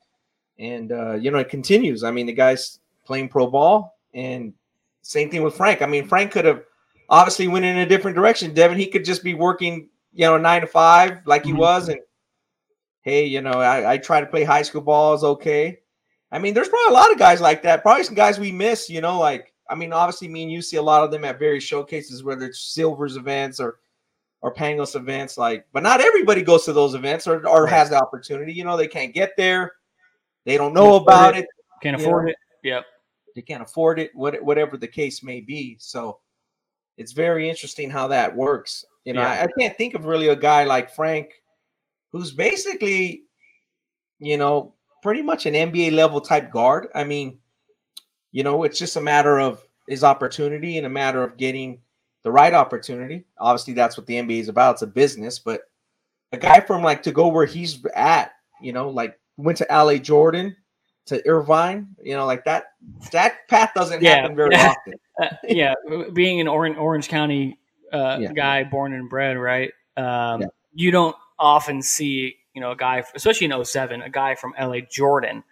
And 0.59 0.93
uh, 0.93 1.15
you 1.15 1.31
know, 1.31 1.39
it 1.39 1.49
continues. 1.49 2.05
I 2.05 2.11
mean, 2.11 2.27
the 2.27 2.33
guy's 2.33 2.81
playing 3.05 3.29
pro 3.29 3.47
ball, 3.47 3.97
and 4.15 4.53
same 5.03 5.31
thing 5.31 5.43
with 5.43 5.57
Frank. 5.57 5.83
I 5.83 5.87
mean, 5.87 6.07
Frank 6.07 6.33
could 6.33 6.45
have 6.45 6.63
obviously 7.09 7.49
went 7.49 7.65
in 7.65 7.79
a 7.79 7.87
different 7.87 8.17
direction. 8.17 8.55
Devin, 8.55 8.79
he 8.79 8.87
could 8.87 9.05
just 9.05 9.25
be 9.25 9.35
working, 9.35 9.89
you 10.13 10.27
know, 10.27 10.37
nine 10.37 10.61
to 10.61 10.67
five 10.67 11.21
like 11.27 11.45
he 11.45 11.51
mm-hmm. 11.51 11.61
was, 11.61 11.89
and 11.89 12.01
hey, 13.03 13.25
you 13.25 13.41
know, 13.41 13.53
I, 13.53 13.95
I 13.95 13.99
try 13.99 14.21
to 14.21 14.27
play 14.27 14.45
high 14.45 14.63
school 14.63 14.83
ball 14.83 15.15
is 15.15 15.25
okay. 15.25 15.79
I 16.31 16.39
mean, 16.39 16.53
there's 16.53 16.69
probably 16.69 16.91
a 16.91 16.99
lot 16.99 17.11
of 17.11 17.19
guys 17.19 17.41
like 17.41 17.63
that. 17.63 17.83
Probably 17.83 18.05
some 18.05 18.15
guys 18.15 18.39
we 18.39 18.53
miss, 18.53 18.91
you 18.91 19.01
know, 19.01 19.19
like 19.19 19.55
I 19.69 19.75
mean, 19.75 19.93
obviously, 19.93 20.29
me 20.29 20.43
and 20.43 20.53
you 20.53 20.63
see 20.63 20.77
a 20.77 20.83
lot 20.83 21.05
of 21.05 21.11
them 21.11 21.25
at 21.25 21.39
various 21.39 21.65
showcases, 21.65 22.25
whether 22.25 22.47
it's 22.47 22.61
Silvers 22.61 23.17
events 23.17 23.61
or 23.61 23.79
or 24.41 24.55
Pangos 24.55 24.97
events. 24.97 25.37
Like, 25.37 25.67
but 25.73 25.83
not 25.83 26.01
everybody 26.01 26.43
goes 26.43 26.65
to 26.65 26.73
those 26.73 26.95
events 26.95 27.27
or, 27.27 27.47
or 27.47 27.65
right. 27.65 27.73
has 27.73 27.91
the 27.91 28.01
opportunity. 28.01 28.53
You 28.53 28.65
know, 28.65 28.77
they 28.77 28.89
can't 28.89 29.13
get 29.13 29.37
there. 29.37 29.73
They 30.45 30.57
don't 30.57 30.75
know 30.75 30.93
can't 30.93 31.03
about 31.03 31.37
it. 31.37 31.45
it. 31.45 31.51
Can't 31.83 32.01
afford 32.01 32.27
know? 32.27 32.31
it. 32.31 32.37
Yep. 32.63 32.85
They 33.35 33.43
can't 33.43 33.63
afford 33.63 33.99
it. 33.99 34.11
What 34.15 34.43
whatever 34.43 34.77
the 34.77 34.89
case 34.89 35.23
may 35.23 35.41
be. 35.41 35.77
So 35.79 36.21
it's 36.97 37.13
very 37.13 37.49
interesting 37.49 37.91
how 37.91 38.09
that 38.09 38.35
works. 38.35 38.85
You 39.05 39.13
know, 39.13 39.23
yeah. 39.23 39.31
I, 39.31 39.45
I 39.45 39.49
can't 39.59 39.77
think 39.77 39.95
of 39.95 40.05
really 40.05 40.29
a 40.29 40.37
guy 40.37 40.65
like 40.65 40.95
Frank, 40.95 41.31
who's 42.11 42.33
basically, 42.33 43.23
you 44.19 44.37
know, 44.37 44.75
pretty 45.03 45.23
much 45.23 45.47
an 45.47 45.55
NBA 45.55 45.93
level 45.93 46.21
type 46.21 46.51
guard. 46.51 46.89
I 46.95 47.05
mean, 47.05 47.39
you 48.39 48.45
know, 48.45 48.63
it's 48.63 48.79
just 48.79 48.95
a 48.95 49.01
matter 49.01 49.41
of 49.41 49.61
his 49.89 50.05
opportunity 50.05 50.77
and 50.77 50.87
a 50.87 50.89
matter 50.89 51.25
of 51.25 51.37
getting 51.37 51.81
the 52.23 52.31
right 52.31 52.55
opportunity. 52.55 53.25
Obviously, 53.37 53.75
that's 53.75 53.97
what 53.97 54.07
the 54.07 54.15
NBA 54.15 54.39
is 54.39 54.49
about. 54.49 54.77
It's 54.77 54.83
a 54.83 54.87
business, 54.87 55.41
but 55.41 55.63
a 56.31 56.37
guy 56.37 56.61
from 56.61 56.85
like 56.85 57.03
to 57.03 57.11
go 57.11 57.27
where 57.27 57.47
he's 57.47 57.85
at, 57.97 58.31
you 58.63 58.73
know, 58.73 58.91
like 58.91 59.19
went 59.39 59.59
to 59.59 59.67
LA 59.69 59.97
Jordan 59.97 60.55
to 61.07 61.21
Irvine, 61.27 61.89
you 62.01 62.15
know, 62.15 62.27
like 62.27 62.45
that 62.45 62.67
that 63.11 63.49
path 63.49 63.73
doesn't 63.75 64.05
yeah. 64.05 64.21
happen 64.21 64.37
very 64.37 64.55
often. 64.55 64.95
uh, 65.21 65.31
yeah, 65.43 65.75
being 66.13 66.41
an 66.41 66.47
Orange, 66.47 66.77
Orange 66.77 67.09
County 67.09 67.59
uh, 67.93 68.19
yeah. 68.21 68.33
guy, 68.33 68.63
born 68.63 68.93
and 68.93 69.11
bred, 69.11 69.37
right? 69.37 69.73
Um, 69.97 70.43
yeah. 70.43 70.47
You 70.75 70.93
don't 70.93 71.17
often 71.41 71.83
see, 71.83 72.37
you 72.55 72.61
know, 72.61 72.71
a 72.71 72.77
guy, 72.77 73.03
especially 73.17 73.51
in 73.51 73.65
07, 73.65 74.01
a 74.01 74.09
guy 74.09 74.37
from 74.37 74.55
LA 74.61 74.79
Jordan 74.89 75.43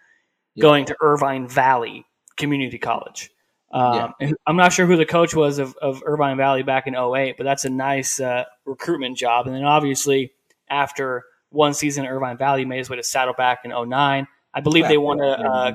going 0.57 0.85
to 0.85 0.95
Irvine 1.01 1.49
Valley 1.49 2.05
Community 2.37 2.77
College. 2.77 3.31
Um, 3.71 4.13
yeah. 4.21 4.31
I'm 4.47 4.55
not 4.55 4.71
sure 4.71 4.85
who 4.85 4.95
the 4.95 5.05
coach 5.05 5.35
was 5.35 5.59
of, 5.59 5.75
of 5.81 6.01
Irvine 6.05 6.37
Valley 6.37 6.63
back 6.63 6.87
in 6.87 6.95
08, 6.95 7.35
but 7.37 7.43
that's 7.43 7.65
a 7.65 7.69
nice 7.69 8.19
uh, 8.19 8.45
recruitment 8.65 9.17
job. 9.17 9.47
And 9.47 9.55
then 9.55 9.63
obviously, 9.63 10.31
after 10.69 11.25
one 11.49 11.73
season 11.73 12.05
at 12.05 12.11
Irvine 12.11 12.37
Valley, 12.37 12.65
made 12.65 12.77
his 12.77 12.89
way 12.89 12.95
to 12.95 13.03
Saddleback 13.03 13.59
in 13.65 13.71
09. 13.71 14.27
I 14.53 14.61
believe 14.61 14.87
they 14.87 14.97
won 14.97 15.19
a, 15.19 15.27
a 15.27 15.73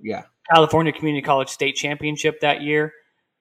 yeah. 0.00 0.22
California 0.52 0.92
Community 0.92 1.22
College 1.22 1.48
state 1.48 1.76
championship 1.76 2.40
that 2.40 2.62
year. 2.62 2.92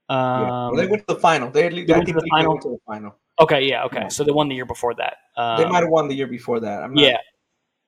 Um, 0.10 0.18
yeah. 0.20 0.48
well, 0.50 0.76
they 0.76 0.88
went 0.88 1.08
to 1.08 1.14
the 1.16 1.20
final. 1.20 1.50
They, 1.50 1.70
they, 1.70 1.94
went, 1.94 2.08
to 2.08 2.14
the 2.14 2.28
final? 2.30 2.60
to 2.60 2.70
the 2.70 2.80
final. 2.86 3.16
Okay, 3.40 3.64
yeah, 3.68 3.86
okay. 3.86 4.10
So 4.10 4.24
they 4.24 4.32
won 4.32 4.50
the 4.50 4.56
year 4.56 4.66
before 4.66 4.94
that. 4.96 5.18
Um, 5.38 5.58
they 5.58 5.68
might 5.68 5.82
have 5.82 5.90
won 5.90 6.08
the 6.08 6.14
year 6.14 6.28
before 6.28 6.60
that. 6.60 6.84
I'm 6.84 6.94
not, 6.94 7.04
yeah. 7.04 7.18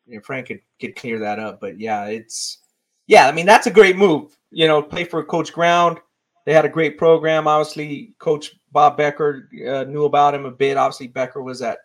You 0.08 0.16
know, 0.16 0.22
Frank 0.22 0.48
could, 0.48 0.62
could 0.80 0.96
clear 0.96 1.20
that 1.20 1.40
up, 1.40 1.60
but 1.60 1.80
yeah, 1.80 2.06
it's 2.06 2.60
yeah. 3.08 3.28
I 3.28 3.32
mean, 3.32 3.46
that's 3.46 3.68
a 3.68 3.72
great 3.72 3.98
move. 3.98 4.38
You 4.52 4.68
know, 4.68 4.82
play 4.82 5.04
for 5.04 5.24
Coach 5.24 5.54
Graham 5.54 5.98
they 6.46 6.54
had 6.54 6.66
a 6.66 6.70
great 6.70 6.98
program. 6.98 7.48
Obviously, 7.48 8.14
Coach 8.20 8.56
Bob 8.72 8.98
Becker 8.98 9.50
uh, 9.68 9.84
knew 9.86 10.06
about 10.06 10.36
him 10.36 10.46
a 10.46 10.52
bit. 10.52 10.78
Obviously, 10.78 11.08
Becker 11.08 11.42
was 11.42 11.62
at 11.62 11.80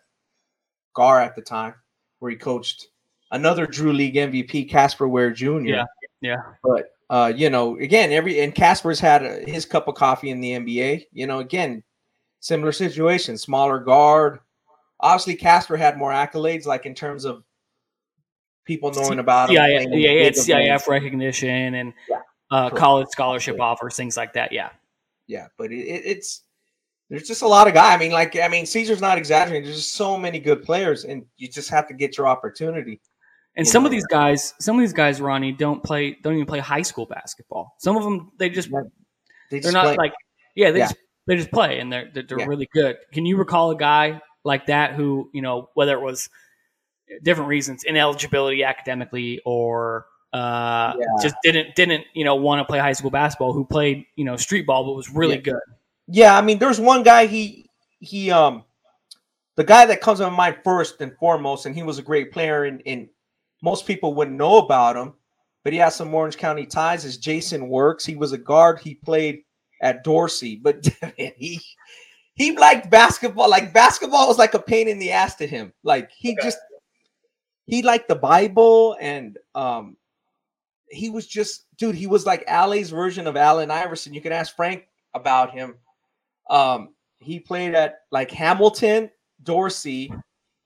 Gahr 0.95 1.19
at 1.19 1.35
the 1.35 1.41
time, 1.41 1.73
where 2.19 2.31
he 2.31 2.37
coached 2.37 2.87
another 3.31 3.65
Drew 3.65 3.91
League 3.91 4.15
MVP, 4.15 4.69
Casper 4.69 5.07
Ware 5.07 5.31
Jr. 5.31 5.59
Yeah, 5.61 5.85
yeah. 6.21 6.41
But 6.63 6.91
uh, 7.09 7.33
you 7.35 7.49
know, 7.49 7.77
again, 7.77 8.11
every 8.11 8.39
and 8.41 8.53
Casper's 8.53 8.99
had 8.99 9.23
a, 9.23 9.43
his 9.49 9.65
cup 9.65 9.87
of 9.87 9.95
coffee 9.95 10.29
in 10.29 10.39
the 10.39 10.51
NBA. 10.51 11.05
You 11.11 11.25
know, 11.25 11.39
again, 11.39 11.83
similar 12.39 12.71
situation, 12.71 13.37
smaller 13.37 13.79
guard. 13.79 14.39
Obviously, 14.99 15.35
Casper 15.35 15.75
had 15.75 15.97
more 15.97 16.11
accolades, 16.11 16.67
like 16.67 16.85
in 16.85 16.93
terms 16.93 17.25
of 17.25 17.43
people 18.65 18.91
knowing 18.91 19.19
about 19.19 19.49
him. 19.49 19.55
Yeah, 19.55 19.67
yeah, 19.67 19.85
yeah, 19.89 20.09
It's 20.09 20.47
CIF 20.47 20.87
recognition 20.87 21.75
and 21.75 21.93
yeah 22.09 22.21
uh, 22.51 22.69
college 22.69 23.07
scholarship 23.09 23.55
yeah. 23.57 23.63
offers, 23.63 23.95
things 23.95 24.17
like 24.17 24.33
that. 24.33 24.51
Yeah, 24.51 24.69
yeah, 25.27 25.47
but 25.57 25.71
it, 25.71 25.77
it's 25.77 26.41
there's 27.09 27.27
just 27.27 27.41
a 27.41 27.47
lot 27.47 27.67
of 27.67 27.73
guys. 27.73 27.95
I 27.95 27.97
mean, 27.97 28.11
like 28.11 28.37
I 28.37 28.47
mean, 28.47 28.65
Cezar's 28.65 29.01
not 29.01 29.17
exaggerating. 29.17 29.63
There's 29.63 29.77
just 29.77 29.95
so 29.95 30.17
many 30.17 30.39
good 30.39 30.63
players, 30.63 31.05
and 31.05 31.25
you 31.37 31.47
just 31.47 31.69
have 31.69 31.87
to 31.87 31.93
get 31.93 32.17
your 32.17 32.27
opportunity. 32.27 33.01
And 33.55 33.67
some 33.67 33.83
know? 33.83 33.87
of 33.87 33.91
these 33.91 34.05
guys, 34.05 34.53
some 34.59 34.77
of 34.77 34.81
these 34.81 34.93
guys, 34.93 35.19
Ronnie, 35.19 35.51
don't 35.51 35.83
play, 35.83 36.17
don't 36.21 36.35
even 36.35 36.45
play 36.45 36.59
high 36.59 36.83
school 36.83 37.05
basketball. 37.05 37.75
Some 37.79 37.97
of 37.97 38.03
them, 38.03 38.31
they 38.37 38.49
just, 38.49 38.69
they 39.49 39.59
are 39.59 39.71
not 39.73 39.85
play. 39.85 39.95
like, 39.97 40.13
yeah, 40.55 40.71
they 40.71 40.79
yeah. 40.79 40.85
just 40.85 40.97
they 41.27 41.35
just 41.37 41.51
play, 41.51 41.79
and 41.79 41.91
they're 41.91 42.09
they're, 42.13 42.23
they're 42.23 42.47
really 42.47 42.69
good. 42.73 42.97
Can 43.13 43.25
you 43.25 43.37
recall 43.37 43.71
a 43.71 43.77
guy 43.77 44.21
like 44.43 44.65
that 44.67 44.93
who, 44.93 45.29
you 45.33 45.41
know, 45.41 45.69
whether 45.75 45.93
it 45.93 46.01
was 46.01 46.29
different 47.23 47.47
reasons, 47.47 47.83
ineligibility 47.83 48.63
academically 48.63 49.41
or 49.45 50.05
uh, 50.33 50.93
yeah. 50.97 51.05
just 51.21 51.35
didn't 51.43 51.75
didn't 51.75 52.05
you 52.13 52.23
know 52.23 52.35
want 52.35 52.59
to 52.59 52.65
play 52.65 52.79
high 52.79 52.93
school 52.93 53.11
basketball 53.11 53.51
who 53.51 53.65
played 53.65 54.05
you 54.15 54.23
know 54.23 54.37
street 54.37 54.65
ball 54.65 54.85
but 54.85 54.93
was 54.93 55.09
really 55.09 55.35
yeah. 55.35 55.41
good 55.41 55.59
yeah 56.07 56.37
i 56.37 56.41
mean 56.41 56.57
there's 56.57 56.79
one 56.79 57.03
guy 57.03 57.25
he 57.25 57.69
he 57.99 58.31
um 58.31 58.63
the 59.57 59.63
guy 59.63 59.85
that 59.85 59.99
comes 59.99 60.19
to 60.19 60.29
my 60.29 60.51
mind 60.51 60.57
first 60.63 61.01
and 61.01 61.13
foremost 61.17 61.65
and 61.65 61.75
he 61.75 61.83
was 61.83 61.99
a 61.99 62.01
great 62.01 62.31
player 62.31 62.63
and, 62.63 62.81
and 62.85 63.09
most 63.61 63.85
people 63.85 64.13
wouldn't 64.13 64.37
know 64.37 64.59
about 64.59 64.95
him 64.95 65.13
but 65.65 65.73
he 65.73 65.79
has 65.79 65.95
some 65.95 66.13
orange 66.13 66.37
county 66.37 66.65
ties 66.65 67.03
is 67.03 67.17
jason 67.17 67.67
works 67.67 68.05
he 68.05 68.15
was 68.15 68.31
a 68.31 68.37
guard 68.37 68.79
he 68.79 68.95
played 68.95 69.43
at 69.81 70.01
dorsey 70.01 70.55
but 70.55 70.87
he 71.17 71.59
he 72.35 72.57
liked 72.57 72.89
basketball 72.89 73.49
like 73.49 73.73
basketball 73.73 74.29
was 74.29 74.37
like 74.37 74.53
a 74.53 74.59
pain 74.59 74.87
in 74.87 74.97
the 74.97 75.11
ass 75.11 75.35
to 75.35 75.45
him 75.45 75.73
like 75.83 76.09
he 76.17 76.31
okay. 76.31 76.41
just 76.41 76.57
he 77.67 77.81
liked 77.81 78.07
the 78.07 78.15
bible 78.15 78.97
and 78.99 79.37
um 79.55 79.95
he 80.91 81.09
was 81.09 81.25
just, 81.25 81.65
dude, 81.77 81.95
he 81.95 82.07
was 82.07 82.25
like 82.25 82.43
LA's 82.49 82.89
version 82.89 83.25
of 83.25 83.37
Allen 83.37 83.71
Iverson. 83.71 84.13
You 84.13 84.21
can 84.21 84.33
ask 84.33 84.55
Frank 84.55 84.87
about 85.13 85.51
him. 85.51 85.75
Um, 86.49 86.89
he 87.19 87.39
played 87.39 87.73
at 87.73 88.01
like 88.11 88.29
Hamilton, 88.29 89.09
Dorsey, 89.43 90.13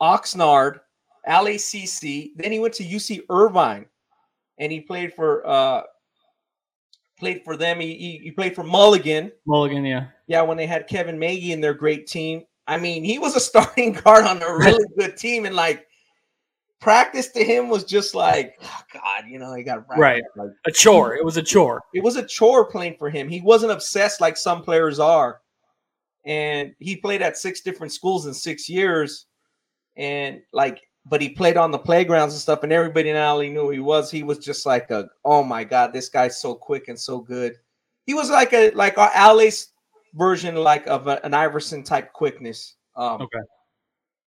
Oxnard, 0.02 0.80
LACC. 1.28 2.32
Then 2.36 2.52
he 2.52 2.60
went 2.60 2.74
to 2.76 2.84
UC 2.84 3.22
Irvine, 3.30 3.86
and 4.58 4.72
he 4.72 4.82
played 4.82 5.14
for 5.14 5.48
uh 5.48 5.84
played 7.20 7.44
for 7.44 7.56
them. 7.56 7.80
He, 7.80 7.96
he, 7.96 8.18
he 8.24 8.32
played 8.32 8.56
for 8.56 8.64
Mulligan. 8.64 9.32
Mulligan, 9.46 9.86
yeah, 9.86 10.08
yeah. 10.28 10.42
When 10.42 10.58
they 10.58 10.66
had 10.66 10.88
Kevin 10.88 11.20
Magee 11.20 11.54
in 11.54 11.62
their 11.62 11.74
great 11.74 12.08
team. 12.08 12.44
I 12.68 12.78
mean, 12.78 13.04
he 13.04 13.20
was 13.20 13.36
a 13.36 13.40
starting 13.52 13.94
guard 13.94 14.26
on 14.26 14.42
a 14.42 14.58
really 14.58 14.86
good 14.98 15.18
team, 15.18 15.46
and 15.46 15.56
like 15.56 15.88
practice 16.80 17.30
to 17.30 17.44
him 17.44 17.70
was 17.70 17.84
just 17.84 18.16
like, 18.16 18.56
oh 18.64 18.82
God, 18.94 19.26
you 19.28 19.40
know, 19.40 19.54
he 19.54 19.64
got 19.64 19.88
right 19.98 20.24
like, 20.36 20.50
a 20.66 20.72
chore. 20.72 21.16
It 21.16 21.26
was 21.26 21.38
a 21.38 21.44
chore. 21.44 21.82
It 21.94 22.04
was 22.04 22.16
a 22.16 22.26
chore 22.26 22.66
playing 22.66 22.96
for 22.98 23.10
him. 23.10 23.28
He 23.28 23.42
wasn't 23.42 23.72
obsessed 23.72 24.22
like 24.22 24.38
some 24.38 24.62
players 24.62 25.00
are, 25.00 25.42
and 26.26 26.74
he 26.80 26.96
played 26.96 27.22
at 27.22 27.38
six 27.38 27.62
different 27.62 27.94
schools 27.94 28.26
in 28.26 28.34
six 28.34 28.70
years, 28.70 29.28
and 29.96 30.42
like, 30.54 30.82
but 31.06 31.22
he 31.22 31.30
played 31.30 31.58
on 31.58 31.72
the 31.72 31.80
playgrounds 31.80 32.34
and 32.34 32.42
stuff, 32.42 32.64
and 32.64 32.72
everybody 32.72 33.10
in 33.10 33.16
LA 33.16 33.44
knew 33.44 33.70
he 33.70 33.80
was. 33.80 34.12
He 34.12 34.24
was 34.24 34.40
just 34.40 34.66
like 34.66 34.90
a, 34.92 35.08
oh 35.24 35.44
my 35.44 35.64
God, 35.64 35.94
this 35.94 36.10
guy's 36.10 36.40
so 36.40 36.56
quick 36.56 36.88
and 36.88 37.00
so 37.00 37.20
good. 37.20 37.56
He 38.06 38.14
was 38.14 38.30
like 38.30 38.54
a 38.54 38.72
like 38.72 38.98
our 38.98 39.36
LA's 39.36 39.70
version, 40.14 40.56
like 40.56 40.88
of 40.88 41.08
a, 41.08 41.24
an 41.26 41.34
Iverson 41.34 41.84
type 41.84 42.14
quickness. 42.14 42.76
Um, 42.96 43.22
okay. 43.22 43.40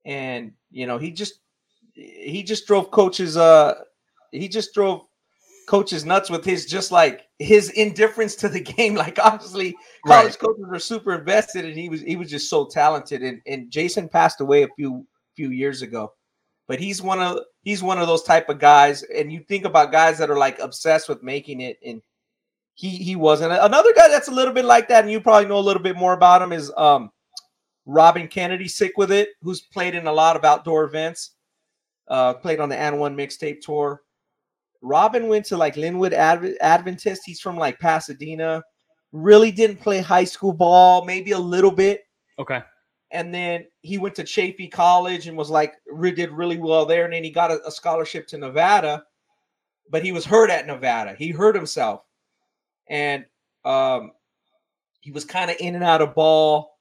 And 0.05 0.53
you 0.71 0.87
know, 0.87 0.99
he 0.99 1.11
just 1.11 1.41
he 1.95 2.43
just 2.43 2.67
drove 2.67 2.91
coaches 2.91 3.37
uh 3.37 3.75
he 4.33 4.49
just 4.49 4.75
drove 4.75 5.07
coaches 5.67 6.05
nuts 6.05 6.29
with 6.29 6.45
his 6.45 6.67
just 6.67 6.93
like 6.93 7.27
his 7.39 7.71
indifference 7.71 8.35
to 8.37 8.49
the 8.49 8.61
game. 8.77 8.95
Like 8.95 9.19
obviously 9.23 9.75
college 10.07 10.33
right. 10.33 10.39
coaches 10.39 10.65
were 10.67 10.79
super 10.79 11.15
invested 11.15 11.65
and 11.65 11.75
he 11.75 11.89
was 11.89 12.03
he 12.03 12.17
was 12.17 12.31
just 12.31 12.51
so 12.51 12.67
talented. 12.67 13.23
And, 13.23 13.41
and 13.47 13.71
jason 13.71 14.09
passed 14.09 14.41
away 14.41 14.63
a 14.63 14.69
few 14.77 15.07
few 15.37 15.51
years 15.51 15.83
ago. 15.83 16.13
But 16.67 16.81
he's 16.81 17.03
one 17.03 17.21
of 17.21 17.39
he's 17.63 17.83
one 17.83 17.99
of 17.99 18.07
those 18.07 18.23
type 18.23 18.49
of 18.49 18.59
guys 18.59 19.03
and 19.03 19.33
you 19.33 19.41
think 19.41 19.65
about 19.65 19.93
guys 19.93 20.19
that 20.19 20.31
are 20.31 20.39
like 20.39 20.59
obsessed 20.59 21.09
with 21.09 21.23
making 21.23 21.61
it 21.61 21.79
and 21.85 22.03
he 22.75 22.91
he 22.91 23.17
wasn't. 23.17 23.53
Another 23.53 23.93
guy 23.95 24.09
that's 24.09 24.29
a 24.29 24.35
little 24.35 24.55
bit 24.55 24.65
like 24.65 24.89
that 24.89 25.05
and 25.05 25.13
you 25.13 25.21
probably 25.21 25.49
know 25.49 25.59
a 25.59 25.61
little 25.61 25.83
bit 25.83 25.97
more 25.97 26.13
about 26.13 26.43
him 26.43 26.53
is 26.53 26.73
um 26.77 27.11
robin 27.87 28.27
kennedy 28.27 28.67
sick 28.67 28.93
with 28.97 29.13
it 29.13 29.29
who's 29.43 29.61
played 29.61 29.95
in 29.95 30.07
a 30.07 30.13
lot 30.13 30.37
of 30.37 30.45
outdoor 30.45 30.85
events 30.85 31.34
uh, 32.09 32.35
played 32.35 32.61
on 32.61 32.69
the 32.69 32.77
AND1 32.77 33.15
mixtape 33.15 33.61
tour. 33.61 34.03
Robin 34.83 35.29
went 35.29 35.47
to 35.47 35.57
like 35.57 35.77
Lynwood 35.77 36.13
Adv- 36.13 36.57
Adventist. 36.61 37.23
He's 37.25 37.41
from 37.41 37.57
like 37.57 37.79
Pasadena. 37.81 38.63
Really 39.13 39.51
didn't 39.51 39.81
play 39.81 40.01
high 40.01 40.25
school 40.25 40.53
ball, 40.53 41.05
maybe 41.05 41.33
a 41.33 41.39
little 41.39 41.71
bit. 41.71 42.03
Okay. 42.39 42.63
And 43.11 43.33
then 43.33 43.67
he 43.81 43.97
went 43.97 44.15
to 44.17 44.25
Chaffey 44.25 44.69
College 44.69 45.29
and 45.29 45.37
was 45.37 45.51
like 45.51 45.75
did 46.03 46.33
really 46.33 46.59
well 46.59 46.85
there. 46.85 47.05
And 47.05 47.15
then 47.15 47.25
he 47.25 47.31
got 47.31 47.51
a, 47.51 47.65
a 47.67 47.71
scholarship 47.71 48.27
to 48.29 48.39
Nevada, 48.39 49.05
but 49.91 50.05
he 50.05 50.13
was 50.13 50.25
hurt 50.25 50.51
at 50.51 50.67
Nevada. 50.67 51.15
He 51.17 51.31
hurt 51.31 51.55
himself, 51.55 52.03
and 52.89 53.25
um, 53.65 54.11
he 55.01 55.13
was 55.13 55.25
kind 55.25 55.51
of 55.51 55.57
in 55.61 55.77
and 55.77 55.85
out 55.85 56.03
of 56.03 56.15
ball 56.15 56.74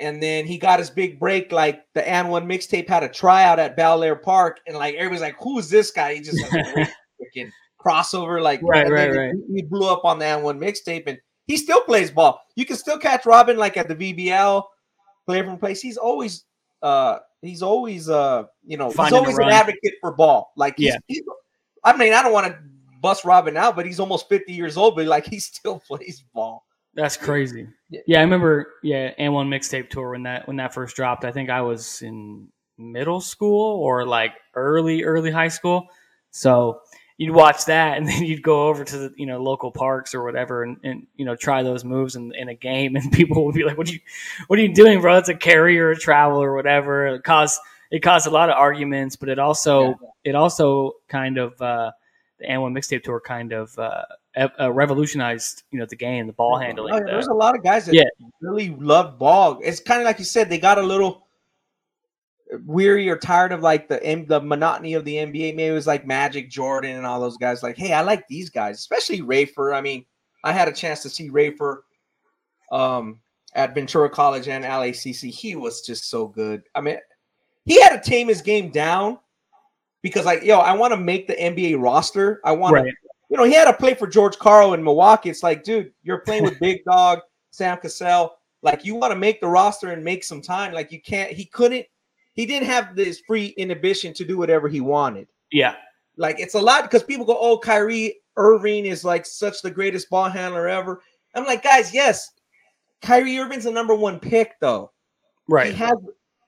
and 0.00 0.22
then 0.22 0.46
he 0.46 0.58
got 0.58 0.78
his 0.78 0.90
big 0.90 1.18
break. 1.18 1.52
Like 1.52 1.82
the 1.94 2.02
AND1 2.02 2.44
mixtape 2.46 2.88
had 2.88 3.02
a 3.02 3.08
tryout 3.08 3.58
at 3.58 3.76
Bel 3.76 4.02
Air 4.02 4.16
Park, 4.16 4.60
and 4.66 4.76
like 4.76 4.94
everybody's 4.94 5.22
like, 5.22 5.36
"Who 5.42 5.58
is 5.58 5.68
this 5.70 5.90
guy?" 5.90 6.14
He 6.14 6.20
just 6.20 6.38
freaking 6.52 7.50
crossover, 7.80 8.42
like 8.42 8.60
right, 8.62 8.90
right, 8.90 9.14
right. 9.14 9.34
He, 9.52 9.62
blew 9.62 9.88
up 9.88 10.04
on 10.04 10.18
the 10.18 10.24
AND1 10.24 10.58
mixtape, 10.58 11.04
and 11.06 11.18
he 11.46 11.56
still 11.56 11.80
plays 11.82 12.10
ball. 12.10 12.40
You 12.56 12.64
can 12.64 12.76
still 12.76 12.98
catch 12.98 13.26
Robin 13.26 13.56
like 13.56 13.76
at 13.76 13.88
the 13.88 13.94
VBL, 13.96 14.62
play 15.26 15.42
from 15.42 15.58
place. 15.58 15.80
He's 15.80 15.96
always 15.96 16.44
uh 16.82 17.18
he's 17.42 17.62
always 17.62 18.08
uh 18.08 18.44
you 18.64 18.76
know 18.76 18.90
Finding 18.90 19.24
he's 19.24 19.34
always 19.34 19.38
an 19.38 19.52
advocate 19.52 19.94
for 20.00 20.12
ball. 20.12 20.52
Like 20.56 20.74
he's, 20.76 20.88
Yeah. 20.88 20.98
he's- 21.06 21.24
I 21.84 21.96
mean, 21.96 22.12
I 22.12 22.22
don't 22.22 22.32
want 22.32 22.48
to 22.48 22.58
bust 23.00 23.24
Robin 23.24 23.56
out, 23.56 23.76
but 23.76 23.86
he's 23.86 24.00
almost 24.00 24.28
50 24.28 24.52
years 24.52 24.76
old, 24.76 24.96
but 24.96 25.06
like 25.06 25.26
he 25.26 25.38
still 25.38 25.80
plays 25.86 26.24
ball. 26.34 26.64
That's 26.98 27.16
crazy. 27.16 27.68
Yeah. 27.90 28.18
I 28.18 28.22
remember. 28.22 28.72
Yeah, 28.82 29.12
AND1 29.20 29.46
mixtape 29.46 29.88
tour 29.88 30.10
when 30.10 30.24
that 30.24 30.48
when 30.48 30.56
that 30.56 30.74
first 30.74 30.96
dropped. 30.96 31.24
I 31.24 31.30
think 31.30 31.48
I 31.48 31.60
was 31.60 32.02
in 32.02 32.48
middle 32.76 33.20
school 33.20 33.80
or 33.80 34.04
like 34.04 34.32
early 34.56 35.04
early 35.04 35.30
high 35.30 35.46
school. 35.48 35.86
So 36.32 36.80
you'd 37.16 37.32
watch 37.32 37.66
that, 37.66 37.98
and 37.98 38.06
then 38.08 38.24
you'd 38.24 38.42
go 38.42 38.66
over 38.66 38.82
to 38.82 38.98
the 38.98 39.14
you 39.16 39.26
know 39.26 39.40
local 39.40 39.70
parks 39.70 40.12
or 40.12 40.24
whatever, 40.24 40.64
and, 40.64 40.78
and 40.82 41.06
you 41.14 41.24
know 41.24 41.36
try 41.36 41.62
those 41.62 41.84
moves 41.84 42.16
in, 42.16 42.34
in 42.34 42.48
a 42.48 42.54
game, 42.54 42.96
and 42.96 43.12
people 43.12 43.44
would 43.46 43.54
be 43.54 43.62
like, 43.62 43.78
"What 43.78 43.88
are 43.88 43.92
you 43.92 44.00
What 44.48 44.58
are 44.58 44.62
you 44.62 44.74
doing, 44.74 45.00
bro? 45.00 45.18
It's 45.18 45.28
a 45.28 45.34
carry 45.36 45.78
or 45.78 45.90
a 45.90 45.96
travel 45.96 46.42
or 46.42 46.56
whatever." 46.56 47.06
It 47.06 47.22
caused 47.22 47.60
it 47.92 48.00
caused 48.00 48.26
a 48.26 48.30
lot 48.30 48.50
of 48.50 48.56
arguments, 48.56 49.14
but 49.14 49.28
it 49.28 49.38
also 49.38 49.82
Yeah. 49.82 49.94
it 50.24 50.34
also 50.34 50.94
kind 51.06 51.38
of 51.38 51.62
uh, 51.62 51.92
the 52.40 52.46
AND1 52.46 52.72
mixtape 52.76 53.04
tour 53.04 53.20
kind 53.20 53.52
of 53.52 53.78
uh, 53.78 54.02
uh, 54.60 54.72
revolutionized 54.72 55.64
you 55.70 55.78
know 55.78 55.86
the 55.86 55.96
game, 55.96 56.26
the 56.26 56.32
ball 56.32 56.58
handling. 56.58 56.92
Oh, 56.94 56.96
yeah, 56.98 57.04
the- 57.04 57.10
there's 57.12 57.26
a 57.28 57.34
lot 57.34 57.54
of 57.56 57.62
guys 57.62 57.86
that 57.86 57.94
Yeah. 57.94 58.04
really 58.40 58.70
love 58.70 59.18
ball. 59.18 59.60
It's 59.62 59.80
kind 59.80 60.00
of 60.00 60.04
like 60.06 60.18
you 60.18 60.24
said, 60.24 60.48
they 60.48 60.58
got 60.58 60.78
a 60.78 60.82
little 60.82 61.26
weary 62.64 63.08
or 63.10 63.16
tired 63.16 63.52
of 63.52 63.60
like 63.62 63.88
the 63.88 64.02
M- 64.04 64.26
the 64.26 64.40
monotony 64.40 64.94
of 64.94 65.04
the 65.04 65.16
NBA. 65.16 65.54
Maybe 65.54 65.66
it 65.66 65.72
was 65.72 65.86
like 65.86 66.06
Magic, 66.06 66.48
Jordan, 66.50 66.96
and 66.96 67.06
all 67.06 67.20
those 67.20 67.36
guys. 67.36 67.62
Like, 67.62 67.76
hey, 67.76 67.92
I 67.92 68.00
like 68.02 68.26
these 68.28 68.48
guys, 68.50 68.76
especially 68.78 69.20
Rafer. 69.20 69.74
I 69.74 69.80
mean, 69.80 70.04
I 70.44 70.52
had 70.52 70.68
a 70.68 70.72
chance 70.72 71.02
to 71.02 71.10
see 71.10 71.28
Rafer 71.30 71.78
um, 72.72 73.20
at 73.54 73.74
Ventura 73.74 74.08
College 74.08 74.48
and 74.48 74.64
LACC. 74.64 75.30
He 75.30 75.56
was 75.56 75.82
just 75.82 76.08
so 76.08 76.26
good. 76.26 76.62
I 76.74 76.80
mean, 76.80 76.98
he 77.66 77.80
had 77.82 78.02
to 78.02 78.10
tame 78.10 78.28
his 78.28 78.40
game 78.40 78.70
down 78.70 79.18
because, 80.00 80.24
like, 80.24 80.42
yo, 80.42 80.58
I 80.60 80.72
want 80.72 80.92
to 80.92 80.96
make 80.96 81.26
the 81.26 81.34
NBA 81.34 81.74
roster. 81.82 82.40
I 82.44 82.52
want 82.52 82.76
to 82.76 82.82
right. 82.82 82.94
You 83.28 83.36
know, 83.36 83.44
he 83.44 83.54
had 83.54 83.66
to 83.66 83.72
play 83.72 83.94
for 83.94 84.06
George 84.06 84.38
Karl 84.38 84.74
in 84.74 84.82
Milwaukee. 84.82 85.30
It's 85.30 85.42
like, 85.42 85.62
dude, 85.62 85.92
you're 86.02 86.20
playing 86.20 86.44
with 86.44 86.58
Big 86.60 86.84
Dog, 86.84 87.20
Sam 87.50 87.78
Cassell. 87.78 88.34
Like, 88.62 88.84
you 88.84 88.94
want 88.94 89.12
to 89.12 89.18
make 89.18 89.40
the 89.40 89.48
roster 89.48 89.92
and 89.92 90.02
make 90.02 90.24
some 90.24 90.40
time. 90.40 90.72
Like, 90.72 90.90
you 90.90 91.00
can't. 91.00 91.30
He 91.30 91.44
couldn't. 91.44 91.86
He 92.32 92.46
didn't 92.46 92.68
have 92.68 92.96
this 92.96 93.20
free 93.26 93.48
inhibition 93.56 94.14
to 94.14 94.24
do 94.24 94.38
whatever 94.38 94.68
he 94.68 94.80
wanted. 94.80 95.28
Yeah. 95.52 95.74
Like, 96.16 96.40
it's 96.40 96.54
a 96.54 96.60
lot 96.60 96.84
because 96.84 97.02
people 97.02 97.26
go, 97.26 97.38
"Oh, 97.38 97.58
Kyrie 97.58 98.16
Irving 98.36 98.86
is 98.86 99.04
like 99.04 99.26
such 99.26 99.62
the 99.62 99.70
greatest 99.70 100.10
ball 100.10 100.28
handler 100.28 100.68
ever." 100.68 101.02
I'm 101.34 101.44
like, 101.44 101.62
guys, 101.62 101.94
yes, 101.94 102.32
Kyrie 103.02 103.38
Irving's 103.38 103.64
the 103.64 103.70
number 103.70 103.94
one 103.94 104.18
pick, 104.18 104.58
though. 104.60 104.90
Right. 105.48 105.72
He 105.72 105.78
has 105.78 105.96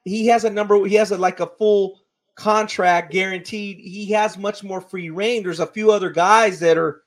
he 0.05 0.27
has 0.27 0.45
a 0.45 0.51
number. 0.51 0.85
He 0.87 0.95
has 0.95 1.11
a 1.13 1.19
like 1.19 1.41
a 1.41 1.47
full 1.47 2.00
contract 2.41 3.13
guaranteed. 3.13 3.79
He 3.79 4.11
has 4.13 4.39
much 4.39 4.65
more 4.65 4.81
free 4.81 5.11
reign. 5.11 5.43
There's 5.43 5.61
a 5.61 5.67
few 5.67 5.91
other 5.93 6.11
guys 6.11 6.59
that 6.61 6.79
are 6.79 7.03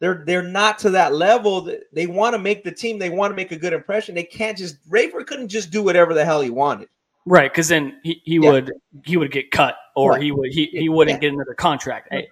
they're 0.00 0.22
they're 0.26 0.42
not 0.42 0.78
to 0.80 0.90
that 0.90 1.14
level. 1.14 1.60
That 1.62 1.82
They 1.92 2.06
want 2.06 2.34
to 2.34 2.38
make 2.38 2.64
the 2.64 2.72
team. 2.72 2.98
They 2.98 3.10
want 3.10 3.30
to 3.30 3.36
make 3.36 3.52
a 3.52 3.56
good 3.56 3.72
impression. 3.72 4.14
They 4.14 4.24
can't 4.24 4.58
just 4.58 4.76
Rafer 4.90 5.26
couldn't 5.26 5.48
just 5.48 5.70
do 5.70 5.82
whatever 5.82 6.12
the 6.14 6.24
hell 6.24 6.40
he 6.40 6.50
wanted. 6.50 6.88
Right. 7.26 7.50
Because 7.50 7.68
then 7.68 8.00
he, 8.02 8.20
he 8.24 8.34
Yeah. 8.36 8.50
would 8.52 8.72
he 9.04 9.16
would 9.16 9.30
get 9.30 9.50
cut 9.50 9.76
or 9.96 10.12
Right. 10.12 10.22
he 10.22 10.32
would 10.32 10.50
he, 10.52 10.66
he 10.66 10.88
wouldn't 10.88 11.16
Yeah. 11.16 11.28
get 11.28 11.34
another 11.34 11.54
contract. 11.54 12.08
I, 12.12 12.26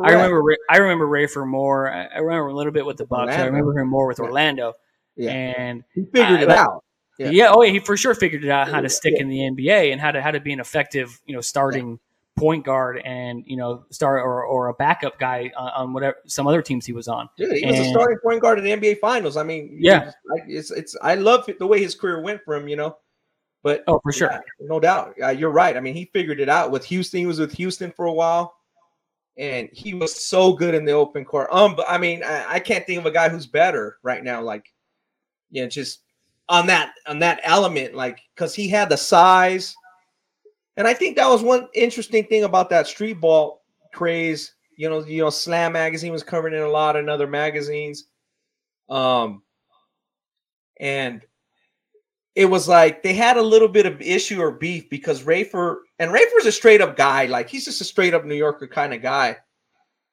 I 0.00 0.12
remember 0.12 0.42
I 0.70 0.78
remember 0.78 1.06
Rafer 1.06 1.46
more. 1.46 1.90
I 1.90 2.18
remember 2.18 2.48
a 2.48 2.54
little 2.54 2.72
bit 2.72 2.86
with 2.86 2.96
the 2.98 3.06
Bucks. 3.06 3.32
I 3.34 3.44
remember 3.46 3.78
him 3.78 3.88
more 3.88 4.06
with 4.06 4.20
Orlando. 4.20 4.74
Yeah. 5.16 5.30
And 5.32 5.84
he 5.94 6.04
figured 6.04 6.40
I- 6.40 6.42
it 6.42 6.50
out. 6.50 6.84
Yeah. 7.18 7.30
Yeah. 7.30 7.50
oh 7.52 7.62
yeah, 7.62 7.72
he 7.72 7.78
for 7.80 7.96
sure 7.96 8.14
figured 8.14 8.44
it 8.44 8.50
out 8.50 8.68
how 8.68 8.78
to 8.80 8.84
Yeah. 8.84 8.88
stick 8.88 9.14
in 9.18 9.28
the 9.28 9.38
NBA 9.40 9.92
and 9.92 10.00
how 10.00 10.10
to 10.12 10.22
how 10.22 10.30
to 10.30 10.40
be 10.40 10.52
an 10.52 10.60
effective 10.60 11.20
you 11.26 11.34
know 11.34 11.40
starting 11.40 11.98
point 12.36 12.64
guard 12.64 13.02
and 13.04 13.42
you 13.46 13.56
know 13.56 13.84
start 13.90 14.22
or, 14.22 14.44
or 14.44 14.68
a 14.68 14.74
backup 14.74 15.18
guy 15.18 15.50
on, 15.56 15.70
on 15.70 15.92
whatever 15.92 16.16
some 16.26 16.46
other 16.46 16.62
teams 16.62 16.86
he 16.86 16.92
was 16.92 17.08
on. 17.08 17.28
Dude, 17.36 17.56
he 17.56 17.66
was 17.66 17.78
a 17.80 17.84
starting 17.90 18.18
point 18.24 18.40
guard 18.40 18.58
in 18.58 18.64
the 18.64 18.70
NBA 18.70 19.00
Finals. 19.00 19.36
I 19.36 19.42
mean, 19.42 19.76
Yeah. 19.80 20.12
like, 20.30 20.44
it's 20.46 20.70
it's. 20.70 20.96
I 21.02 21.16
love 21.16 21.48
the 21.58 21.66
way 21.66 21.80
his 21.82 21.94
career 21.96 22.22
went 22.22 22.40
for 22.44 22.54
him. 22.54 22.68
You 22.68 22.76
know, 22.76 22.96
but 23.64 23.82
Oh 23.88 23.98
for 24.04 24.12
sure. 24.12 24.30
Yeah, 24.30 24.40
no 24.60 24.78
doubt. 24.78 25.14
Uh, 25.20 25.30
you're 25.30 25.50
right. 25.50 25.76
I 25.76 25.80
mean, 25.80 25.94
he 25.94 26.04
figured 26.12 26.38
it 26.38 26.48
out 26.48 26.70
with 26.70 26.84
Houston. 26.84 27.18
He 27.18 27.26
was 27.26 27.40
with 27.40 27.52
Houston 27.54 27.90
for 27.90 28.06
a 28.06 28.12
while, 28.12 28.54
and 29.36 29.68
he 29.72 29.94
was 29.94 30.24
so 30.24 30.52
good 30.52 30.74
in 30.76 30.84
the 30.84 30.92
open 30.92 31.24
court. 31.24 31.48
Um, 31.50 31.74
but 31.74 31.86
I 31.90 31.98
mean, 31.98 32.22
I, 32.22 32.44
I 32.54 32.60
can't 32.60 32.86
think 32.86 33.00
of 33.00 33.06
a 33.06 33.10
guy 33.10 33.28
who's 33.28 33.46
better 33.46 33.98
right 34.04 34.22
now. 34.22 34.42
Like, 34.42 34.72
yeah, 35.50 35.66
just 35.66 36.02
on 36.48 36.66
that 36.66 36.94
on 37.06 37.18
that 37.18 37.40
element, 37.42 37.94
like 37.94 38.20
because 38.34 38.54
he 38.54 38.68
had 38.68 38.88
the 38.88 38.96
size, 38.96 39.74
and 40.76 40.86
I 40.86 40.94
think 40.94 41.16
that 41.16 41.28
was 41.28 41.42
one 41.42 41.68
interesting 41.74 42.24
thing 42.24 42.44
about 42.44 42.70
that 42.70 42.86
street 42.86 43.20
ball 43.20 43.62
craze. 43.92 44.54
You 44.76 44.88
know, 44.88 45.04
you 45.04 45.22
know, 45.22 45.30
Slam 45.30 45.72
magazine 45.72 46.12
was 46.12 46.22
covering 46.22 46.54
it 46.54 46.60
a 46.60 46.70
lot, 46.70 46.96
and 46.96 47.10
other 47.10 47.26
magazines. 47.26 48.04
Um, 48.88 49.42
and 50.80 51.22
it 52.34 52.46
was 52.46 52.68
like 52.68 53.02
they 53.02 53.14
had 53.14 53.36
a 53.36 53.42
little 53.42 53.68
bit 53.68 53.84
of 53.84 54.00
issue 54.00 54.40
or 54.40 54.52
beef 54.52 54.88
because 54.88 55.24
Rafer 55.24 55.78
and 55.98 56.12
Rafer's 56.12 56.46
a 56.46 56.52
straight 56.52 56.80
up 56.80 56.96
guy, 56.96 57.26
like 57.26 57.48
he's 57.48 57.64
just 57.64 57.80
a 57.80 57.84
straight 57.84 58.14
up 58.14 58.24
New 58.24 58.36
Yorker 58.36 58.68
kind 58.68 58.94
of 58.94 59.02
guy. 59.02 59.36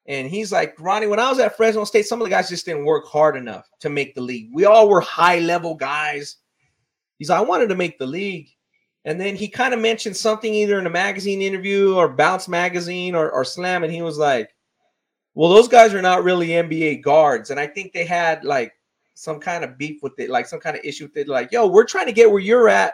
And 0.07 0.27
he's 0.27 0.51
like, 0.51 0.79
Ronnie, 0.79 1.07
when 1.07 1.19
I 1.19 1.29
was 1.29 1.39
at 1.39 1.57
Fresno 1.57 1.83
State, 1.83 2.05
some 2.05 2.21
of 2.21 2.25
the 2.25 2.29
guys 2.29 2.49
just 2.49 2.65
didn't 2.65 2.85
work 2.85 3.07
hard 3.07 3.35
enough 3.35 3.69
to 3.79 3.89
make 3.89 4.13
the 4.13 4.21
league. 4.21 4.49
We 4.53 4.65
all 4.65 4.87
were 4.87 5.01
high 5.01 5.39
level 5.39 5.73
guys. 5.73 6.37
He's 7.17 7.29
like, 7.29 7.39
I 7.39 7.43
wanted 7.43 7.69
to 7.69 7.75
make 7.75 7.97
the 7.97 8.05
league. 8.05 8.49
And 9.05 9.19
then 9.19 9.35
he 9.35 9.47
kind 9.47 9.73
of 9.73 9.79
mentioned 9.79 10.17
something 10.17 10.53
either 10.53 10.79
in 10.79 10.87
a 10.87 10.91
magazine 10.91 11.41
interview 11.41 11.95
or 11.95 12.09
Bounce 12.09 12.47
magazine 12.47 13.15
or, 13.15 13.31
or 13.31 13.43
Slam. 13.43 13.83
And 13.83 13.93
he 13.93 14.01
was 14.01 14.17
like, 14.17 14.53
Well, 15.33 15.49
those 15.49 15.67
guys 15.67 15.93
are 15.93 16.01
not 16.01 16.23
really 16.23 16.49
NBA 16.49 17.01
guards. 17.03 17.49
And 17.51 17.59
I 17.59 17.67
think 17.67 17.93
they 17.93 18.05
had 18.05 18.43
like 18.43 18.73
some 19.15 19.39
kind 19.39 19.63
of 19.63 19.77
beef 19.77 20.01
with 20.03 20.19
it, 20.19 20.29
like 20.29 20.47
some 20.47 20.59
kind 20.59 20.75
of 20.75 20.83
issue 20.83 21.05
with 21.05 21.17
it. 21.17 21.27
Like, 21.27 21.51
yo, 21.51 21.67
we're 21.67 21.85
trying 21.85 22.07
to 22.07 22.13
get 22.13 22.29
where 22.29 22.39
you're 22.39 22.69
at. 22.69 22.93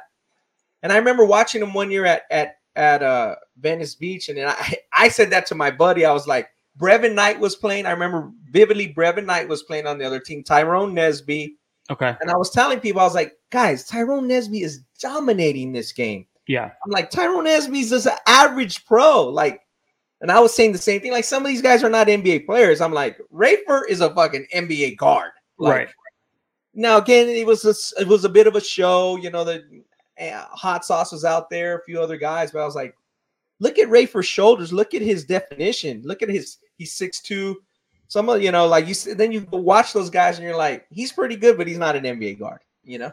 And 0.84 0.92
I 0.92 0.98
remember 0.98 1.26
watching 1.26 1.62
him 1.62 1.74
one 1.74 1.92
year 1.92 2.06
at 2.06 2.24
at 2.30 2.58
at 2.76 3.04
uh 3.04 3.36
Venice 3.58 3.96
Beach, 3.96 4.30
and 4.30 4.38
then 4.38 4.48
I 4.48 4.76
I 4.94 5.10
said 5.10 5.30
that 5.32 5.46
to 5.48 5.56
my 5.56 5.72
buddy. 5.72 6.06
I 6.06 6.14
was 6.14 6.28
like, 6.28 6.50
Brevin 6.82 7.14
Knight 7.14 7.40
was 7.40 7.56
playing. 7.56 7.86
I 7.86 7.92
remember 7.92 8.32
vividly 8.50 8.94
Brevin 8.94 9.26
Knight 9.26 9.48
was 9.48 9.64
playing 9.64 9.86
on 9.86 9.98
the 9.98 10.06
other 10.06 10.20
team, 10.20 10.44
Tyrone 10.44 10.94
Nesby. 10.94 11.54
Okay. 11.90 12.16
And 12.22 12.32
I 12.32 12.36
was 12.36 12.50
telling 12.50 12.80
people, 12.80 13.02
I 13.02 13.04
was 13.04 13.14
like, 13.14 13.38
guys, 13.52 13.86
Tyrone 13.86 14.28
Nesby 14.28 14.64
is 14.64 14.82
dominating 15.00 15.72
this 15.72 15.92
game. 15.92 16.26
Yeah. 16.48 16.72
I'm 16.84 16.92
like, 16.92 17.12
Tyrone 17.12 17.46
Nesby's 17.46 17.92
just 17.92 18.08
an 18.08 18.18
average 18.28 18.86
pro. 18.86 19.28
Like, 19.28 19.62
and 20.22 20.32
I 20.32 20.40
was 20.40 20.56
saying 20.56 20.72
the 20.72 20.78
same 20.78 21.02
thing. 21.02 21.12
Like, 21.12 21.24
some 21.24 21.44
of 21.44 21.48
these 21.48 21.62
guys 21.62 21.84
are 21.84 21.90
not 21.90 22.08
NBA 22.08 22.46
players. 22.46 22.82
I'm 22.82 22.94
like, 22.94 23.20
Rafer 23.34 23.84
is 23.88 24.02
a 24.02 24.14
fucking 24.14 24.48
NBA 24.54 24.98
guard. 24.98 25.32
Like, 25.58 25.76
right. 25.76 25.90
now 26.74 26.98
again, 26.98 27.30
it 27.30 27.46
was 27.46 27.66
a, 27.66 28.02
it 28.02 28.08
was 28.08 28.26
a 28.26 28.30
bit 28.30 28.48
of 28.48 28.56
a 28.56 28.62
show. 28.62 29.18
You 29.18 29.30
know, 29.30 29.44
the 29.44 29.84
uh, 30.20 30.46
hot 30.52 30.84
sauce 30.86 31.12
was 31.12 31.26
out 31.26 31.50
there, 31.50 31.78
a 31.78 31.84
few 31.84 32.02
other 32.02 32.18
guys, 32.18 32.52
but 32.52 32.60
I 32.60 32.66
was 32.66 32.76
like, 32.76 32.96
look 33.60 33.78
at 33.78 33.90
Rafer's 33.90 34.26
shoulders. 34.26 34.74
Look 34.74 34.94
at 34.94 35.02
his 35.02 35.24
definition. 35.24 36.02
Look 36.04 36.22
at 36.22 36.30
his 36.30 36.58
he's 36.82 36.94
six 36.94 37.22
two. 37.22 37.62
Some 38.08 38.28
of 38.30 38.42
you 38.42 38.52
know, 38.52 38.68
like 38.68 38.88
you 38.88 38.96
then 39.16 39.32
you 39.32 39.48
watch 39.52 39.94
those 39.94 40.10
guys 40.10 40.38
and 40.38 40.46
you're 40.46 40.58
like, 40.58 40.86
he's 40.90 41.12
pretty 41.14 41.36
good, 41.38 41.58
but 41.58 41.68
he's 41.68 41.78
not 41.78 41.96
an 41.96 42.04
NBA 42.04 42.40
guard. 42.40 42.60
You 42.84 42.98
know, 43.00 43.12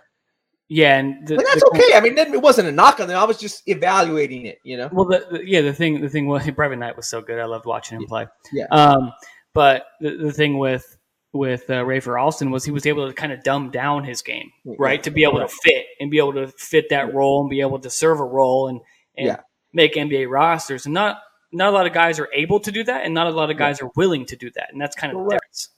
Yeah, 0.69 0.99
and 0.99 1.27
the, 1.29 1.37
but 1.37 1.45
that's 1.47 1.61
the- 1.61 1.71
okay. 1.75 1.95
I 1.97 2.01
mean, 2.01 2.16
it 2.19 2.41
wasn't 2.43 2.69
a 2.69 2.73
knock 2.73 2.99
on 3.01 3.07
them. 3.09 3.19
I 3.19 3.25
was 3.25 3.39
just 3.39 3.62
evaluating 3.69 4.47
it. 4.47 4.59
You 4.64 4.77
know, 4.79 4.89
Well, 4.93 5.05
the, 5.05 5.27
the, 5.31 5.47
yeah, 5.47 5.61
the 5.61 5.73
thing, 5.75 6.01
the 6.01 6.09
thing 6.09 6.27
was, 6.27 6.43
Brevin 6.47 6.79
Knight 6.79 6.97
was 6.97 7.09
so 7.09 7.21
good. 7.21 7.39
I 7.39 7.45
loved 7.45 7.66
watching 7.66 7.99
him 7.99 8.07
play. 8.07 8.27
Yeah. 8.53 8.64
Um, 8.71 9.12
but 9.55 9.85
the, 10.01 10.16
the 10.16 10.33
thing 10.33 10.59
with 10.59 10.97
with 11.35 11.69
uh, 11.69 11.75
Rafer 11.85 12.21
Alston 12.21 12.51
was 12.51 12.64
he 12.64 12.71
was 12.71 12.87
able 12.87 13.07
to 13.07 13.12
kind 13.12 13.33
of 13.33 13.45
dumb 13.45 13.71
down 13.71 14.03
his 14.03 14.23
game, 14.23 14.51
right, 14.64 15.03
to 15.03 15.11
be 15.11 15.23
able 15.25 15.39
to 15.41 15.49
fit 15.49 15.85
and 16.01 16.11
be 16.11 16.16
able 16.19 16.33
to 16.33 16.49
fit 16.49 16.87
that 16.89 17.14
role 17.14 17.43
and 17.43 17.51
be 17.51 17.61
able 17.61 17.79
to 17.79 17.91
serve 17.91 18.19
a 18.19 18.25
role 18.25 18.69
and 18.69 18.81
and 19.16 19.27
Yeah. 19.27 19.41
make 19.75 19.95
NBA 19.95 20.29
rosters. 20.31 20.87
And 20.87 20.95
not 20.95 21.19
not 21.53 21.68
a 21.68 21.72
lot 21.72 21.86
of 21.86 21.92
guys 21.92 22.18
are 22.18 22.28
able 22.32 22.61
to 22.61 22.70
do 22.70 22.84
that, 22.84 23.05
and 23.05 23.14
not 23.14 23.26
a 23.26 23.30
lot 23.30 23.51
of 23.51 23.57
guys 23.57 23.80
are 23.80 23.90
willing 23.96 24.26
to 24.26 24.36
do 24.36 24.51
that. 24.51 24.68
And 24.72 24.80
that's 24.80 24.94
kind 24.94 25.12
of 25.12 25.18
the 25.18 25.24
Correct. 25.24 25.42
difference. 25.42 25.68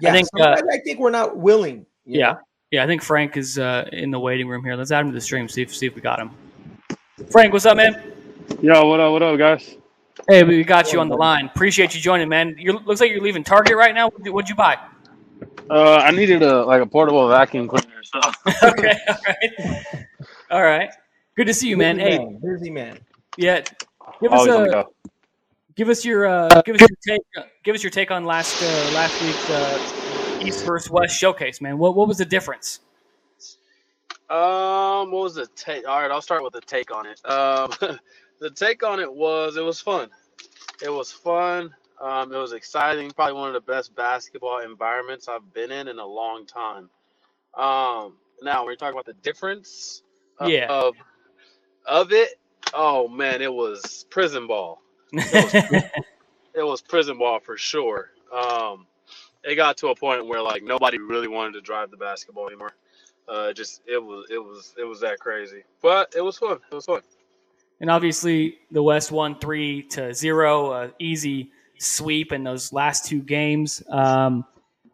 yeah. 0.00 0.12
think, 0.12 0.28
uh, 0.40 0.62
I 0.70 0.78
think 0.78 0.98
we're 0.98 1.10
not 1.10 1.36
willing. 1.36 1.86
Yeah. 2.04 2.32
know? 2.32 2.38
Yeah, 2.72 2.84
I 2.84 2.86
think 2.86 3.02
Frank 3.02 3.36
is 3.36 3.58
uh, 3.58 3.88
in 3.92 4.10
the 4.10 4.18
waiting 4.18 4.48
room 4.48 4.64
here. 4.64 4.76
Let's 4.76 4.90
add 4.90 5.00
him 5.02 5.08
to 5.08 5.14
the 5.14 5.20
stream. 5.20 5.48
See 5.48 5.62
if 5.62 5.74
see 5.74 5.86
if 5.86 5.94
we 5.94 6.00
got 6.00 6.18
him. 6.18 6.30
Frank, 7.30 7.52
what's 7.52 7.66
up, 7.66 7.76
man? 7.76 8.12
Yo, 8.62 8.86
what 8.88 8.98
up? 8.98 9.12
What 9.12 9.22
up, 9.22 9.38
guys? 9.38 9.76
Hey, 10.28 10.42
we 10.42 10.64
got 10.64 10.92
you 10.92 11.00
on 11.00 11.08
the 11.08 11.16
line. 11.16 11.46
Appreciate 11.46 11.94
you 11.94 12.00
joining, 12.00 12.28
man. 12.28 12.54
You 12.58 12.78
looks 12.78 13.00
like 13.00 13.10
you're 13.10 13.20
leaving 13.20 13.44
Target 13.44 13.76
right 13.76 13.94
now. 13.94 14.08
What'd 14.08 14.24
you, 14.24 14.32
what'd 14.32 14.48
you 14.48 14.54
buy? 14.54 14.78
Uh, 15.68 15.96
I 15.96 16.10
needed 16.12 16.42
a 16.42 16.64
like 16.64 16.80
a 16.82 16.86
portable 16.86 17.28
vacuum 17.28 17.68
cleaner. 17.68 18.02
So 18.02 18.20
okay, 18.68 18.94
all 19.08 19.16
right, 19.26 20.06
all 20.50 20.62
right. 20.62 20.90
Good 21.36 21.46
to 21.46 21.54
see 21.54 21.68
you, 21.68 21.76
man. 21.76 21.96
Busy 21.96 22.10
Hey, 22.10 22.18
man, 22.18 22.40
busy 22.42 22.70
man. 22.70 22.98
yeah. 23.36 23.62
Give 24.20 24.32
us 24.32 24.40
always 24.40 24.54
on 24.54 24.68
a 24.68 24.70
go. 24.70 24.92
Give 25.74 25.88
us 25.88 26.04
your 26.04 26.26
uh, 26.26 26.62
give 26.62 26.76
us 26.76 26.80
your 26.80 27.16
take 27.16 27.22
give 27.64 27.74
us 27.74 27.82
your 27.82 27.90
take 27.90 28.10
on 28.10 28.24
last 28.24 28.62
uh, 28.62 28.94
last 28.94 29.20
week's 29.22 29.50
uh, 29.50 30.40
East 30.44 30.64
versus 30.64 30.90
West 30.90 31.16
showcase, 31.18 31.60
man. 31.60 31.78
What 31.78 31.94
what 31.94 32.08
was 32.08 32.18
the 32.18 32.24
difference? 32.24 32.80
Um, 34.30 35.10
what 35.10 35.24
was 35.24 35.34
the 35.34 35.46
take? 35.56 35.86
All 35.86 36.00
right, 36.00 36.10
I'll 36.10 36.22
start 36.22 36.42
with 36.42 36.54
the 36.54 36.60
take 36.62 36.94
on 36.94 37.06
it. 37.06 37.20
Um, 37.28 37.70
the 38.40 38.50
take 38.50 38.82
on 38.82 39.00
it 39.00 39.12
was 39.12 39.56
it 39.56 39.64
was 39.64 39.80
fun. 39.80 40.08
It 40.82 40.90
was 40.90 41.12
fun. 41.12 41.74
Um, 42.00 42.32
it 42.32 42.36
was 42.36 42.52
exciting. 42.52 43.10
Probably 43.10 43.34
one 43.34 43.48
of 43.48 43.54
the 43.54 43.60
best 43.72 43.94
basketball 43.94 44.58
environments 44.60 45.28
I've 45.28 45.52
been 45.54 45.70
in 45.70 45.88
in 45.88 45.98
a 45.98 46.06
long 46.06 46.46
time. 46.46 46.88
Um, 47.54 48.14
now 48.42 48.64
when 48.64 48.72
you 48.72 48.76
talk 48.76 48.92
about 48.92 49.06
the 49.06 49.12
difference 49.14 50.02
of, 50.38 50.48
Yeah. 50.48 50.66
of 50.68 50.94
of 51.86 52.12
it, 52.12 52.40
oh 52.74 53.06
man, 53.08 53.42
it 53.42 53.52
was 53.52 54.06
prison 54.10 54.46
ball. 54.46 54.82
It 56.54 56.62
was 56.62 56.82
prison 56.82 57.18
ball 57.18 57.40
for 57.40 57.56
sure. 57.56 58.10
Um, 58.32 58.86
it 59.42 59.56
got 59.56 59.76
to 59.78 59.88
a 59.88 59.94
point 59.94 60.26
where 60.26 60.42
like 60.42 60.62
nobody 60.62 60.98
really 60.98 61.28
wanted 61.28 61.52
to 61.54 61.60
drive 61.60 61.90
the 61.90 61.96
basketball 61.96 62.46
anymore. 62.46 62.72
Uh, 63.28 63.48
it 63.50 63.54
just 63.54 63.80
it 63.86 64.02
was 64.02 64.26
it 64.30 64.38
was 64.38 64.74
it 64.78 64.84
was 64.84 65.00
that 65.00 65.18
crazy, 65.18 65.62
but 65.80 66.12
it 66.16 66.20
was 66.20 66.38
fun. 66.38 66.58
It 66.70 66.74
was 66.74 66.86
fun. 66.86 67.00
and 67.80 67.90
obviously, 67.90 68.58
the 68.70 68.82
West 68.82 69.12
won 69.12 69.38
three 69.38 69.82
to 69.84 70.12
zero, 70.12 70.70
uh, 70.70 70.88
easy 70.98 71.50
sweep 71.78 72.32
in 72.32 72.44
those 72.44 72.72
last 72.72 73.06
two 73.06 73.22
games. 73.22 73.82
Um, 73.88 74.44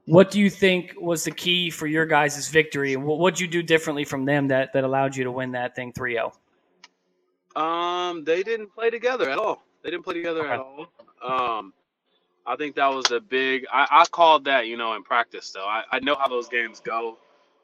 what 0.06 0.30
do 0.30 0.40
you 0.40 0.48
think 0.48 0.94
was 0.98 1.24
the 1.24 1.30
key 1.30 1.70
for 1.70 1.86
your 1.86 2.06
guys' 2.06 2.48
victory? 2.48 2.96
What 2.96 3.18
would 3.18 3.38
you 3.38 3.46
do 3.46 3.62
differently 3.62 4.04
from 4.04 4.24
them 4.24 4.48
that, 4.48 4.72
that 4.72 4.84
allowed 4.84 5.14
you 5.14 5.24
to 5.24 5.30
win 5.30 5.52
that 5.52 5.76
thing 5.76 5.92
3 5.92 6.14
0? 6.14 6.32
Um, 7.56 8.24
they 8.24 8.42
didn't 8.42 8.72
play 8.72 8.88
together 8.88 9.28
at 9.28 9.38
all. 9.38 9.67
They 9.82 9.90
didn't 9.90 10.04
play 10.04 10.14
together 10.14 10.46
at 10.48 10.60
all. 10.60 10.86
Um, 11.22 11.72
I 12.46 12.56
think 12.56 12.76
that 12.76 12.88
was 12.88 13.10
a 13.10 13.20
big. 13.20 13.66
I, 13.72 13.86
I 13.90 14.04
called 14.10 14.44
that, 14.46 14.66
you 14.66 14.76
know, 14.76 14.94
in 14.94 15.02
practice. 15.04 15.50
Though 15.52 15.66
I, 15.66 15.84
I 15.92 16.00
know 16.00 16.16
how 16.16 16.28
those 16.28 16.48
games 16.48 16.80
go. 16.80 17.18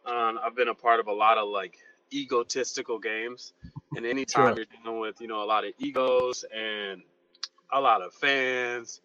Um, 0.06 0.38
I've 0.44 0.54
been 0.54 0.68
a 0.68 0.74
part 0.74 1.00
of 1.00 1.06
a 1.08 1.12
lot 1.12 1.38
of 1.38 1.48
like 1.48 1.78
egotistical 2.12 2.98
games, 2.98 3.54
and 3.96 4.06
anytime 4.06 4.54
Sure. 4.54 4.56
you're 4.56 4.66
dealing 4.82 5.00
with, 5.00 5.20
you 5.20 5.28
know, 5.28 5.42
a 5.42 5.46
lot 5.46 5.64
of 5.64 5.72
egos 5.78 6.44
and 6.54 7.02
a 7.72 7.80
lot 7.80 8.02
of 8.02 8.12
fans, 8.14 9.00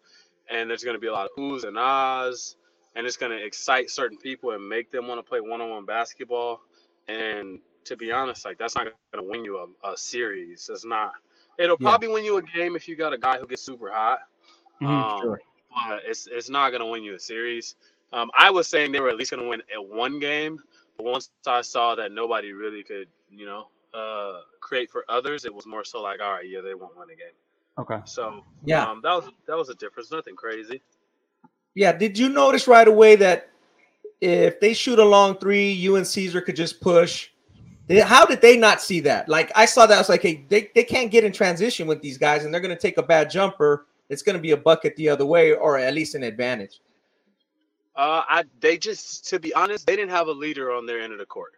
and 0.50 0.68
there's 0.70 0.84
going 0.84 0.94
to 0.96 1.00
be 1.00 1.06
a 1.08 1.12
lot 1.12 1.26
of 1.26 1.42
oohs 1.42 1.64
and 1.64 1.78
ahs, 1.78 2.56
and 2.94 3.06
it's 3.06 3.16
going 3.16 3.32
to 3.32 3.44
excite 3.44 3.90
certain 3.90 4.18
people 4.18 4.52
and 4.52 4.68
make 4.68 4.90
them 4.90 5.08
want 5.08 5.18
to 5.18 5.28
play 5.28 5.40
one-on-one 5.40 5.86
basketball. 5.86 6.60
And 7.08 7.60
to 7.86 7.96
be 7.96 8.12
honest, 8.12 8.44
like 8.44 8.58
that's 8.58 8.76
not 8.76 8.84
going 8.84 9.24
to 9.24 9.30
win 9.30 9.44
you 9.44 9.58
a, 9.84 9.92
a 9.92 9.96
series. 9.96 10.68
It's 10.72 10.84
not. 10.84 11.12
It'll 11.60 11.76
Yeah. 11.78 11.90
probably 11.90 12.08
win 12.08 12.24
you 12.24 12.38
a 12.38 12.42
game 12.42 12.74
if 12.74 12.88
you 12.88 12.96
got 12.96 13.12
a 13.12 13.18
guy 13.18 13.38
who 13.38 13.46
gets 13.46 13.62
super 13.62 13.90
hot. 13.90 14.20
Mhm. 14.80 14.88
Um, 14.88 15.20
Sure. 15.20 15.40
But 15.72 16.02
it's 16.04 16.26
it's 16.26 16.48
not 16.50 16.70
going 16.70 16.80
to 16.80 16.86
win 16.86 17.04
you 17.04 17.14
a 17.14 17.18
series. 17.20 17.76
Um, 18.12 18.28
I 18.36 18.50
was 18.50 18.66
saying 18.66 18.90
they 18.90 18.98
were 18.98 19.08
at 19.08 19.16
least 19.16 19.30
going 19.30 19.42
to 19.42 19.48
win 19.48 19.62
at 19.72 19.84
one 19.84 20.18
game, 20.18 20.58
but 20.96 21.04
once 21.04 21.30
I 21.46 21.60
saw 21.60 21.94
that 21.94 22.10
nobody 22.10 22.52
really 22.52 22.82
could, 22.82 23.06
you 23.30 23.46
know, 23.46 23.68
uh, 23.94 24.40
create 24.58 24.90
for 24.90 25.04
others, 25.08 25.44
it 25.44 25.54
was 25.54 25.66
more 25.66 25.84
so 25.84 26.02
like, 26.02 26.20
all 26.20 26.32
right, 26.32 26.48
yeah, 26.48 26.60
they 26.60 26.74
won't 26.74 26.96
win 26.96 27.08
a 27.10 27.14
game. 27.14 27.34
Okay. 27.78 28.00
So 28.04 28.44
Yeah. 28.64 28.84
um, 28.90 29.00
that 29.02 29.14
was 29.14 29.30
that 29.46 29.56
was 29.56 29.68
a 29.68 29.74
difference. 29.76 30.10
Nothing 30.10 30.34
crazy. 30.34 30.82
Yeah. 31.74 31.92
Did 31.92 32.18
you 32.18 32.28
notice 32.28 32.66
right 32.66 32.88
away 32.88 33.14
that 33.16 33.50
if 34.20 34.58
they 34.60 34.74
shoot 34.74 34.98
a 34.98 35.04
long 35.04 35.36
three, 35.38 35.70
you 35.70 35.96
and 35.96 36.04
Cezar 36.04 36.44
could 36.44 36.56
just 36.56 36.80
push? 36.80 37.29
They- 37.90 38.00
How 38.00 38.24
did 38.24 38.40
they 38.40 38.56
not 38.56 38.80
see 38.80 39.00
that? 39.00 39.28
Like 39.28 39.50
I 39.56 39.64
saw 39.64 39.84
that, 39.86 39.94
I 39.94 39.98
was 39.98 40.08
like, 40.08 40.22
hey, 40.22 40.44
they, 40.48 40.70
they 40.74 40.84
can't 40.84 41.10
get 41.10 41.24
in 41.24 41.32
transition 41.32 41.88
with 41.88 42.00
these 42.00 42.16
guys, 42.18 42.44
and 42.44 42.54
they're 42.54 42.60
going 42.60 42.74
to 42.74 42.80
take 42.80 42.98
a 42.98 43.02
bad 43.02 43.28
jumper. 43.30 43.86
It's 44.08 44.22
going 44.22 44.36
to 44.36 44.42
be 44.42 44.52
a 44.52 44.56
bucket 44.56 44.94
the 44.96 45.08
other 45.08 45.26
way, 45.26 45.52
or 45.54 45.76
at 45.76 45.92
least 45.92 46.14
an 46.14 46.22
advantage. 46.22 46.80
Uh, 47.96 48.22
I 48.28 48.44
they 48.60 48.78
just 48.78 49.28
to 49.28 49.40
be 49.40 49.52
honest, 49.54 49.86
they 49.86 49.96
didn't 49.96 50.12
have 50.12 50.28
a 50.28 50.32
leader 50.32 50.72
on 50.72 50.86
their 50.86 51.00
end 51.00 51.12
of 51.12 51.18
the 51.18 51.26
court. 51.26 51.54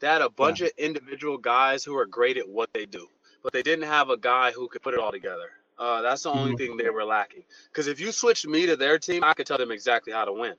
They 0.00 0.06
had 0.06 0.22
a 0.22 0.30
bunch 0.30 0.60
of 0.60 0.70
individual 0.78 1.36
guys 1.38 1.84
who 1.84 1.96
are 1.96 2.06
great 2.06 2.36
at 2.36 2.48
what 2.48 2.70
they 2.72 2.86
do, 2.86 3.08
but 3.42 3.52
they 3.52 3.62
didn't 3.62 3.84
have 3.86 4.10
a 4.10 4.16
guy 4.16 4.52
who 4.52 4.68
could 4.68 4.82
put 4.82 4.94
it 4.94 5.00
all 5.00 5.10
together. 5.12 5.50
Uh, 5.78 6.02
that's 6.02 6.22
the 6.22 6.30
only 6.30 6.56
thing 6.56 6.76
they 6.76 6.88
were 6.90 7.04
lacking. 7.04 7.42
Because 7.70 7.88
if 7.88 7.98
you 7.98 8.12
switched 8.12 8.46
me 8.46 8.64
to 8.66 8.76
their 8.76 8.98
team, 8.98 9.24
I 9.24 9.34
could 9.34 9.46
tell 9.46 9.58
them 9.58 9.72
exactly 9.72 10.12
how 10.12 10.24
to 10.24 10.32
win. 10.32 10.54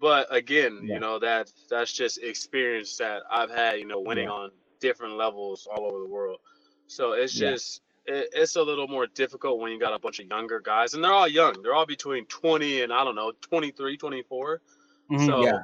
But 0.00 0.28
again, 0.34 0.82
Yeah. 0.82 0.94
you 0.94 1.00
know 1.00 1.18
that 1.20 1.52
that's 1.70 1.92
just 1.92 2.18
experience 2.22 2.96
that 2.98 3.22
I've 3.30 3.50
had, 3.50 3.78
you 3.80 3.86
know, 3.86 4.00
winning 4.00 4.26
Yeah. 4.26 4.30
on 4.30 4.50
different 4.80 5.16
levels 5.16 5.68
all 5.70 5.86
over 5.86 6.00
the 6.04 6.10
world. 6.10 6.40
So 6.88 7.12
it's 7.12 7.34
Yeah. 7.34 7.38
just 7.38 7.82
it, 8.06 8.28
it's 8.34 8.56
a 8.56 8.62
little 8.62 8.88
more 8.88 9.06
difficult 9.08 9.60
when 9.60 9.72
you 9.72 9.80
got 9.80 9.94
a 9.94 9.98
bunch 10.00 10.20
of 10.20 10.26
younger 10.28 10.60
guys, 10.60 10.94
and 10.94 11.04
they're 11.04 11.12
all 11.12 11.28
young. 11.28 11.62
They're 11.62 11.74
all 11.74 11.86
between 11.86 12.26
20 12.26 12.82
and 12.82 12.92
I 12.92 13.04
don't 13.04 13.16
know, 13.16 13.32
23, 13.42 13.96
24. 13.96 14.62
Mhm. 15.10 15.26
So 15.26 15.62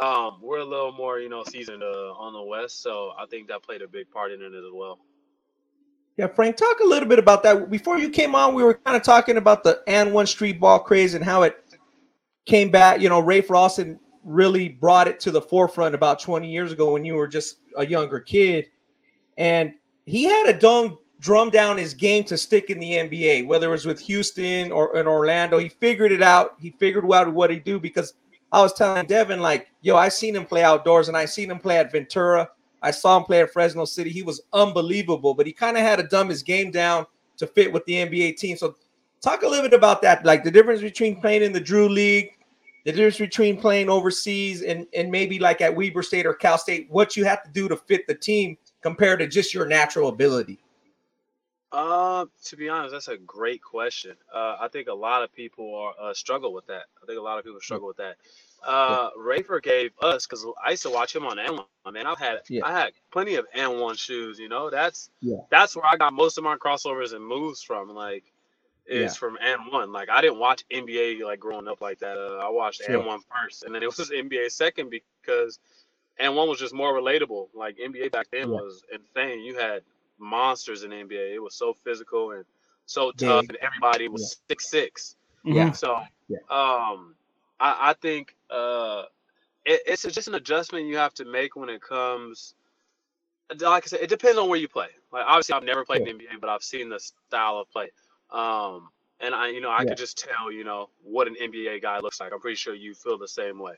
um, 0.00 0.40
we're 0.42 0.60
a 0.60 0.64
little 0.64 0.92
more, 0.92 1.20
you 1.20 1.28
know, 1.28 1.44
seasoned 1.44 1.82
uh, 1.82 2.12
on 2.14 2.32
the 2.34 2.42
West. 2.42 2.82
So 2.82 3.12
I 3.18 3.26
think 3.26 3.48
that 3.48 3.62
played 3.62 3.82
a 3.82 3.88
big 3.88 4.10
part 4.10 4.32
in 4.32 4.42
it 4.42 4.54
as 4.54 4.64
well. 4.72 5.00
Yeah, 6.16 6.28
Frank, 6.28 6.56
talk 6.56 6.80
a 6.80 6.86
little 6.86 7.08
bit 7.10 7.18
about 7.18 7.42
that. 7.44 7.70
Before 7.72 7.98
you 7.98 8.10
came 8.10 8.36
on, 8.36 8.54
we 8.54 8.62
were 8.64 8.76
kind 8.76 8.96
of 8.96 9.02
talking 9.02 9.36
about 9.38 9.64
the 9.64 9.82
AND1 9.88 10.28
street 10.28 10.60
ball 10.60 10.78
craze 10.80 11.14
and 11.14 11.24
how 11.24 11.42
it 11.42 11.64
came 12.46 12.70
back. 12.70 13.00
You 13.00 13.08
know, 13.08 13.22
Rafer 13.22 13.56
Alston 13.56 14.00
really 14.24 14.68
brought 14.68 15.06
it 15.06 15.20
to 15.20 15.30
the 15.30 15.40
forefront 15.40 15.94
about 15.94 16.18
20 16.20 16.50
years 16.50 16.72
ago 16.72 16.92
when 16.92 17.04
you 17.04 17.14
were 17.14 17.28
just 17.28 17.58
a 17.76 17.86
younger 17.86 18.18
kid. 18.18 18.66
And 19.36 19.74
he 20.06 20.24
had 20.24 20.48
a 20.48 20.58
drum 20.58 20.98
drum 21.18 21.50
down 21.50 21.78
his 21.78 21.94
game 21.94 22.24
to 22.24 22.36
stick 22.36 22.70
in 22.70 22.78
the 22.78 22.92
NBA, 22.92 23.46
whether 23.46 23.68
it 23.68 23.70
was 23.70 23.86
with 23.86 24.00
Houston 24.00 24.70
or 24.70 24.96
in 24.96 25.06
Orlando. 25.06 25.58
He 25.58 25.68
figured 25.68 26.12
it 26.12 26.22
out. 26.22 26.56
He 26.58 26.70
figured 26.70 27.10
out 27.10 27.32
what 27.32 27.50
he 27.50 27.58
do 27.58 27.80
because 27.80 28.14
I 28.52 28.60
was 28.60 28.72
telling 28.72 29.06
Devin, 29.06 29.40
like, 29.40 29.68
yo, 29.80 29.96
I 29.96 30.08
seen 30.08 30.36
him 30.36 30.46
play 30.46 30.62
outdoors 30.62 31.08
and 31.08 31.16
I 31.16 31.24
seen 31.24 31.50
him 31.50 31.58
play 31.58 31.78
at 31.78 31.90
Ventura. 31.90 32.48
I 32.82 32.90
saw 32.90 33.16
him 33.16 33.24
play 33.24 33.40
at 33.40 33.52
Fresno 33.52 33.84
City. 33.84 34.10
He 34.10 34.22
was 34.22 34.42
unbelievable, 34.52 35.34
but 35.34 35.46
he 35.46 35.52
kind 35.52 35.76
of 35.76 35.82
had 35.82 35.96
to 35.96 36.04
dumb 36.04 36.28
his 36.28 36.42
game 36.42 36.70
down 36.70 37.06
to 37.38 37.46
fit 37.46 37.72
with 37.72 37.84
the 37.86 37.94
NBA 37.94 38.36
team. 38.36 38.56
So, 38.56 38.76
talk 39.20 39.42
a 39.42 39.48
little 39.48 39.68
bit 39.68 39.76
about 39.76 40.02
that, 40.02 40.24
like 40.24 40.44
the 40.44 40.50
difference 40.50 40.82
between 40.82 41.20
playing 41.20 41.42
in 41.42 41.52
the 41.52 41.60
Drew 41.60 41.88
League, 41.88 42.35
the 42.86 42.92
difference 42.92 43.18
between 43.18 43.60
playing 43.60 43.90
overseas, 43.90 44.62
and 44.62 44.86
and 44.94 45.10
maybe 45.10 45.40
like 45.40 45.60
at 45.60 45.74
Weber 45.74 46.04
State 46.04 46.24
or 46.24 46.32
Cal 46.34 46.56
State, 46.56 46.86
what 46.88 47.16
you 47.16 47.24
have 47.24 47.42
to 47.42 47.50
do 47.50 47.68
to 47.68 47.76
fit 47.76 48.06
the 48.06 48.14
team 48.14 48.56
compared 48.80 49.18
to 49.18 49.26
just 49.26 49.52
your 49.52 49.66
natural 49.66 50.08
ability. 50.08 50.60
Uh, 51.72 52.26
to 52.44 52.56
be 52.56 52.68
honest, 52.68 52.92
that's 52.92 53.08
a 53.08 53.16
great 53.16 53.60
question. 53.60 54.14
Uh, 54.32 54.56
I 54.60 54.68
think 54.68 54.86
a 54.86 54.94
lot 54.94 55.24
of 55.24 55.32
people 55.34 55.74
are 55.74 55.94
uh, 56.00 56.14
struggle 56.14 56.54
with 56.54 56.64
that. 56.68 56.84
I 57.02 57.06
think 57.06 57.18
a 57.18 57.22
lot 57.22 57.38
of 57.40 57.44
people 57.44 57.60
struggle 57.60 57.88
with 57.88 57.96
that. 57.96 58.16
Uh, 58.64 59.10
Rafer 59.18 59.60
gave 59.60 59.90
us 60.00 60.24
because 60.24 60.46
I 60.64 60.70
used 60.70 60.84
to 60.84 60.90
watch 60.90 61.14
him 61.14 61.26
on 61.26 61.38
AND1. 61.38 61.92
Man, 61.92 62.06
I've 62.06 62.20
had 62.20 62.38
Yeah. 62.48 62.64
I 62.64 62.72
had 62.72 62.92
plenty 63.10 63.34
of 63.34 63.46
AND1 63.56 63.98
shoes. 63.98 64.38
You 64.38 64.48
know, 64.48 64.70
that's 64.70 65.10
Yeah. 65.20 65.38
that's 65.50 65.74
where 65.74 65.84
I 65.84 65.96
got 65.96 66.12
most 66.12 66.38
of 66.38 66.44
my 66.44 66.56
crossovers 66.56 67.12
and 67.14 67.26
moves 67.26 67.62
from. 67.62 67.88
Like, 67.90 68.32
is 68.88 69.12
Yeah. 69.12 69.18
from 69.18 69.38
AND1. 69.38 69.92
Like, 69.92 70.08
I 70.10 70.20
didn't 70.20 70.38
watch 70.38 70.64
NBA 70.70 71.24
like 71.24 71.40
growing 71.40 71.68
up 71.68 71.80
like 71.80 71.98
that. 72.00 72.18
Uh, 72.18 72.38
I 72.38 72.48
watched 72.50 72.82
Sure. 72.82 73.02
AND1 73.02 73.20
first, 73.24 73.64
and 73.64 73.74
then 73.74 73.82
it 73.82 73.86
was 73.98 74.10
NBA 74.10 74.50
second 74.50 74.90
because 74.90 75.58
N1 76.20 76.48
was 76.48 76.58
just 76.58 76.74
more 76.74 76.94
relatable. 76.94 77.48
Like 77.54 77.78
NBA 77.78 78.12
back 78.12 78.28
then 78.32 78.50
Yeah. 78.50 78.56
was 78.56 78.82
insane. 78.92 79.40
You 79.40 79.58
had 79.58 79.82
monsters 80.18 80.82
in 80.84 80.90
NBA. 80.92 81.34
It 81.34 81.42
was 81.42 81.54
so 81.54 81.74
physical 81.74 82.32
and 82.32 82.44
so 82.86 83.12
tough, 83.12 83.48
Big. 83.48 83.50
and 83.50 83.58
everybody 83.58 84.08
was 84.08 84.36
six 84.48 84.66
six. 84.70 85.16
Yeah. 85.44 85.72
So, 85.72 86.02
Yeah. 86.28 86.38
um, 86.50 87.14
I, 87.60 87.90
I 87.90 87.94
think 88.00 88.36
uh, 88.50 89.04
it, 89.64 89.82
it's 89.86 90.02
just 90.02 90.28
an 90.28 90.34
adjustment 90.34 90.86
you 90.86 90.96
have 90.96 91.14
to 91.14 91.24
make 91.24 91.56
when 91.56 91.68
it 91.68 91.82
comes. 91.82 92.54
Like 93.60 93.84
I 93.84 93.86
said, 93.86 94.00
it 94.00 94.08
depends 94.08 94.38
on 94.38 94.48
where 94.48 94.58
you 94.58 94.68
play. 94.68 94.88
Like 95.12 95.24
obviously, 95.26 95.54
I've 95.54 95.64
never 95.64 95.84
played 95.84 96.02
in 96.06 96.18
the 96.18 96.24
NBA, 96.24 96.40
but 96.40 96.50
I've 96.50 96.62
seen 96.62 96.88
the 96.88 96.98
style 97.00 97.58
of 97.58 97.70
play. 97.70 97.90
Um, 98.30 98.90
and 99.20 99.34
I, 99.34 99.48
you 99.48 99.60
know, 99.60 99.70
I 99.70 99.84
Yeah. 99.84 99.84
could 99.84 99.96
just 99.98 100.18
tell, 100.18 100.52
you 100.52 100.64
know, 100.64 100.90
what 101.02 101.26
an 101.28 101.36
NBA 101.40 101.80
guy 101.80 101.98
looks 102.00 102.20
like. 102.20 102.32
I'm 102.32 102.40
pretty 102.40 102.56
sure 102.56 102.74
you 102.74 102.94
feel 102.94 103.18
the 103.18 103.28
same 103.28 103.58
way. 103.58 103.74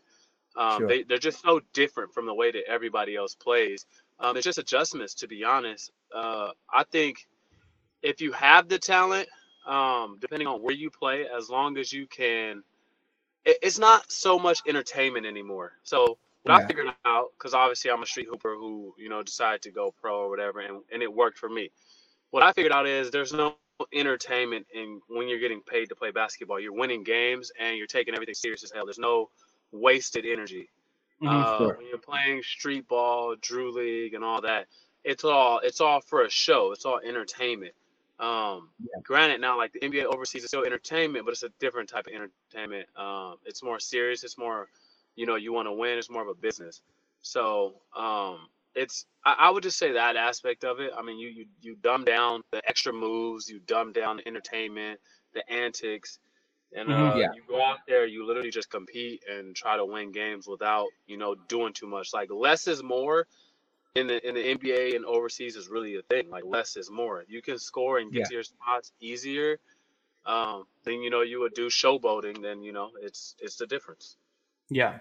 Um, 0.57 0.85
Sure. 0.85 0.89
they, 0.89 1.03
they're 1.05 1.19
just 1.19 1.43
so 1.43 1.61
different 1.73 2.13
from 2.13 2.27
the 2.27 2.35
way 2.35 2.51
that 2.53 2.65
everybody 2.69 3.17
else 3.17 3.35
plays. 3.35 3.87
Um, 4.19 4.37
it's 4.37 4.45
just 4.45 4.59
adjustments, 4.59 5.15
to 5.17 5.29
be 5.29 5.45
honest. 5.45 5.91
Uh, 6.15 6.51
I 6.73 6.85
think 6.85 7.27
if 8.03 8.21
you 8.21 8.33
have 8.33 8.69
the 8.69 8.79
talent, 8.79 9.29
um, 9.67 10.19
depending 10.21 10.49
on 10.49 10.61
where 10.63 10.75
you 10.75 10.91
play, 10.91 11.27
as 11.37 11.49
long 11.51 11.79
as 11.79 11.93
you 11.93 12.07
can, 12.07 12.63
it, 13.45 13.59
it's 13.63 13.79
not 13.79 14.11
so 14.11 14.39
much 14.39 14.61
entertainment 14.67 15.27
anymore. 15.27 15.73
So 15.83 16.19
what 16.43 16.55
I 16.55 16.61
figured 16.67 16.89
out, 16.89 17.13
because 17.21 17.37
obviously 17.55 17.75
I'm 17.91 18.03
a 18.03 18.07
street 18.07 18.15
hooper 18.15 18.55
who 18.55 18.95
you 18.99 19.09
know 19.09 19.23
decided 19.23 19.63
to 19.63 19.71
go 19.71 19.93
pro 20.01 20.21
or 20.21 20.31
whatever, 20.31 20.61
and, 20.61 20.83
and 20.93 21.03
it 21.03 21.13
worked 21.13 21.39
for 21.39 21.49
me. 21.49 21.71
What 22.31 22.43
I 22.43 22.53
figured 22.53 22.73
out 22.73 22.87
is 22.87 23.11
there's 23.11 23.33
no 23.33 23.55
entertainment 23.93 24.67
and 24.75 25.01
when 25.09 25.29
you're 25.29 25.39
getting 25.39 25.61
paid 25.61 25.89
to 25.91 25.95
play 25.95 26.11
basketball. 26.11 26.59
You're 26.61 26.73
winning 26.73 27.05
games 27.05 27.53
and 27.59 27.77
you're 27.77 27.87
taking 27.87 28.15
everything 28.15 28.35
serious 28.35 28.65
as 28.65 28.71
hell. 28.73 28.85
There's 28.87 28.99
no 28.99 29.31
wasted 29.73 30.25
energy. 30.27 30.69
Mhm. 31.23 31.29
Uh, 31.29 31.59
Sure. 31.59 31.77
when 31.77 31.87
you're 31.87 31.99
playing 31.99 32.43
street 32.43 32.87
ball, 32.89 33.35
Drew 33.37 33.71
League, 33.73 34.15
and 34.15 34.25
all 34.25 34.41
that, 34.43 34.69
it's 35.05 35.25
all 35.25 35.59
it's 35.61 35.81
all 35.81 36.01
for 36.01 36.23
a 36.23 36.31
show. 36.31 36.73
It's 36.73 36.85
all 36.85 36.99
entertainment. 36.99 37.75
Um, 38.21 38.71
Granted, 39.03 39.41
now 39.41 39.57
like 39.57 39.73
the 39.73 39.81
NBA 39.81 40.05
overseas 40.05 40.43
is 40.43 40.49
still 40.51 40.65
entertainment, 40.65 41.25
but 41.25 41.31
it's 41.33 41.45
a 41.45 41.51
different 41.61 41.89
type 41.89 42.07
of 42.09 42.13
entertainment. 42.13 42.89
Um, 42.97 43.39
it's 43.45 43.63
more 43.63 43.79
serious. 43.79 44.25
It's 44.25 44.37
more, 44.39 44.69
you 45.15 45.25
know, 45.27 45.37
you 45.37 45.53
want 45.53 45.67
to 45.67 45.73
win. 45.73 45.99
It's 45.99 46.11
more 46.11 46.23
of 46.23 46.29
a 46.29 46.35
business. 46.35 46.83
So 47.23 47.81
um, 47.95 48.49
it's 48.75 49.07
I, 49.25 49.35
I 49.39 49.51
would 49.51 49.63
just 49.63 49.79
say 49.79 49.93
that 49.93 50.17
aspect 50.17 50.65
of 50.65 50.81
it. 50.81 50.93
I 50.97 51.03
mean, 51.03 51.19
you 51.19 51.29
you 51.29 51.47
you 51.61 51.77
dumb 51.83 52.05
down 52.05 52.43
the 52.53 52.61
extra 52.69 52.93
moves, 52.93 53.49
you 53.49 53.61
dumb 53.61 53.93
down 53.93 54.19
the 54.19 54.29
entertainment, 54.29 55.01
the 55.35 55.49
antics, 55.51 56.19
and 56.75 56.91
Mhm. 56.91 57.13
uh, 57.13 57.15
Yeah. 57.17 57.29
you 57.35 57.43
go 57.49 57.63
out 57.63 57.79
there, 57.87 58.07
you 58.07 58.27
literally 58.27 58.51
just 58.51 58.71
compete 58.71 59.23
and 59.31 59.55
try 59.57 59.77
to 59.77 59.85
win 59.87 60.13
games 60.13 60.47
without 60.47 60.89
you 61.07 61.17
know 61.17 61.35
doing 61.35 61.73
too 61.73 61.87
much. 61.87 62.13
Like 62.13 62.31
less 62.31 62.67
is 62.69 62.83
more 62.83 63.27
in 63.95 64.07
the 64.07 64.27
in 64.27 64.35
the 64.35 64.43
NBA 64.43 64.97
and 64.97 65.05
overseas 65.05 65.57
is 65.57 65.69
really 65.69 65.97
a 65.97 66.03
thing. 66.03 66.31
Like 66.31 66.45
less 66.45 66.77
is 66.77 66.91
more. 66.91 67.25
You 67.29 67.43
can 67.43 67.59
score 67.59 67.99
and 67.99 68.13
get 68.13 68.21
Yeah. 68.21 68.27
to 68.27 68.35
your 68.35 68.43
spots 68.45 68.93
easier. 69.01 69.59
Um, 70.27 70.67
then 70.85 71.03
you 71.03 71.11
know 71.11 71.23
you 71.23 71.41
would 71.41 71.55
do 71.55 71.69
showboating. 71.69 72.43
Then 72.43 72.63
you 72.63 72.73
know 72.73 72.91
it's 73.01 73.35
it's 73.41 73.57
the 73.57 73.67
difference. 73.67 74.17
Yeah. 74.71 74.99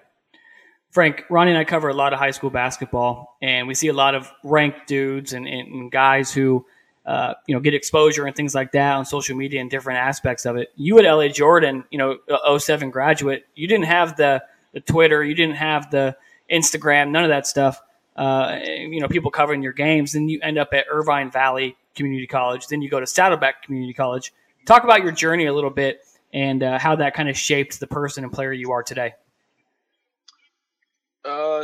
Frank, 0.92 1.26
Ronnie 1.30 1.52
and 1.52 1.58
I 1.58 1.64
cover 1.64 1.90
a 1.90 1.94
lot 1.94 2.14
of 2.14 2.20
high 2.20 2.32
school 2.32 2.50
basketball, 2.50 3.38
and 3.42 3.68
we 3.68 3.74
see 3.74 3.88
a 3.88 3.94
lot 3.94 4.16
of 4.16 4.32
ranked 4.44 4.88
dudes 4.88 5.34
and, 5.34 5.48
and, 5.48 5.92
guys 5.92 6.34
who, 6.34 6.66
uh, 7.06 7.34
you 7.46 7.54
know, 7.54 7.60
get 7.60 7.74
exposure 7.74 8.26
and 8.26 8.36
things 8.36 8.56
like 8.56 8.72
that 8.72 8.94
on 8.94 9.06
social 9.06 9.36
media 9.36 9.62
and 9.62 9.70
different 9.70 10.00
aspects 10.00 10.46
of 10.46 10.56
it. 10.56 10.72
You 10.76 10.98
at 11.00 11.06
LA 11.06 11.28
Jordan, 11.28 11.84
you 11.92 11.98
know, 11.98 12.18
a 12.30 12.60
07 12.60 12.90
graduate, 12.90 13.46
you 13.54 13.68
didn't 13.68 13.86
have 13.86 14.16
the, 14.18 14.44
the 14.74 14.80
Twitter, 14.80 15.24
you 15.24 15.36
didn't 15.36 15.56
have 15.56 15.92
the 15.92 16.16
Instagram, 16.52 17.12
none 17.12 17.24
of 17.24 17.30
that 17.30 17.46
stuff. 17.46 17.82
Uh, 18.16 18.60
you 18.66 19.00
know, 19.00 19.08
people 19.08 19.30
covering 19.30 19.62
your 19.62 19.74
games. 19.74 20.14
Then 20.14 20.28
you 20.28 20.40
end 20.42 20.58
up 20.58 20.70
at 20.74 20.86
Irvine 20.90 21.30
Valley 21.30 21.78
Community 21.96 22.26
College. 22.26 22.68
Then 22.68 22.82
you 22.82 22.90
go 22.90 23.00
to 23.00 23.06
Saddleback 23.06 23.62
Community 23.62 23.94
College. 23.94 24.34
Talk 24.66 24.84
about 24.84 25.04
your 25.04 25.12
journey 25.12 25.46
a 25.46 25.54
little 25.54 25.70
bit 25.70 26.02
and 26.34 26.64
uh, 26.64 26.80
how 26.80 26.96
that 26.96 27.14
kind 27.14 27.30
of 27.30 27.38
shaped 27.38 27.80
the 27.80 27.88
person 27.88 28.24
and 28.24 28.34
player 28.34 28.52
you 28.52 28.72
are 28.72 28.82
today. 28.82 29.14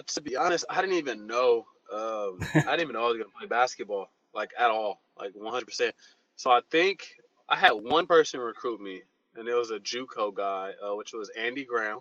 To 0.08 0.22
be 0.22 0.36
honest, 0.38 0.66
I 0.70 0.82
didn't 0.82 0.98
even 0.98 1.28
know. 1.28 1.66
Um, 1.94 2.48
I 2.66 2.72
didn't 2.72 2.82
even 2.82 2.94
know 2.96 3.06
I 3.06 3.10
was 3.10 3.18
gonna 3.18 3.30
play 3.38 3.48
basketball 3.48 4.10
like 4.34 4.52
at 4.60 4.72
all, 4.72 5.02
like 5.20 5.34
100. 5.36 5.66
percent 5.66 5.96
So 6.38 6.52
I 6.52 6.62
think 6.72 7.08
I 7.50 7.56
had 7.58 7.72
one 7.74 8.08
person 8.08 8.40
recruit 8.40 8.82
me, 8.82 9.04
and 9.36 9.48
it 9.48 9.56
was 9.56 9.72
a 9.72 9.80
JUCO 9.80 10.34
guy, 10.36 10.74
uh, 10.84 10.96
which 10.96 11.14
was 11.14 11.30
Andy 11.38 11.66
Graham, 11.66 12.00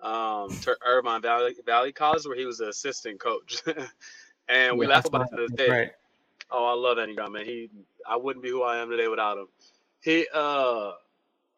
um, 0.00 0.56
to 0.62 0.76
Irvine 0.86 1.22
Valley 1.22 1.54
Valley 1.66 1.92
College, 1.92 2.26
where 2.26 2.36
he 2.36 2.46
was 2.46 2.60
an 2.60 2.68
assistant 2.68 3.20
coach, 3.20 3.62
and 4.48 4.78
we 4.78 4.86
Yeah, 4.86 4.88
laugh 4.88 5.06
about 5.06 5.22
it 5.22 5.28
to 5.30 5.42
this 5.42 5.52
day. 5.52 5.74
right. 5.74 5.90
Oh, 6.50 6.66
I 6.66 6.74
love 6.74 6.98
Andy 6.98 7.14
Graham, 7.16 7.32
man. 7.32 7.46
He, 7.46 7.70
I 8.08 8.16
wouldn't 8.16 8.42
be 8.44 8.50
who 8.50 8.62
I 8.62 8.78
am 8.78 8.90
today 8.90 9.08
without 9.08 9.38
him. 9.38 9.48
He, 10.02 10.26
uh, 10.34 10.92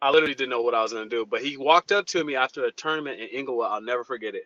I 0.02 0.10
literally 0.10 0.34
didn't 0.34 0.50
know 0.50 0.62
what 0.62 0.74
I 0.74 0.82
was 0.82 0.92
gonna 0.92 1.08
do, 1.08 1.26
but 1.26 1.42
he 1.42 1.56
walked 1.56 1.92
up 1.92 2.06
to 2.08 2.24
me 2.24 2.36
after 2.36 2.64
a 2.64 2.72
tournament 2.72 3.20
in 3.20 3.28
Inglewood. 3.28 3.68
I'll 3.70 3.80
never 3.82 4.04
forget 4.04 4.34
it. 4.34 4.44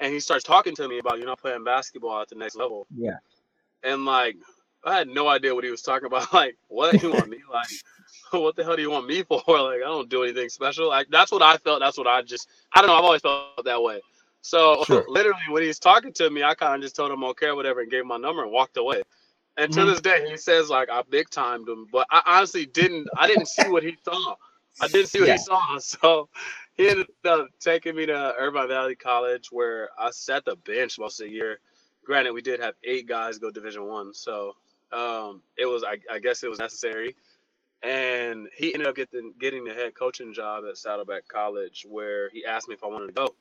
And 0.00 0.12
he 0.12 0.20
starts 0.20 0.44
talking 0.44 0.74
to 0.76 0.88
me 0.88 0.98
about, 0.98 1.18
you 1.18 1.24
know, 1.26 1.36
playing 1.36 1.64
basketball 1.64 2.20
at 2.20 2.28
the 2.28 2.34
next 2.36 2.56
level. 2.56 2.86
Yeah. 2.94 3.18
And 3.82 4.04
like, 4.04 4.36
I 4.84 4.96
had 4.96 5.08
no 5.08 5.28
idea 5.28 5.54
what 5.54 5.64
he 5.64 5.70
was 5.70 5.82
talking 5.82 6.06
about. 6.06 6.32
Like, 6.32 6.56
what 6.68 6.98
do 6.98 7.06
you 7.06 7.12
want 7.14 7.30
me? 7.30 7.38
Like, 7.52 7.68
what 8.30 8.56
the 8.56 8.64
hell 8.64 8.76
do 8.76 8.82
you 8.82 8.90
want 8.90 9.06
me 9.06 9.22
for? 9.22 9.42
Like, 9.48 9.80
I 9.80 9.86
don't 9.88 10.08
do 10.08 10.22
anything 10.24 10.48
special. 10.48 10.88
Like, 10.88 11.08
that's 11.10 11.32
what 11.32 11.42
I 11.42 11.56
felt. 11.58 11.80
That's 11.80 11.98
what 11.98 12.06
I 12.06 12.22
just, 12.22 12.48
I 12.74 12.80
don't 12.80 12.88
know. 12.88 12.96
I've 12.96 13.04
always 13.04 13.22
felt 13.22 13.40
that 13.40 13.56
way. 13.56 13.76
So 14.42 14.84
Sure. 14.84 15.04
literally, 15.08 15.20
when 15.50 15.62
he's 15.62 15.78
talking 15.78 16.12
to 16.14 16.30
me, 16.30 16.42
I 16.42 16.54
kind 16.54 16.74
of 16.76 16.82
just 16.82 16.96
told 16.96 17.10
him 17.10 17.24
okay, 17.24 17.52
whatever, 17.52 17.80
and 17.80 17.90
gave 17.90 18.02
him 18.02 18.08
my 18.08 18.16
number 18.16 18.42
and 18.42 18.52
walked 18.52 18.76
away. 18.76 19.02
And 19.56 19.72
to 19.72 19.84
Mhm. 19.84 19.86
this 19.86 20.00
day, 20.00 20.28
he 20.28 20.36
says 20.36 20.68
like 20.70 20.88
I 20.90 21.02
big 21.08 21.30
timed 21.30 21.68
him, 21.68 21.88
but 21.90 22.06
I 22.10 22.22
honestly 22.26 22.66
didn't. 22.66 23.08
I 23.16 23.26
didn't 23.26 23.46
see 23.48 23.68
what 23.68 23.82
he 23.82 23.96
saw. 24.04 24.36
I 24.80 24.88
didn't 24.88 25.08
see 25.08 25.20
what 25.20 25.28
Yeah. 25.28 25.32
he 25.32 25.38
saw. 25.38 25.78
So 25.78 26.28
he 26.76 26.88
ended 26.88 27.06
up 27.24 27.48
taking 27.60 27.96
me 27.96 28.06
to 28.06 28.34
Irvine 28.38 28.68
Valley 28.68 28.96
College, 28.96 29.48
where 29.50 29.88
I 29.98 30.10
sat 30.10 30.44
the 30.44 30.56
bench 30.56 30.98
most 30.98 31.20
of 31.20 31.26
the 31.26 31.32
year. 31.32 31.60
Granted, 32.04 32.32
we 32.32 32.42
did 32.42 32.60
have 32.60 32.74
eight 32.84 33.06
guys 33.08 33.38
go 33.38 33.50
Division 33.50 33.86
One, 33.86 34.14
so 34.14 34.54
um, 34.92 35.42
it 35.56 35.66
was. 35.66 35.82
I, 35.82 35.98
I 36.12 36.18
guess 36.18 36.42
it 36.42 36.50
was 36.50 36.58
necessary. 36.58 37.16
And 37.82 38.48
he 38.56 38.72
ended 38.72 38.88
up 38.88 38.96
getting 38.96 39.34
getting 39.38 39.64
the 39.64 39.74
head 39.74 39.94
coaching 39.94 40.32
job 40.32 40.64
at 40.68 40.78
Saddleback 40.78 41.28
College, 41.28 41.86
where 41.88 42.30
he 42.30 42.44
asked 42.44 42.68
me 42.68 42.74
if 42.74 42.84
I 42.84 42.88
wanted 42.88 43.08
to 43.08 43.12
go. 43.12 43.34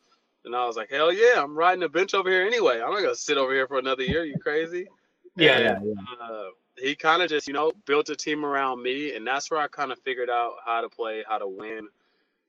And 0.46 0.56
I 0.56 0.66
was 0.66 0.76
like, 0.76 0.92
hell 0.92 1.12
yeah, 1.12 1.42
I'm 1.42 1.58
riding 1.58 1.80
the 1.80 1.90
bench 1.90 2.14
over 2.14 2.30
here 2.30 2.46
anyway. 2.46 2.82
I'm 2.82 2.92
not 2.92 3.02
gonna 3.02 3.16
sit 3.16 3.38
over 3.38 3.54
here 3.54 3.68
for 3.68 3.80
another 3.80 4.04
year. 4.04 4.24
You 4.24 4.38
crazy? 4.40 4.88
Yeah, 5.36 5.76
And, 5.76 5.98
uh, 6.22 6.44
he 6.78 6.96
kind 6.96 7.22
of 7.22 7.30
just, 7.30 7.48
you 7.48 7.54
know, 7.54 7.72
built 7.86 8.10
a 8.10 8.16
team 8.16 8.46
around 8.46 8.82
me, 8.82 9.16
and 9.16 9.26
that's 9.26 9.50
where 9.50 9.60
I 9.60 9.68
kind 9.68 9.92
of 9.92 10.00
figured 10.00 10.30
out 10.30 10.54
how 10.66 10.82
to 10.82 10.90
play, 10.90 11.24
how 11.28 11.38
to 11.38 11.48
win, 11.48 11.88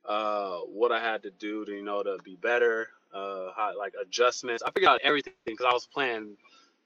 uh, 0.07 0.59
what 0.59 0.91
I 0.91 0.99
had 0.99 1.23
to 1.23 1.31
do 1.31 1.65
to, 1.65 1.71
you 1.71 1.83
know, 1.83 2.01
to 2.01 2.17
be 2.23 2.35
better, 2.35 2.87
uh, 3.13 3.47
how, 3.55 3.73
like 3.77 3.93
adjustments. 4.01 4.63
I 4.63 4.71
figured 4.71 4.89
out 4.89 5.01
everything 5.03 5.33
because 5.45 5.65
I 5.69 5.73
was 5.73 5.85
playing 5.85 6.37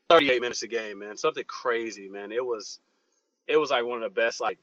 38 0.09 0.41
minutes 0.41 0.63
a 0.63 0.67
game, 0.67 0.99
man, 0.99 1.15
something 1.17 1.43
crazy, 1.47 2.09
man. 2.09 2.31
It 2.31 2.43
was, 2.43 2.79
it 3.47 3.57
was 3.57 3.71
like 3.71 3.85
one 3.85 4.01
of 4.01 4.13
the 4.13 4.21
best, 4.21 4.41
like, 4.41 4.57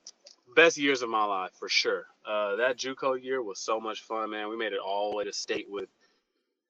best 0.57 0.77
years 0.77 1.03
of 1.03 1.09
my 1.09 1.25
life 1.25 1.53
for 1.59 1.69
sure. 1.69 2.07
Uh, 2.27 2.57
that 2.57 2.77
JUCO 2.77 3.23
year 3.23 3.43
was 3.43 3.59
so 3.61 3.81
much 3.81 4.03
fun, 4.03 4.31
man. 4.31 4.49
We 4.49 4.57
made 4.57 4.73
it 4.73 4.81
all 4.81 5.11
the 5.11 5.17
way 5.17 5.25
to 5.25 5.33
state 5.33 5.67
with 5.69 5.89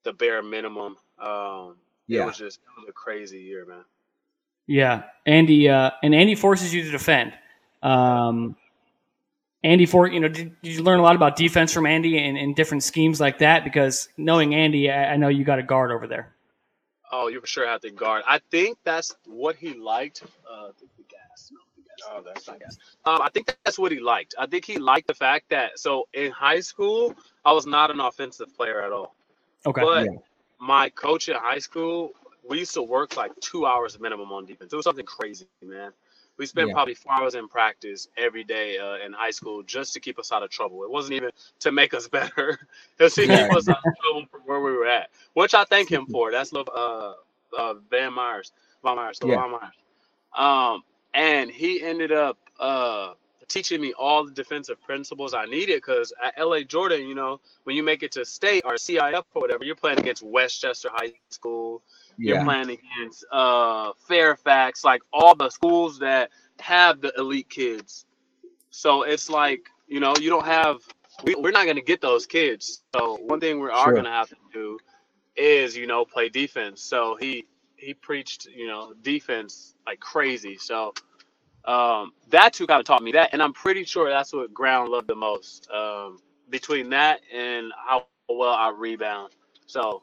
the 0.05 0.13
bare 0.13 0.43
minimum. 0.43 0.97
Um, 1.19 1.77
it 2.09 2.25
was 2.25 2.37
just, 2.37 2.59
it 2.59 2.81
was 2.81 2.89
a 2.89 2.93
crazy 2.93 3.41
year, 3.41 3.67
man. 3.67 3.85
Yeah, 4.67 5.05
Andy, 5.27 5.69
uh, 5.69 5.91
and 6.03 6.15
Andy 6.15 6.35
forces 6.35 6.75
you 6.75 6.83
to 6.85 6.91
defend. 6.91 7.33
Um, 7.83 8.57
Andy, 9.65 9.87
for 9.87 10.07
you 10.07 10.21
know, 10.21 10.29
did, 10.29 10.55
did 10.63 10.75
you 10.75 10.83
learn 10.83 11.01
a 11.01 11.03
lot 11.03 11.17
about 11.17 11.37
defense 11.37 11.73
from 11.73 11.87
Andy 11.87 12.19
and, 12.19 12.39
and 12.39 12.55
different 12.55 12.83
schemes 12.85 13.21
like 13.21 13.39
that? 13.39 13.65
Because 13.65 14.09
knowing 14.17 14.55
Andy, 14.55 14.91
I, 14.91 15.15
I 15.15 15.17
know 15.17 15.29
you 15.29 15.45
got 15.45 15.59
a 15.59 15.63
guard 15.63 15.91
over 15.91 16.07
there. 16.07 16.35
Oh, 17.11 17.29
you 17.29 17.41
for 17.41 17.47
sure 17.47 17.67
have 17.67 17.81
to 17.81 17.91
guard. 17.91 18.23
I 18.29 18.39
think 18.51 18.79
that's 18.85 19.17
what 19.27 19.57
he 19.57 19.75
liked. 19.75 20.23
Uh, 20.49 20.69
the 20.79 20.87
the 20.97 21.05
gas. 21.09 21.51
No, 21.51 21.59
the 21.77 21.83
gas. 21.83 22.09
Oh, 22.11 22.23
that's 22.25 22.47
not 22.47 22.61
gas. 22.61 22.79
Um, 23.05 23.23
I 23.23 23.31
think 23.31 23.57
that's 23.65 23.79
what 23.79 23.91
he 23.91 23.99
liked. 23.99 24.35
I 24.39 24.47
think 24.47 24.65
he 24.65 24.79
liked 24.79 25.07
the 25.09 25.15
fact 25.15 25.49
that 25.51 25.79
so 25.79 26.07
in 26.13 26.31
high 26.31 26.61
school 26.61 27.15
I 27.45 27.53
was 27.53 27.67
not 27.67 27.91
an 27.91 28.01
offensive 28.01 28.55
player 28.57 28.83
at 28.83 28.93
all. 28.93 29.15
Okay. 29.67 29.81
But 29.81 30.05
Yeah. 30.05 30.19
my 30.61 30.89
coach 30.91 31.29
in 31.29 31.37
high 31.37 31.59
school, 31.59 32.13
we 32.49 32.59
used 32.61 32.75
to 32.75 32.83
work 32.83 33.17
like 33.17 33.33
two 33.41 33.67
hours 33.67 33.99
minimum 33.99 34.31
on 34.31 34.47
defense. 34.47 34.73
It 34.73 34.77
was 34.77 34.85
something 34.85 35.07
crazy, 35.07 35.47
man. 35.65 35.93
We 36.39 36.47
spent 36.47 36.71
Yeah. 36.71 36.75
probably 36.75 36.95
four 36.95 37.15
hours 37.15 37.37
in 37.37 37.49
practice 37.49 38.09
every 38.19 38.45
day 38.45 38.79
uh, 38.79 38.97
in 39.05 39.13
high 39.15 39.31
school 39.33 39.63
just 39.65 39.95
to 39.95 40.01
keep 40.01 40.19
us 40.19 40.33
out 40.33 40.45
of 40.45 40.51
trouble. 40.51 40.85
It 40.85 40.91
wasn't 40.91 41.15
even 41.15 41.31
to 41.61 41.73
make 41.73 41.95
us 41.95 42.09
better; 42.11 42.61
it 42.99 43.05
was 43.05 43.15
to 43.17 43.29
Yeah. 43.29 43.29
keep 43.29 43.53
us 43.53 43.69
out 43.69 43.79
of 43.79 44.01
trouble 44.03 44.27
from 44.31 44.43
where 44.43 44.61
we 44.61 44.73
were 44.73 44.87
at, 44.87 45.11
which 45.35 45.55
I 45.55 45.65
thank 45.65 45.91
him 45.91 46.07
for. 46.09 46.33
That's 46.33 46.53
love, 46.53 46.69
uh, 46.75 47.15
uh, 47.59 47.75
Van 47.91 48.15
Myers, 48.15 48.53
Von 48.85 48.97
Myers, 48.97 49.21
Yeah. 49.23 49.37
Von 49.37 49.53
Myers. 49.53 49.63
Um, 50.37 50.85
and 51.15 51.51
he 51.51 51.83
ended 51.83 52.13
up 52.13 52.39
uh, 52.61 53.15
teaching 53.49 53.83
me 53.83 53.95
all 53.95 54.27
the 54.27 54.33
defensive 54.33 54.81
principles 54.83 55.35
I 55.35 55.47
needed 55.47 55.79
because 55.79 56.15
at 56.23 56.39
LA 56.45 56.63
Jordan, 56.63 57.09
you 57.09 57.17
know, 57.17 57.41
when 57.65 57.77
you 57.77 57.85
make 57.85 58.05
it 58.05 58.13
to 58.15 58.27
state 58.27 58.65
or 58.67 58.75
CIF 58.75 59.25
or 59.35 59.43
whatever, 59.43 59.65
you're 59.65 59.77
playing 59.77 60.01
against 60.01 60.23
Westchester 60.25 60.91
High 60.93 61.15
School, 61.31 61.83
you're 62.23 62.39
playing 62.39 62.71
against 62.71 63.25
uh, 63.33 63.93
Fairfax, 64.09 64.85
like 64.85 65.03
all 65.13 65.35
the 65.35 65.51
schools 65.51 65.99
that 66.01 66.31
have 66.61 67.01
the 67.01 67.13
elite 67.19 67.49
kids. 67.51 68.07
So 68.71 69.03
it's 69.03 69.31
like, 69.31 69.69
you 69.89 70.01
know, 70.01 70.15
you 70.21 70.31
don't 70.31 70.47
have, 70.47 70.79
we, 71.25 71.35
we're 71.37 71.53
not 71.53 71.65
going 71.65 71.77
to 71.77 71.83
get 71.83 72.01
those 72.01 72.27
kids. 72.27 72.83
So 72.95 73.19
one 73.23 73.41
thing 73.41 73.61
we 73.61 73.71
are 73.71 73.93
Sure. 73.93 73.93
going 73.93 74.07
to 74.07 74.11
have 74.11 74.29
to 74.31 74.37
do 74.53 74.79
is, 75.37 75.77
you 75.77 75.87
know, 75.87 76.05
play 76.05 76.29
defense. 76.29 76.83
So 76.83 77.17
he, 77.21 77.47
he 77.77 77.95
preached, 77.95 78.47
you 78.47 78.67
know, 78.67 78.95
defense 79.03 79.75
like 79.87 80.01
crazy. 80.01 80.57
So 80.59 80.93
um, 81.65 82.13
that's 82.29 82.59
who 82.59 82.67
kind 82.67 82.81
of 82.81 82.87
taught 82.87 83.03
me 83.03 83.13
that. 83.13 83.31
And 83.33 83.43
I'm 83.43 83.53
pretty 83.53 83.85
sure 83.85 84.09
that's 84.09 84.33
what 84.33 84.53
Graham 84.55 84.89
loved 84.91 85.09
the 85.09 85.17
most. 85.17 85.69
Um, 85.71 86.19
between 86.51 86.91
that 86.91 87.21
and 87.35 87.73
how 87.87 88.07
well 88.29 88.51
I 88.55 88.71
rebound. 88.71 89.35
So 89.67 90.03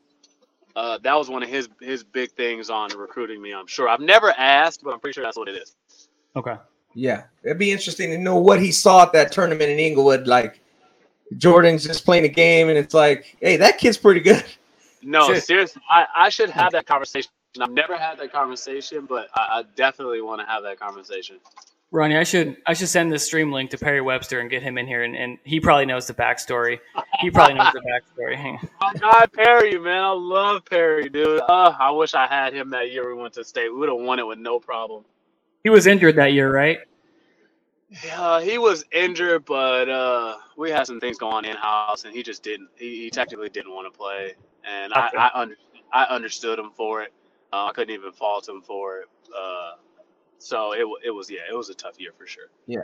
uh, 0.76 0.97
that 1.03 1.15
was 1.15 1.30
one 1.30 1.43
of 1.43 1.49
his 1.49 1.69
his 1.82 2.03
big 2.03 2.32
things 2.32 2.69
on 2.69 2.89
recruiting 2.97 3.41
me. 3.41 3.53
I'm 3.53 3.67
sure. 3.67 3.88
I've 3.88 4.01
never 4.01 4.32
asked, 4.32 4.84
but 4.84 4.93
I'm 4.93 4.99
pretty 4.99 5.13
sure 5.13 5.23
that's 5.23 5.38
what 5.38 5.47
it 5.47 5.55
is. 5.55 5.76
Okay. 6.36 6.57
Yeah, 6.93 7.23
it'd 7.43 7.59
be 7.59 7.71
interesting 7.71 8.09
to 8.11 8.17
know 8.17 8.38
what 8.38 8.59
he 8.61 8.71
saw 8.71 9.03
at 9.03 9.13
that 9.13 9.32
tournament 9.32 9.69
in 9.69 9.80
Inglewood. 9.80 10.28
Like 10.28 10.61
Jordan's 11.38 11.86
just 11.86 12.05
playing 12.05 12.23
a 12.26 12.30
game, 12.30 12.69
and 12.69 12.78
it's 12.78 12.93
like, 12.93 13.38
hey, 13.41 13.57
that 13.57 13.78
kid's 13.78 13.97
pretty 13.97 14.21
good. 14.21 14.43
No, 15.01 15.32
Shit. 15.32 15.43
seriously, 15.43 15.82
I, 15.89 16.07
I 16.15 16.30
should 16.30 16.49
have 16.49 16.71
that 16.71 16.88
conversation. 16.88 17.30
I've 17.59 17.69
never 17.71 17.97
had 17.97 18.17
that 18.17 18.32
conversation, 18.32 19.05
but 19.05 19.28
I, 19.36 19.59
I 19.59 19.63
definitely 19.76 20.21
want 20.21 20.41
to 20.41 20.47
have 20.47 20.63
that 20.63 20.80
conversation. 20.80 21.38
Ronnie, 21.91 22.17
I 22.17 22.23
should 22.23 22.57
I 22.65 22.73
should 22.73 22.89
send 22.89 23.11
this 23.11 23.23
stream 23.23 23.51
link 23.51 23.71
to 23.71 23.78
Perry 23.78 24.01
Webster 24.01 24.39
and 24.39 24.49
get 24.49 24.63
him 24.63 24.78
in 24.78 24.88
here, 24.88 25.03
and, 25.03 25.15
and 25.15 25.38
he 25.43 25.59
probably 25.59 25.86
knows 25.86 26.07
the 26.07 26.13
backstory. 26.13 26.80
He 27.20 27.32
probably 27.32 27.55
knows 27.55 27.72
the 27.72 27.82
backstory. 27.82 28.59
My 28.82 28.93
guy 28.99 29.26
Perry, 29.28 29.78
man, 29.80 30.03
I 30.03 30.11
love 30.11 30.66
Perry, 30.66 31.09
dude. 31.09 31.41
Uh, 31.41 31.76
I 31.80 31.91
wish 31.91 32.13
I 32.13 32.28
had 32.28 32.53
him 32.53 32.70
that 32.72 32.91
year 32.91 33.07
we 33.13 33.22
went 33.22 33.34
to 33.36 33.43
state. 33.43 33.70
We 33.70 33.80
would 33.80 33.89
have 33.89 33.99
won 33.99 34.20
it 34.20 34.28
with 34.28 34.39
no 34.39 34.59
problem. 34.59 35.05
he 35.63 35.70
was 35.70 35.88
injured 35.88 36.16
that 36.18 36.34
year, 36.34 36.51
right? 36.53 36.80
Yeah, 38.03 38.41
he 38.41 38.57
was 38.57 38.86
injured, 38.91 39.45
but 39.45 39.89
uh, 39.89 40.38
we 40.57 40.72
had 40.72 40.88
some 40.88 40.99
things 40.99 41.18
going 41.18 41.45
in 41.45 41.55
house, 41.55 42.03
and 42.05 42.13
he 42.16 42.24
just 42.24 42.43
didn't. 42.43 42.70
He, 42.76 43.03
he 43.03 43.11
technically 43.11 43.49
didn't 43.49 43.74
want 43.74 43.91
to 43.91 43.97
play, 43.97 44.34
and 44.63 44.93
Okay. 44.95 45.18
I 45.18 45.28
I, 45.28 45.41
under, 45.41 45.55
I 45.93 46.03
understood 46.05 46.59
him 46.59 46.72
for 46.76 47.03
it. 47.03 47.13
Uh, 47.53 47.68
I 47.68 47.72
couldn't 47.74 47.93
even 47.93 48.11
fault 48.11 48.47
him 48.49 48.61
for 48.61 48.99
it. 49.01 49.07
Uh, 49.38 49.72
so 50.38 50.73
it 50.73 50.86
it 51.05 51.11
was 51.11 51.29
yeah, 51.29 51.39
it 51.49 51.55
was 51.55 51.69
a 51.69 51.73
tough 51.73 51.99
year 51.99 52.11
for 52.17 52.25
sure. 52.27 52.49
Yeah. 52.67 52.83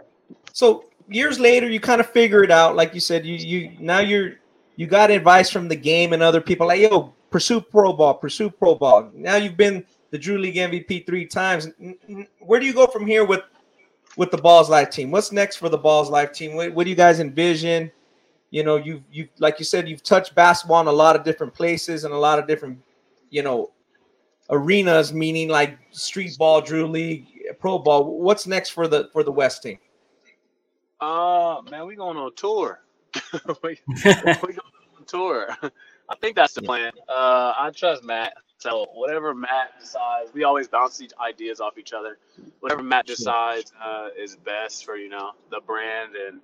So 0.54 0.86
years 1.10 1.40
later, 1.40 1.70
you 1.70 1.80
kind 1.80 2.02
of 2.02 2.10
figure 2.10 2.44
it 2.44 2.52
out. 2.52 2.76
Like 2.76 2.94
you 2.94 3.00
said, 3.00 3.26
you 3.26 3.36
you 3.36 3.72
now 3.80 4.00
you're 4.00 4.34
you 4.76 4.88
got 4.88 5.12
advice 5.12 5.50
from 5.50 5.68
the 5.68 5.76
game 5.76 6.14
and 6.14 6.24
other 6.24 6.42
people 6.42 6.68
like 6.68 6.82
yo 6.82 7.14
pursue 7.30 7.62
pro 7.62 7.94
ball, 7.94 8.14
pursue 8.14 8.50
pro 8.50 8.76
ball. 8.76 9.10
Now 9.14 9.36
you've 9.36 9.58
been 9.58 9.86
the 10.12 10.18
Drew 10.18 10.38
League 10.38 10.56
MVP 10.56 11.06
three 11.06 11.26
times. 11.26 11.70
N- 11.80 11.98
n- 12.08 12.28
Where 12.40 12.60
do 12.60 12.66
you 12.66 12.74
go 12.74 12.86
from 12.88 13.08
here 13.08 13.26
with 13.26 13.42
with 14.18 14.30
the 14.30 14.38
Ballislife 14.38 14.92
team? 14.92 15.10
What's 15.10 15.32
next 15.32 15.56
for 15.56 15.70
the 15.70 15.80
Ballislife 15.80 16.34
team? 16.34 16.56
What, 16.56 16.74
what 16.74 16.84
do 16.84 16.90
you 16.90 16.96
guys 16.96 17.20
envision? 17.20 17.92
You 18.52 18.64
know, 18.64 18.76
you 18.76 19.04
you 19.12 19.30
like 19.40 19.58
you 19.60 19.66
said, 19.66 19.88
you've 19.88 20.04
touched 20.04 20.36
basketball 20.36 20.82
in 20.82 20.88
a 20.88 20.92
lot 20.92 21.16
of 21.16 21.24
different 21.24 21.54
places 21.54 22.04
and 22.04 22.14
a 22.14 22.18
lot 22.18 22.38
of 22.38 22.48
different, 22.48 22.80
you 23.30 23.42
know, 23.42 23.72
arenas. 24.50 25.14
Meaning 25.14 25.48
like 25.48 25.80
street 25.92 26.38
ball, 26.38 26.60
Drew 26.60 26.86
League, 26.86 27.28
pro 27.60 27.80
ball. 27.80 28.20
What's 28.20 28.48
next 28.48 28.70
for 28.70 28.88
the 28.88 29.10
for 29.14 29.24
the 29.24 29.32
West 29.32 29.64
team? 29.64 29.80
Uh 31.00 31.62
man, 31.70 31.86
we 31.88 31.96
going 31.96 32.18
on 32.18 32.34
tour. 32.36 32.82
we, 33.64 33.80
we 33.88 34.04
going 34.04 34.58
on 34.98 35.06
tour. 35.08 35.48
I 36.10 36.16
think 36.16 36.36
that's 36.36 36.54
the 36.54 36.62
plan. 36.62 36.92
Uh, 37.08 37.54
I 37.58 37.72
trust 37.74 38.04
Matt. 38.04 38.34
So 38.58 38.88
whatever 38.94 39.34
Matt 39.34 39.80
decides, 39.80 40.34
we 40.34 40.44
always 40.44 40.68
bounce 40.68 40.98
these 40.98 41.12
ideas 41.20 41.60
off 41.60 41.78
each 41.78 41.94
other. 41.94 42.18
Whatever 42.60 42.84
Matt 42.84 43.08
decides 43.08 43.74
uh, 43.84 44.10
is 44.18 44.36
best 44.36 44.86
for 44.86 44.98
you 44.98 45.10
know 45.10 45.32
the 45.50 45.62
brand 45.66 46.12
and 46.16 46.42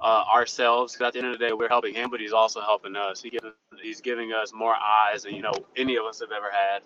uh, 0.00 0.24
ourselves. 0.32 0.92
Because 0.92 1.08
at 1.08 1.12
the 1.14 1.20
end 1.20 1.28
of 1.28 1.38
the 1.38 1.46
day, 1.46 1.52
we're 1.52 1.68
helping 1.68 1.94
him, 1.94 2.10
but 2.10 2.20
he's 2.20 2.32
also 2.32 2.60
helping 2.60 2.96
us. 2.96 3.22
He 3.22 3.30
giving, 3.30 3.52
he's 3.82 4.00
giving 4.00 4.32
us 4.32 4.52
more 4.52 4.74
eyes 4.74 5.22
than 5.22 5.34
you 5.34 5.42
know 5.42 5.54
any 5.76 5.96
of 5.96 6.04
us 6.04 6.20
have 6.20 6.32
ever 6.32 6.50
had. 6.50 6.82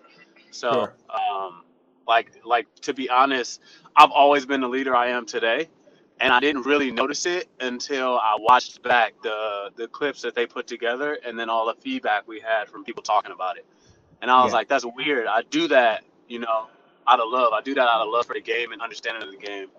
So, 0.51 0.71
Sure. 0.71 0.95
um, 1.09 1.63
like 2.07 2.31
like 2.45 2.67
to 2.83 2.93
be 2.93 3.09
honest, 3.09 3.61
I've 3.95 4.11
always 4.11 4.45
been 4.45 4.61
the 4.61 4.69
leader 4.69 4.95
I 4.95 5.09
am 5.09 5.25
today 5.25 5.67
and 6.21 6.33
I 6.33 6.39
didn't 6.39 6.63
really 6.65 6.91
notice 6.91 7.25
it 7.25 7.49
until 7.59 8.17
I 8.19 8.37
watched 8.39 8.81
back 8.83 9.13
the 9.21 9.71
the 9.75 9.87
clips 9.87 10.21
that 10.21 10.35
they 10.35 10.45
put 10.45 10.67
together, 10.67 11.17
and 11.25 11.37
then 11.37 11.49
all 11.49 11.65
the 11.67 11.81
feedback 11.81 12.27
we 12.27 12.39
had 12.39 12.69
from 12.69 12.83
people 12.83 13.03
talking 13.03 13.31
about 13.31 13.57
it. 13.57 13.65
And 14.21 14.31
I 14.31 14.43
was 14.43 14.53
Yeah. 14.53 14.53
like, 14.53 14.67
"That's 14.69 14.85
weird. 14.85 15.27
I 15.27 15.43
do 15.43 15.67
that, 15.69 16.03
you 16.27 16.39
know, 16.39 16.67
out 17.07 17.19
of 17.19 17.29
love. 17.29 17.53
I 17.53 17.61
do 17.61 17.73
that 17.75 17.87
out 17.87 18.01
of 18.01 18.09
love 18.09 18.27
for 18.27 18.33
the 18.35 18.41
game 18.41 18.71
and 18.73 18.81
understanding 18.81 19.23
of 19.23 19.31
the 19.31 19.37
game." 19.37 19.69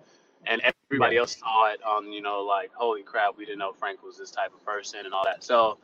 And 0.47 0.61
everybody 0.89 1.17
else 1.17 1.37
saw 1.37 1.71
it 1.71 1.83
on, 1.83 2.11
you 2.13 2.21
know, 2.21 2.41
like, 2.41 2.73
"Holy 2.73 3.03
crap, 3.03 3.37
we 3.37 3.45
didn't 3.45 3.59
know 3.59 3.73
Frank 3.73 4.03
was 4.03 4.17
this 4.17 4.31
type 4.31 4.53
of 4.53 4.63
person 4.65 5.05
and 5.05 5.13
all 5.13 5.25
that." 5.25 5.43
So 5.43 5.79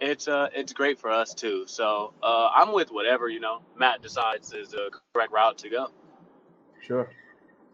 it's 0.00 0.28
uh 0.28 0.48
it's 0.54 0.72
great 0.72 0.98
for 0.98 1.10
us 1.10 1.34
too. 1.34 1.64
So 1.66 2.12
uh, 2.22 2.50
I'm 2.54 2.72
with 2.72 2.90
whatever 2.90 3.28
you 3.28 3.40
know 3.40 3.60
Matt 3.78 4.02
decides 4.02 4.52
is 4.52 4.70
the 4.70 4.90
correct 5.14 5.32
route 5.32 5.58
to 5.58 5.68
go. 5.68 5.88
Sure. 6.80 7.10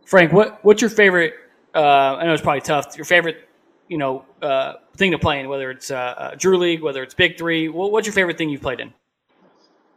Frank, 0.07 0.33
what 0.33 0.65
what's 0.65 0.81
your 0.81 0.91
favorite? 0.91 1.35
Uh, 1.75 2.17
I 2.17 2.25
know 2.25 2.33
it's 2.33 2.43
probably 2.43 2.61
tough. 2.61 2.97
Your 2.97 3.05
favorite, 3.05 3.49
you 3.89 3.99
know, 3.99 4.25
uh, 4.43 4.75
thing 4.97 5.11
to 5.11 5.19
play 5.19 5.41
in, 5.41 5.49
whether 5.49 5.71
it's 5.71 5.91
uh, 5.91 5.97
uh, 5.97 6.35
Drew 6.37 6.57
League, 6.57 6.83
whether 6.83 7.03
it's 7.03 7.15
Big 7.15 7.37
Three. 7.37 7.69
What, 7.69 7.91
what's 7.91 8.07
your 8.07 8.15
favorite 8.15 8.39
thing 8.39 8.49
you've 8.49 8.63
played 8.63 8.81
in? 8.81 8.93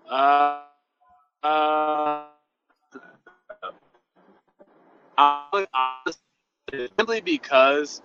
Uh, 0.09 0.61
uh, 1.43 2.23
I- 5.17 5.67
honestly, 5.73 6.89
simply 6.97 7.21
because 7.21 8.01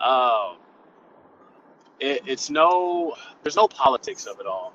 um, 0.00 0.56
it, 2.02 2.22
it's 2.26 2.50
no, 2.50 3.14
there's 3.42 3.56
no 3.56 3.68
politics 3.68 4.26
of 4.26 4.40
it 4.40 4.46
all. 4.46 4.74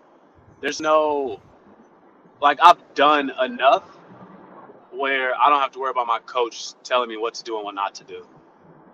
There's 0.61 0.81
no, 0.81 1.41
like, 2.41 2.59
I've 2.61 2.79
done 2.95 3.31
enough 3.43 3.83
where 4.91 5.39
I 5.39 5.49
don't 5.49 5.59
have 5.59 5.71
to 5.73 5.79
worry 5.79 5.91
about 5.91 6.07
my 6.07 6.19
coach 6.19 6.73
telling 6.83 7.09
me 7.09 7.17
what 7.17 7.35
to 7.35 7.43
do 7.43 7.57
and 7.57 7.65
what 7.65 7.75
not 7.75 7.95
to 7.95 8.03
do. 8.05 8.25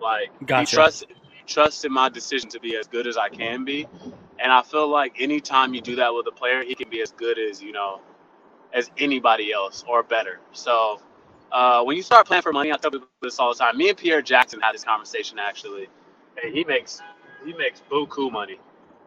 Like, 0.02 0.30
Gotcha. 0.44 0.70
he 0.70 0.76
trusts, 0.76 1.04
he 1.08 1.42
trusts 1.46 1.84
in 1.84 1.92
my 1.92 2.08
decision 2.08 2.50
to 2.50 2.60
be 2.60 2.76
as 2.76 2.86
good 2.88 3.06
as 3.06 3.16
I 3.16 3.28
can 3.28 3.64
be. 3.64 3.88
And 4.38 4.52
I 4.52 4.62
feel 4.62 4.88
like 4.88 5.16
anytime 5.20 5.74
you 5.74 5.80
do 5.80 5.96
that 5.96 6.14
with 6.14 6.26
a 6.26 6.32
player, 6.32 6.64
he 6.64 6.74
can 6.74 6.90
be 6.90 7.00
as 7.02 7.12
good 7.12 7.38
as, 7.38 7.62
you 7.62 7.72
know, 7.72 8.00
as 8.72 8.90
anybody 8.98 9.52
else 9.52 9.84
or 9.88 10.02
better. 10.02 10.40
So 10.52 11.00
uh, 11.52 11.82
when 11.84 11.96
you 11.96 12.02
start 12.02 12.26
playing 12.26 12.42
for 12.42 12.52
money, 12.52 12.72
I 12.72 12.76
tell 12.76 12.90
people 12.90 13.08
this 13.22 13.38
all 13.38 13.54
the 13.54 13.58
time. 13.58 13.78
Me 13.78 13.88
and 13.90 13.98
Pierre 13.98 14.22
Jackson 14.22 14.60
had 14.60 14.74
this 14.74 14.84
conversation 14.84 15.38
actually, 15.38 15.88
and 16.42 16.54
he 16.54 16.64
makes 16.64 17.00
he 17.44 17.52
makes 17.54 17.82
buku 17.90 18.30
money. 18.30 18.58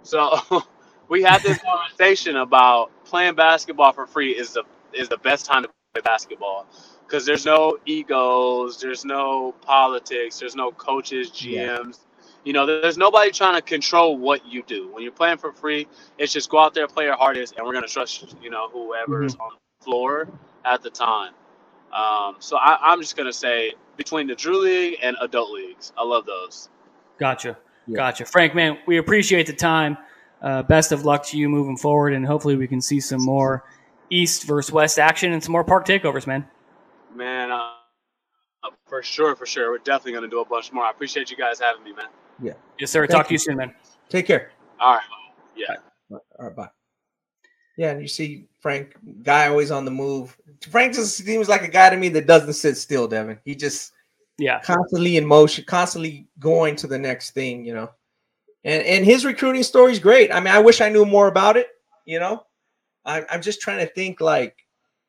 So 0.04 0.38
we 1.10 1.24
had 1.24 1.44
this 1.44 1.60
conversation 1.60 2.38
about 2.38 2.92
playing 3.06 3.36
basketball 3.36 3.94
for 3.94 4.06
free 4.08 4.32
is 4.32 4.54
the 4.54 4.64
is 4.94 5.10
the 5.10 5.18
best 5.18 5.46
time 5.46 5.64
to 5.64 5.70
play 5.70 6.02
basketball 6.02 6.68
because 7.06 7.26
there's 7.26 7.46
no 7.46 7.78
egos, 7.86 8.80
there's 8.82 9.06
no 9.06 9.54
politics, 9.62 10.40
there's 10.40 10.56
no 10.56 10.72
coaches, 10.72 11.32
Yeah. 11.42 11.70
GMs. 11.72 12.00
You 12.44 12.54
know, 12.54 12.66
there's 12.66 12.98
nobody 12.98 13.32
trying 13.32 13.56
to 13.56 13.62
control 13.62 14.18
what 14.18 14.46
you 14.46 14.64
do. 14.64 14.90
When 14.94 15.04
you're 15.04 15.12
playing 15.12 15.38
for 15.38 15.52
free, 15.52 15.88
it's 16.18 16.32
just 16.32 16.50
go 16.50 16.60
out 16.60 16.74
there, 16.74 16.88
play 16.88 17.06
your 17.06 17.18
hardest, 17.18 17.56
and 17.58 17.66
we're 17.66 17.74
gonna 17.74 17.88
trust 17.88 18.36
you 18.42 18.50
know 18.50 18.70
whoever 18.70 19.24
is 19.24 19.36
on 19.36 19.52
the 19.54 19.86
floor 19.86 20.30
at 20.66 20.82
the 20.82 20.90
time. 20.90 21.34
Um, 21.94 22.36
so 22.40 22.58
I, 22.58 22.78
I'm 22.82 23.02
just 23.02 23.16
gonna 23.18 23.34
say 23.34 23.74
between 23.98 24.28
the 24.28 24.36
Drew 24.36 24.62
League 24.62 24.98
and 25.02 25.16
adult 25.22 25.52
leagues, 25.52 25.92
I 25.98 26.04
love 26.04 26.26
those. 26.26 26.70
Gotcha, 27.18 27.58
Yeah. 27.88 27.96
gotcha. 27.96 28.26
Frank, 28.26 28.54
man, 28.54 28.78
we 28.86 28.98
appreciate 28.98 29.48
the 29.48 29.54
time. 29.54 29.98
Uh, 30.42 30.62
best 30.64 30.92
of 30.92 31.06
luck 31.06 31.26
to 31.28 31.38
you 31.38 31.50
moving 31.50 31.78
forward, 31.78 32.14
and 32.14 32.26
hopefully 32.26 32.56
we 32.56 32.68
can 32.68 32.80
see 32.80 33.00
some 33.00 33.22
more 33.24 33.64
East 34.10 34.44
versus 34.44 34.72
West 34.72 35.00
action 35.00 35.34
and 35.34 35.44
some 35.44 35.52
more 35.52 35.64
park 35.64 35.88
takeovers, 35.88 36.28
man. 36.28 36.46
Man, 37.16 37.52
uh, 37.52 37.72
uh, 38.64 38.70
for 38.86 39.02
sure, 39.02 39.36
for 39.36 39.46
sure, 39.46 39.72
we're 39.72 39.80
definitely 39.80 40.14
gonna 40.14 40.28
do 40.28 40.42
a 40.42 40.46
bunch 40.46 40.72
more. 40.72 40.84
I 40.84 40.92
appreciate 40.92 41.32
you 41.32 41.38
guys 41.38 41.60
having 41.60 41.84
me, 41.84 41.94
man. 41.94 42.08
Yeah. 42.42 42.54
Yes, 42.80 42.92
sir. 42.92 43.02
Thank 43.08 43.12
Talk 43.12 43.28
to 43.28 43.32
you. 43.32 43.36
you 43.36 43.40
soon, 43.40 43.58
man. 43.58 43.74
Take 44.10 44.28
care. 44.28 44.52
All 44.80 44.96
right, 44.96 45.04
yeah. 45.56 45.76
All 46.12 46.22
right, 46.40 46.56
bye. 46.56 46.70
Yeah, 47.78 47.92
and 47.92 48.02
you 48.02 48.08
see 48.08 48.48
Frank, 48.60 48.96
guy 49.24 49.48
always 49.48 49.72
on 49.72 49.86
the 49.86 49.92
move. 49.92 50.38
Frank 50.70 50.94
just 50.94 51.18
seems 51.18 51.50
like 51.50 51.64
a 51.64 51.68
guy 51.68 51.90
to 51.90 51.98
me 51.98 52.10
that 52.10 52.28
doesn't 52.28 52.54
sit 52.54 52.78
still, 52.78 53.08
Devin. 53.08 53.40
He 53.44 53.56
just 53.56 53.94
Yeah, 54.38 54.60
constantly 54.62 55.18
in 55.18 55.26
motion, 55.26 55.66
constantly 55.66 56.28
going 56.40 56.76
to 56.78 56.88
the 56.88 56.98
next 56.98 57.32
thing, 57.32 57.66
you 57.66 57.74
know. 57.74 57.90
And 58.64 58.84
and 58.84 59.06
his 59.06 59.26
recruiting 59.26 59.64
story 59.64 59.92
is 59.92 60.00
great. 60.00 60.32
I 60.32 60.40
mean, 60.40 60.54
I 60.54 60.60
wish 60.60 60.82
I 60.82 60.90
knew 60.90 61.06
more 61.06 61.28
about 61.28 61.58
it, 61.58 61.68
you 62.06 62.20
know. 62.20 62.44
I'm 63.06 63.26
I'm 63.30 63.42
just 63.42 63.62
trying 63.62 63.80
to 63.80 63.92
think 63.94 64.22
like, 64.22 64.58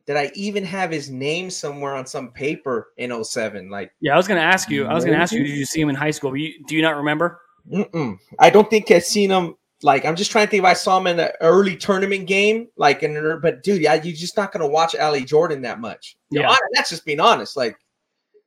did 0.07 0.16
I 0.16 0.31
even 0.35 0.64
have 0.64 0.91
his 0.91 1.11
name 1.11 1.51
somewhere 1.51 1.95
on 1.95 2.07
some 2.07 2.31
paper 2.31 2.89
in 2.97 3.22
07? 3.22 3.68
Like, 3.68 3.93
yeah. 4.01 4.14
I 4.14 4.16
was 4.16 4.26
going 4.26 4.41
to 4.41 4.47
ask 4.47 4.70
you. 4.70 4.87
I 4.87 4.95
was 4.95 5.05
going 5.05 5.14
to 5.16 5.22
ask 5.22 5.35
you. 5.35 5.45
Did 5.45 5.51
you 5.51 5.66
see 5.66 5.83
him 5.83 5.91
in 5.91 5.95
high 5.95 6.12
school? 6.12 6.35
You, 6.35 6.55
do 6.66 6.74
you 6.74 6.81
not 6.81 6.97
remember? 6.97 7.43
Mm-mm. 7.70 8.16
I 8.39 8.49
don't 8.49 8.70
think 8.70 8.91
I've 8.91 9.05
seen 9.05 9.31
him. 9.31 9.55
Like, 9.83 10.07
I'm 10.07 10.16
just 10.16 10.31
trying 10.31 10.47
to 10.47 10.51
think 10.51 10.62
if 10.62 10.66
I 10.66 10.72
saw 10.72 10.99
him 10.99 11.09
in 11.09 11.20
an 11.20 11.29
early 11.43 11.76
tournament 11.76 12.26
game. 12.26 12.68
Like, 12.79 13.03
in 13.03 13.39
but 13.43 13.62
dude, 13.62 13.83
yeah, 13.83 13.95
you're 13.95 14.16
just 14.16 14.37
not 14.37 14.51
going 14.51 14.62
to 14.62 14.66
watch 14.66 14.95
LA 14.99 15.20
Jordan 15.20 15.61
that 15.62 15.79
much. 15.79 16.16
You 16.31 16.41
know, 16.41 16.49
Yeah. 16.49 16.57
that's 16.72 16.89
just 16.89 17.05
being 17.05 17.20
honest. 17.20 17.55
Like, 17.55 17.76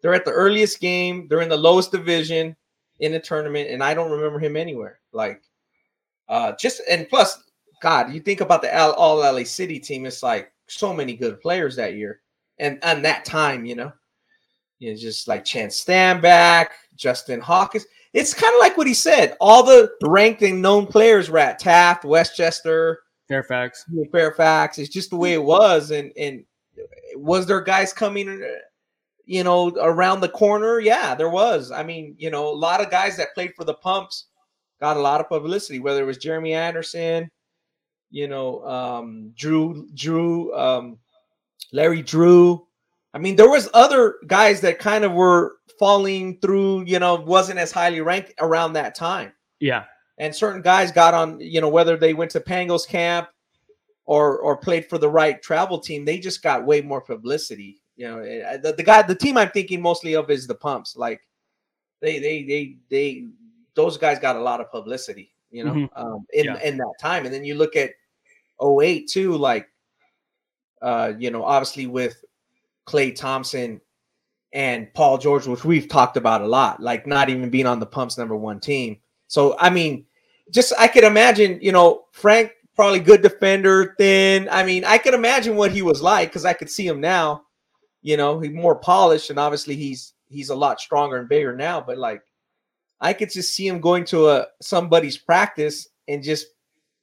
they're 0.01 0.13
at 0.13 0.25
the 0.25 0.31
earliest 0.31 0.79
game, 0.79 1.27
they're 1.27 1.41
in 1.41 1.49
the 1.49 1.57
lowest 1.57 1.91
division 1.91 2.55
in 2.99 3.11
the 3.11 3.19
tournament, 3.19 3.69
and 3.69 3.83
I 3.83 3.93
don't 3.93 4.11
remember 4.11 4.39
him 4.39 4.55
anywhere. 4.55 4.99
Like, 5.11 5.41
uh, 6.29 6.53
just 6.59 6.81
and 6.89 7.07
plus, 7.09 7.43
God, 7.81 8.13
you 8.13 8.19
think 8.19 8.41
about 8.41 8.61
the 8.61 8.73
L, 8.73 8.93
All 8.93 9.17
LA 9.17 9.43
City 9.43 9.79
team. 9.79 10.05
It's 10.05 10.23
like 10.23 10.51
so 10.67 10.93
many 10.93 11.13
good 11.13 11.41
players 11.41 11.75
that 11.75 11.95
year, 11.95 12.21
and 12.59 12.79
and 12.83 13.03
that 13.05 13.25
time, 13.25 13.65
you 13.65 13.75
know, 13.75 13.91
you 14.79 14.91
know, 14.91 14.97
just 14.97 15.27
like 15.27 15.45
Chace 15.45 15.83
Stanback, 15.83 16.67
Justin 16.95 17.41
Hawkins 17.41 17.85
it's 18.13 18.33
kind 18.33 18.53
of 18.53 18.59
like 18.59 18.77
what 18.77 18.87
he 18.87 18.93
said. 18.93 19.37
All 19.39 19.63
the 19.63 19.91
ranked 20.03 20.41
and 20.41 20.61
known 20.61 20.85
players 20.85 21.29
were 21.29 21.37
at 21.37 21.59
Taft, 21.59 22.03
Westchester, 22.03 23.03
Fairfax. 23.27 23.85
Fairfax. 24.11 24.77
It's 24.77 24.89
just 24.89 25.09
the 25.09 25.15
way 25.15 25.33
it 25.33 25.43
was. 25.43 25.91
And 25.91 26.11
and 26.17 26.43
was 27.15 27.45
there 27.45 27.61
guys 27.61 27.93
coming, 27.93 28.43
you 29.25 29.43
know, 29.43 29.69
around 29.77 30.21
the 30.21 30.29
corner? 30.29 30.79
Yeah, 30.79 31.15
there 31.15 31.29
was. 31.29 31.71
I 31.71 31.83
mean, 31.83 32.15
you 32.17 32.29
know, 32.29 32.47
a 32.47 32.53
lot 32.53 32.81
of 32.81 32.91
guys 32.91 33.17
that 33.17 33.33
played 33.33 33.53
for 33.55 33.63
the 33.63 33.73
Pumps 33.73 34.25
got 34.79 34.97
a 34.97 35.01
lot 35.01 35.21
of 35.21 35.29
publicity. 35.29 35.79
Whether 35.79 36.01
it 36.03 36.07
was 36.07 36.17
Jeremy 36.17 36.53
Anderson, 36.53 37.29
you 38.09 38.27
know, 38.27 38.65
um, 38.65 39.31
Drew, 39.35 39.87
Drew, 39.93 40.53
um, 40.55 40.97
Larry 41.71 42.01
Drew. 42.01 42.67
I 43.13 43.17
mean, 43.17 43.35
there 43.35 43.49
was 43.49 43.69
other 43.73 44.15
guys 44.27 44.61
that 44.61 44.79
kind 44.79 45.03
of 45.03 45.11
were 45.11 45.57
falling 45.79 46.39
through, 46.39 46.85
you 46.85 46.99
know, 46.99 47.15
wasn't 47.15 47.59
as 47.59 47.71
highly 47.71 48.01
ranked 48.01 48.33
around 48.39 48.73
that 48.73 48.95
time. 48.95 49.33
Yeah, 49.59 49.85
And 50.17 50.35
certain 50.35 50.61
guys 50.61 50.91
got 50.91 51.13
on, 51.13 51.39
you 51.39 51.61
know, 51.61 51.69
whether 51.69 51.97
they 51.97 52.13
went 52.13 52.31
to 52.31 52.39
Pangos 52.39 52.87
camp 52.87 53.29
or 54.05 54.39
or 54.39 54.57
played 54.57 54.87
for 54.87 54.97
the 54.97 55.09
right 55.09 55.41
travel 55.41 55.79
team, 55.79 56.05
they 56.05 56.19
just 56.19 56.41
got 56.41 56.65
way 56.65 56.81
more 56.81 57.01
publicity. 57.01 57.80
You 57.95 58.07
know, 58.07 58.19
eh, 58.19 58.57
the, 58.57 58.73
the 58.73 58.83
guy, 58.83 59.01
the 59.01 59.15
team 59.15 59.37
I'm 59.37 59.49
thinking 59.51 59.81
mostly 59.81 60.15
of 60.15 60.29
is 60.29 60.47
the 60.47 60.55
Pumps. 60.55 60.95
Like 60.95 61.21
they 62.01 62.19
they 62.19 62.43
they 62.43 62.77
they 62.89 63.27
those 63.75 63.97
guys 63.97 64.19
got 64.19 64.35
a 64.35 64.41
lot 64.41 64.59
of 64.61 64.71
publicity, 64.71 65.33
you 65.49 65.63
know, 65.63 65.73
Mhm. 65.73 65.89
um, 65.95 66.25
in 66.33 66.45
Yeah. 66.45 66.61
in 66.63 66.77
that 66.77 66.93
time. 66.99 67.25
And 67.25 67.33
then 67.33 67.45
you 67.45 67.55
look 67.55 67.75
at 67.75 67.91
08 68.61 69.07
too, 69.07 69.35
like 69.37 69.67
uh, 70.81 71.13
you 71.19 71.29
know, 71.29 71.43
obviously 71.43 71.85
with 71.87 72.23
Klay 72.87 73.15
Thompson 73.15 73.79
and 74.53 74.91
Paul 74.95 75.17
George, 75.19 75.45
which 75.47 75.63
we've 75.63 75.87
talked 75.87 76.17
about 76.17 76.41
a 76.41 76.47
lot, 76.47 76.81
like 76.81 77.05
not 77.05 77.29
even 77.29 77.49
being 77.49 77.67
on 77.67 77.79
the 77.79 77.85
pumps 77.85 78.17
number 78.17 78.35
one 78.35 78.59
team. 78.59 78.99
So 79.27 79.55
I 79.59 79.69
mean, 79.69 80.05
just 80.49 80.73
I 80.79 80.87
could 80.87 81.03
imagine, 81.03 81.59
you 81.61 81.71
know, 81.71 82.05
Frank 82.11 82.51
probably 82.75 82.99
good 82.99 83.21
defender, 83.21 83.95
thin. 83.99 84.47
I 84.49 84.63
mean, 84.63 84.83
I 84.85 84.97
could 84.97 85.13
imagine 85.13 85.55
what 85.55 85.71
he 85.71 85.81
was 85.81 86.01
like 86.01 86.29
because 86.29 86.45
I 86.45 86.53
could 86.53 86.69
see 86.69 86.87
him 86.87 86.99
now. 86.99 87.43
You 88.01 88.17
know, 88.17 88.39
he's 88.39 88.51
more 88.51 88.75
polished, 88.75 89.29
and 89.29 89.39
obviously 89.39 89.75
he's 89.75 90.13
he's 90.27 90.49
a 90.49 90.55
lot 90.55 90.79
stronger 90.79 91.17
and 91.17 91.29
bigger 91.29 91.55
now. 91.55 91.81
But 91.81 91.97
like, 91.97 92.21
I 92.99 93.13
could 93.13 93.31
just 93.31 93.53
see 93.53 93.67
him 93.67 93.79
going 93.81 94.05
to 94.05 94.29
a 94.29 94.47
somebody's 94.61 95.17
practice 95.17 95.87
and 96.07 96.23
just 96.23 96.47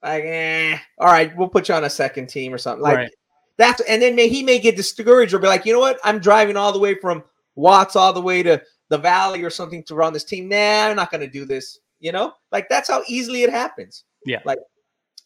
like, 0.03 0.25
eh, 0.25 0.79
all 0.99 1.09
right, 1.09 1.37
we'll 1.37 1.49
put 1.49 1.69
you 1.69 1.75
on 1.75 1.85
a 1.85 1.91
second 1.91 2.29
team 2.29 2.53
or 2.53 2.59
something 2.59 2.83
like 2.83 2.97
Right. 2.97 3.11
that's. 3.57 3.81
And 3.83 4.01
then 4.03 4.15
may, 4.17 4.29
he 4.29 4.43
may 4.43 4.59
get 4.59 4.77
discouraged 4.77 5.35
or 5.35 5.39
be 5.39 5.47
like, 5.49 5.67
you 5.67 5.73
know 5.73 5.81
what, 5.81 5.99
I'm 6.05 6.19
driving 6.19 6.57
all 6.57 6.73
the 6.73 6.79
way 6.79 6.95
from 6.95 7.23
Watts 7.57 7.97
all 7.97 8.13
the 8.13 8.23
way 8.23 8.43
to 8.45 8.63
the 8.89 8.99
Valley 8.99 9.43
or 9.43 9.51
something 9.51 9.83
to 9.85 9.97
run 9.97 10.13
this 10.13 10.25
team. 10.25 10.49
Nah, 10.49 10.87
I'm 10.87 10.97
not 10.97 11.11
going 11.11 11.21
to 11.21 11.27
do 11.27 11.45
this. 11.45 11.79
You 12.01 12.13
know, 12.13 12.33
like 12.53 12.69
that's 12.69 12.89
how 12.89 13.03
easily 13.09 13.43
it 13.43 13.51
happens. 13.51 14.05
Yeah. 14.25 14.41
like 14.45 14.59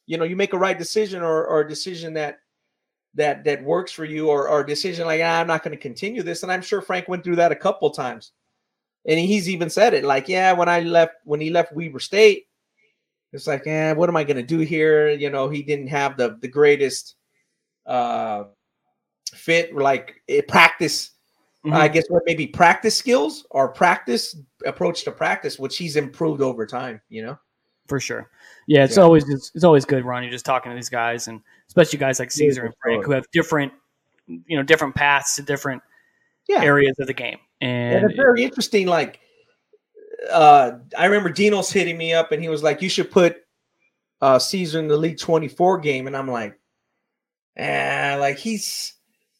you 0.06 0.16
know, 0.16 0.24
you 0.24 0.36
make 0.36 0.52
a 0.54 0.58
right 0.58 0.78
decision 0.78 1.22
or 1.22 1.46
or 1.46 1.60
a 1.60 1.68
decision 1.68 2.14
that 2.14 2.38
that 3.14 3.44
that 3.44 3.62
works 3.62 3.92
for 3.92 4.04
you 4.04 4.28
or 4.28 4.48
or 4.48 4.60
a 4.60 4.66
decision 4.66 5.06
like 5.06 5.20
ah, 5.22 5.40
I'm 5.40 5.46
not 5.46 5.62
going 5.62 5.76
to 5.76 5.82
continue 5.82 6.22
this. 6.22 6.42
And 6.42 6.52
I'm 6.52 6.62
sure 6.62 6.80
Frank 6.80 7.08
went 7.08 7.24
through 7.24 7.36
that 7.36 7.52
a 7.52 7.56
couple 7.56 7.90
times. 7.90 8.32
And 9.06 9.18
he's 9.18 9.48
even 9.48 9.68
said 9.68 9.94
it 9.94 10.04
like, 10.04 10.28
yeah, 10.28 10.52
when 10.52 10.68
I 10.68 10.80
left 10.80 11.14
when 11.24 11.40
he 11.40 11.50
left 11.50 11.72
Weber 11.72 11.98
State, 11.98 12.46
it's 13.32 13.46
like, 13.46 13.66
eh, 13.66 13.92
what 13.92 14.08
am 14.08 14.16
I 14.16 14.24
going 14.24 14.36
to 14.36 14.42
do 14.42 14.58
here? 14.58 15.10
You 15.10 15.30
know, 15.30 15.48
he 15.48 15.62
didn't 15.62 15.88
have 15.88 16.16
the 16.16 16.38
the 16.40 16.48
greatest 16.48 17.16
uh 17.86 18.44
fit 19.34 19.74
like 19.74 20.22
eh, 20.28 20.42
practice 20.46 21.12
Mhm. 21.64 21.74
I 21.74 21.88
guess 21.88 22.04
what 22.08 22.24
maybe 22.26 22.46
practice 22.46 22.96
skills 22.96 23.46
or 23.50 23.68
practice 23.68 24.36
approach 24.66 25.04
to 25.04 25.12
practice, 25.12 25.58
which 25.58 25.76
he's 25.76 25.94
improved 25.96 26.42
over 26.42 26.66
time, 26.66 27.00
you 27.08 27.22
know? 27.24 27.38
For 27.92 28.00
sure. 28.00 28.30
Yeah, 28.66 28.84
it's 28.84 28.96
Yeah. 28.96 29.02
always 29.02 29.28
it's, 29.28 29.50
it's 29.54 29.64
always 29.64 29.84
good, 29.84 30.02
Ronnie, 30.06 30.30
just 30.30 30.46
talking 30.46 30.72
to 30.72 30.76
these 30.76 30.88
guys, 30.88 31.28
and 31.28 31.42
especially 31.68 31.98
guys 31.98 32.18
like 32.18 32.30
Cezar 32.30 32.60
for 32.60 32.64
and 32.64 32.74
Frank, 32.82 32.96
sure. 33.00 33.04
who 33.04 33.12
have 33.12 33.26
different, 33.34 33.70
you 34.26 34.56
know, 34.56 34.62
different 34.62 34.94
paths 34.94 35.36
to 35.36 35.42
different 35.42 35.82
Yeah. 36.48 36.62
areas 36.62 36.98
of 37.00 37.06
the 37.06 37.12
game. 37.12 37.36
And 37.60 37.96
And 37.96 38.10
it's 38.10 38.16
very 38.16 38.42
interesting. 38.44 38.86
Like, 38.86 39.20
uh, 40.30 40.78
I 40.96 41.04
remember 41.04 41.28
Dino's 41.28 41.70
hitting 41.70 41.98
me 41.98 42.14
up 42.14 42.32
and 42.32 42.40
he 42.42 42.48
was 42.48 42.62
like, 42.62 42.80
you 42.80 42.88
should 42.88 43.10
put 43.10 43.36
uh, 44.22 44.38
Cezar 44.38 44.78
in 44.78 44.88
the 44.88 44.96
League 44.96 45.18
24 45.18 45.76
game. 45.80 46.06
And 46.06 46.16
I'm 46.16 46.28
like, 46.28 46.58
eh, 47.56 48.16
like 48.18 48.38
he's 48.38 48.94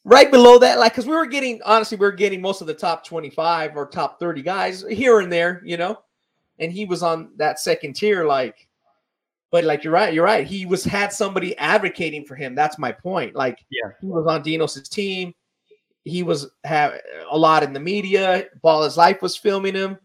right 0.04 0.30
below 0.30 0.58
that. 0.58 0.78
Like, 0.78 0.92
because 0.92 1.06
we 1.06 1.16
were 1.16 1.24
getting, 1.24 1.62
honestly, 1.64 1.96
we 1.96 2.04
were 2.04 2.12
getting 2.12 2.42
most 2.42 2.60
of 2.60 2.66
the 2.66 2.74
top 2.74 3.06
25 3.06 3.78
or 3.78 3.86
top 3.86 4.20
30 4.20 4.42
guys 4.42 4.84
here 4.90 5.20
and 5.20 5.32
there, 5.32 5.62
you 5.64 5.78
know? 5.78 5.98
And 6.62 6.72
he 6.72 6.84
was 6.86 7.02
on 7.02 7.32
that 7.36 7.60
second 7.60 7.94
tier. 7.94 8.24
Like, 8.24 8.66
but 9.50 9.64
like, 9.64 9.84
you're 9.84 9.92
right. 9.92 10.14
You're 10.14 10.24
right. 10.24 10.46
He 10.46 10.64
was, 10.64 10.84
had 10.84 11.12
somebody 11.12 11.56
advocating 11.58 12.24
for 12.24 12.36
him. 12.36 12.54
That's 12.54 12.78
my 12.78 12.92
point. 12.92 13.34
Like, 13.34 13.58
Yeah. 13.70 13.90
he 14.00 14.06
was 14.06 14.26
on 14.26 14.42
Dinos' 14.42 14.88
team 14.88 15.34
he 16.04 16.22
was 16.22 16.50
have 16.64 16.94
a 17.30 17.38
lot 17.38 17.62
in 17.62 17.72
the 17.72 17.80
media. 17.80 18.46
Ballislife 18.64 19.22
was 19.22 19.36
filming 19.36 19.74
him. 19.74 19.96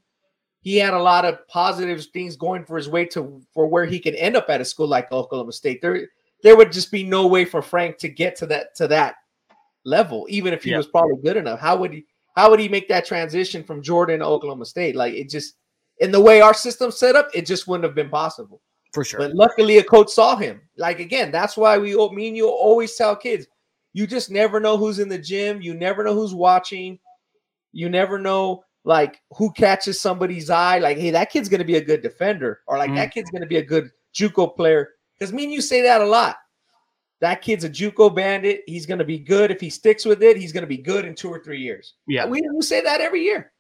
He 0.62 0.78
had 0.78 0.94
a 0.94 1.02
lot 1.02 1.26
of 1.26 1.48
positive 1.48 2.06
things 2.08 2.36
going 2.36 2.66
for 2.66 2.78
his 2.78 2.90
way 2.90 3.06
to 3.06 3.42
for 3.54 3.68
where 3.68 3.86
he 3.86 4.00
could 4.00 4.16
end 4.16 4.36
up 4.36 4.50
at 4.50 4.62
a 4.62 4.66
school 4.66 4.88
like 4.88 5.12
Oklahoma 5.12 5.52
State. 5.52 5.82
There, 5.82 6.08
there 6.44 6.56
would 6.56 6.72
just 6.72 6.92
be 6.92 7.04
no 7.04 7.26
way 7.28 7.46
for 7.46 7.62
Frank 7.62 7.98
to 8.00 8.10
get 8.10 8.36
to 8.38 8.46
that 8.48 8.76
to 8.76 8.88
that 8.90 9.16
level, 9.86 10.26
even 10.30 10.54
if 10.54 10.64
he 10.64 10.72
Yeah. 10.72 10.78
was 10.78 10.88
probably 10.88 11.18
good 11.24 11.38
enough. 11.38 11.60
How 11.60 11.78
would 11.78 11.94
he? 11.94 12.06
How 12.36 12.52
would 12.52 12.60
he 12.60 12.70
make 12.70 12.88
that 12.90 13.06
transition 13.06 13.64
from 13.64 13.82
Jordan 13.82 14.20
to 14.20 14.26
Oklahoma 14.26 14.66
State? 14.66 14.96
Like 14.96 15.16
it 15.16 15.30
just 15.30 15.56
in 16.00 16.12
the 16.12 16.22
way 16.22 16.42
our 16.42 16.54
system 16.54 16.92
set 16.92 17.16
up, 17.16 17.30
it 17.34 17.46
just 17.46 17.68
wouldn't 17.68 17.84
have 17.86 17.96
been 17.96 18.10
possible. 18.10 18.62
for 18.94 19.04
sure. 19.04 19.20
But 19.20 19.34
luckily, 19.36 19.78
a 19.78 19.84
coach 19.84 20.10
saw 20.10 20.36
him. 20.36 20.62
Like 20.78 21.00
again, 21.00 21.32
that's 21.32 21.58
why 21.58 21.78
we, 21.78 21.96
me 22.12 22.28
and 22.30 22.38
you, 22.38 22.48
always 22.50 22.96
tell 22.96 23.16
kids, 23.16 23.48
you 23.94 24.06
just 24.08 24.30
never 24.30 24.60
know 24.60 24.78
who's 24.78 25.00
in 25.00 25.10
the 25.10 25.18
gym. 25.18 25.62
You 25.62 25.74
never 25.74 26.04
know 26.04 26.14
who's 26.14 26.34
watching. 26.36 27.00
You 27.74 27.90
never 27.90 28.20
know 28.20 28.64
like 28.84 29.22
who 29.36 29.52
catches 29.52 30.00
somebody's 30.00 30.50
eye. 30.50 30.78
Like, 30.80 30.98
hey, 30.98 31.10
that 31.12 31.32
kid's 31.32 31.50
gonna 31.50 31.66
be 31.66 31.76
a 31.78 31.84
good 31.84 32.02
defender, 32.02 32.62
or 32.68 32.78
like 32.78 32.92
Mhm. 32.92 32.96
that 32.96 33.14
kid's 33.14 33.30
gonna 33.32 33.46
be 33.48 33.58
a 33.58 33.64
good 33.64 33.90
JUCO 34.16 34.56
player. 34.56 34.92
Because 35.18 35.34
me 35.34 35.44
and 35.46 35.52
you 35.54 35.62
say 35.62 35.82
that 35.82 36.02
a 36.02 36.06
lot. 36.06 36.38
That 37.20 37.42
kid's 37.42 37.64
a 37.64 37.70
JUCO 37.70 38.14
bandit. 38.16 38.62
He's 38.68 38.86
gonna 38.86 39.04
be 39.04 39.18
good 39.18 39.50
if 39.52 39.60
he 39.60 39.70
sticks 39.72 40.06
with 40.06 40.22
it. 40.24 40.38
He's 40.38 40.52
gonna 40.54 40.68
be 40.68 40.78
good 40.78 41.04
in 41.06 41.16
two 41.16 41.30
or 41.30 41.40
three 41.44 41.60
years. 41.62 41.96
yeah, 42.08 42.26
we, 42.28 42.42
we 42.54 42.62
say 42.62 42.82
that 42.82 43.02
every 43.02 43.24
year. 43.24 43.52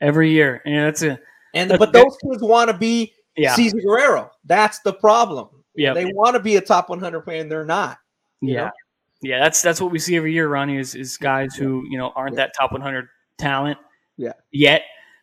every 0.00 0.30
year. 0.30 0.60
And 0.66 0.76
that's 0.86 1.02
a 1.02 1.18
And 1.56 1.70
That's 1.70 1.78
but 1.78 1.92
good. 1.92 2.04
those 2.04 2.16
kids 2.24 2.42
want 2.42 2.70
to 2.70 2.76
be 2.76 3.12
yeah, 3.36 3.54
Cezar 3.54 3.82
Guerrero. 3.82 4.30
That's 4.44 4.78
the 4.80 4.92
problem. 4.92 5.48
yeah, 5.74 5.92
They 5.94 6.06
want 6.06 6.34
to 6.34 6.40
be 6.40 6.56
a 6.56 6.60
top 6.60 6.88
100 6.88 7.20
player, 7.22 7.40
and 7.40 7.50
they're 7.50 7.64
not. 7.64 7.98
yeah, 8.40 8.66
know? 8.66 8.70
yeah. 9.22 9.38
That's 9.40 9.60
that's 9.62 9.80
what 9.80 9.90
we 9.90 9.98
see 9.98 10.16
every 10.16 10.32
year, 10.32 10.48
Ronnie. 10.48 10.78
Is 10.78 10.94
is 10.94 11.16
guys 11.16 11.54
who 11.54 11.84
you 11.90 11.98
know 11.98 12.12
aren't 12.14 12.34
Yeah. 12.34 12.46
that 12.46 12.52
top 12.58 12.72
100 12.72 13.08
talent, 13.38 13.78
Yeah. 14.16 14.32
yet, 14.52 14.82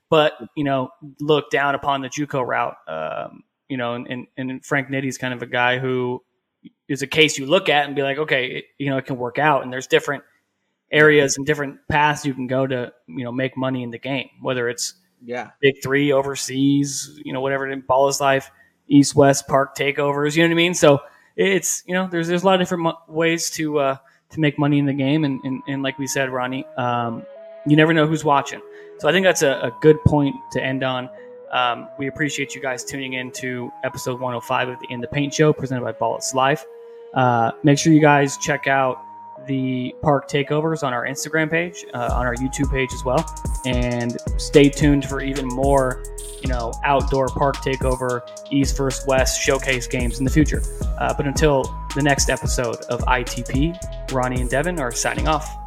but 0.09 0.33
you 0.55 0.63
know 0.63 0.89
look 1.19 1.49
down 1.49 1.75
upon 1.75 2.01
the 2.01 2.09
JUCO 2.09 2.45
route. 2.45 2.75
Um, 2.87 3.43
you 3.69 3.77
know, 3.77 3.93
and 3.95 4.07
and, 4.07 4.27
and 4.37 4.65
Frank 4.65 4.89
Nitty's 4.89 5.17
kind 5.17 5.33
of 5.33 5.41
a 5.41 5.47
guy 5.47 5.79
who 5.79 6.21
is 6.87 7.01
a 7.01 7.07
case 7.07 7.37
you 7.37 7.45
look 7.45 7.67
at 7.69 7.85
and 7.87 7.95
be 7.95 8.03
like, 8.03 8.17
okay, 8.17 8.45
it, 8.47 8.65
you 8.77 8.89
know, 8.89 8.97
it 8.97 9.05
can 9.05 9.17
work 9.17 9.39
out, 9.39 9.63
and 9.63 9.71
there's 9.73 9.87
different 9.87 10.23
areas 10.91 11.37
and 11.37 11.45
different 11.47 11.77
paths 11.89 12.23
you 12.25 12.33
can 12.35 12.45
go 12.45 12.67
to, 12.67 12.93
you 13.07 13.23
know, 13.23 13.31
make 13.31 13.57
money 13.57 13.81
in 13.81 13.89
the 13.89 13.97
game, 13.97 14.29
whether 14.41 14.69
it's 14.69 14.93
Yeah. 15.25 15.51
big 15.61 15.75
three 15.81 16.11
overseas, 16.11 17.19
you 17.23 17.33
know, 17.33 17.41
whatever 17.41 17.67
it 17.69 17.77
is, 17.77 17.83
Ballislife, 17.83 18.49
east 18.87 19.15
west 19.15 19.47
park 19.47 19.75
takeovers. 19.75 20.35
You 20.35 20.43
know 20.43 20.49
what 20.49 20.53
I 20.53 20.55
mean? 20.55 20.73
So 20.73 20.99
it's 21.35 21.83
you 21.87 21.93
know, 21.93 22.07
there's 22.11 22.27
there's 22.27 22.43
a 22.43 22.45
lot 22.45 22.55
of 22.55 22.61
different 22.61 22.83
mo- 22.83 22.99
ways 23.07 23.49
to 23.51 23.79
uh, 23.79 23.97
to 24.31 24.39
make 24.39 24.59
money 24.59 24.79
in 24.79 24.85
the 24.85 24.93
game, 24.93 25.23
and 25.23 25.39
and, 25.43 25.61
and 25.67 25.83
like 25.83 25.97
we 25.97 26.07
said, 26.07 26.29
Ronnie, 26.29 26.65
um, 26.77 27.23
you 27.65 27.75
never 27.75 27.93
know 27.93 28.05
who's 28.07 28.23
watching. 28.23 28.61
So 28.99 29.07
I 29.09 29.11
think 29.11 29.25
that's 29.25 29.41
a, 29.41 29.51
a 29.53 29.71
good 29.81 30.01
point 30.03 30.35
to 30.51 30.63
end 30.63 30.83
on. 30.83 31.09
Um, 31.51 31.87
we 31.99 32.07
appreciate 32.07 32.55
you 32.55 32.61
guys 32.61 32.83
tuning 32.83 33.13
in 33.13 33.31
to 33.33 33.71
episode 33.83 34.19
105 34.19 34.69
of 34.69 34.79
the 34.79 34.87
In 34.91 35.01
the 35.01 35.07
Paint 35.07 35.33
Show 35.33 35.53
presented 35.53 35.83
by 35.83 35.91
Ballislife. 35.91 36.63
Uh, 37.13 37.51
make 37.63 37.77
sure 37.77 37.93
you 37.93 38.01
guys 38.01 38.37
check 38.37 38.67
out 38.67 38.97
the 39.47 39.93
park 40.01 40.29
takeovers 40.29 40.83
on 40.83 40.93
our 40.93 41.05
Instagram 41.05 41.49
page, 41.49 41.85
uh, 41.93 42.09
on 42.13 42.25
our 42.25 42.35
YouTube 42.35 42.71
page 42.71 42.89
as 42.93 43.03
well, 43.03 43.25
and 43.65 44.17
stay 44.37 44.69
tuned 44.69 45.05
for 45.05 45.21
even 45.21 45.47
more, 45.47 46.03
you 46.41 46.47
know, 46.49 46.73
outdoor 46.83 47.27
park 47.27 47.57
takeover, 47.57 48.21
East 48.51 48.77
versus 48.77 49.05
West 49.07 49.41
showcase 49.41 49.87
games 49.87 50.19
in 50.19 50.25
the 50.25 50.31
future. 50.31 50.61
Uh, 50.99 51.13
but 51.13 51.25
until 51.27 51.63
the 51.95 52.01
next 52.01 52.29
episode 52.29 52.77
of 52.89 53.01
ITP, 53.01 54.11
Ronnie 54.11 54.41
and 54.41 54.49
Devin 54.49 54.79
are 54.79 54.91
signing 54.91 55.27
off. 55.27 55.62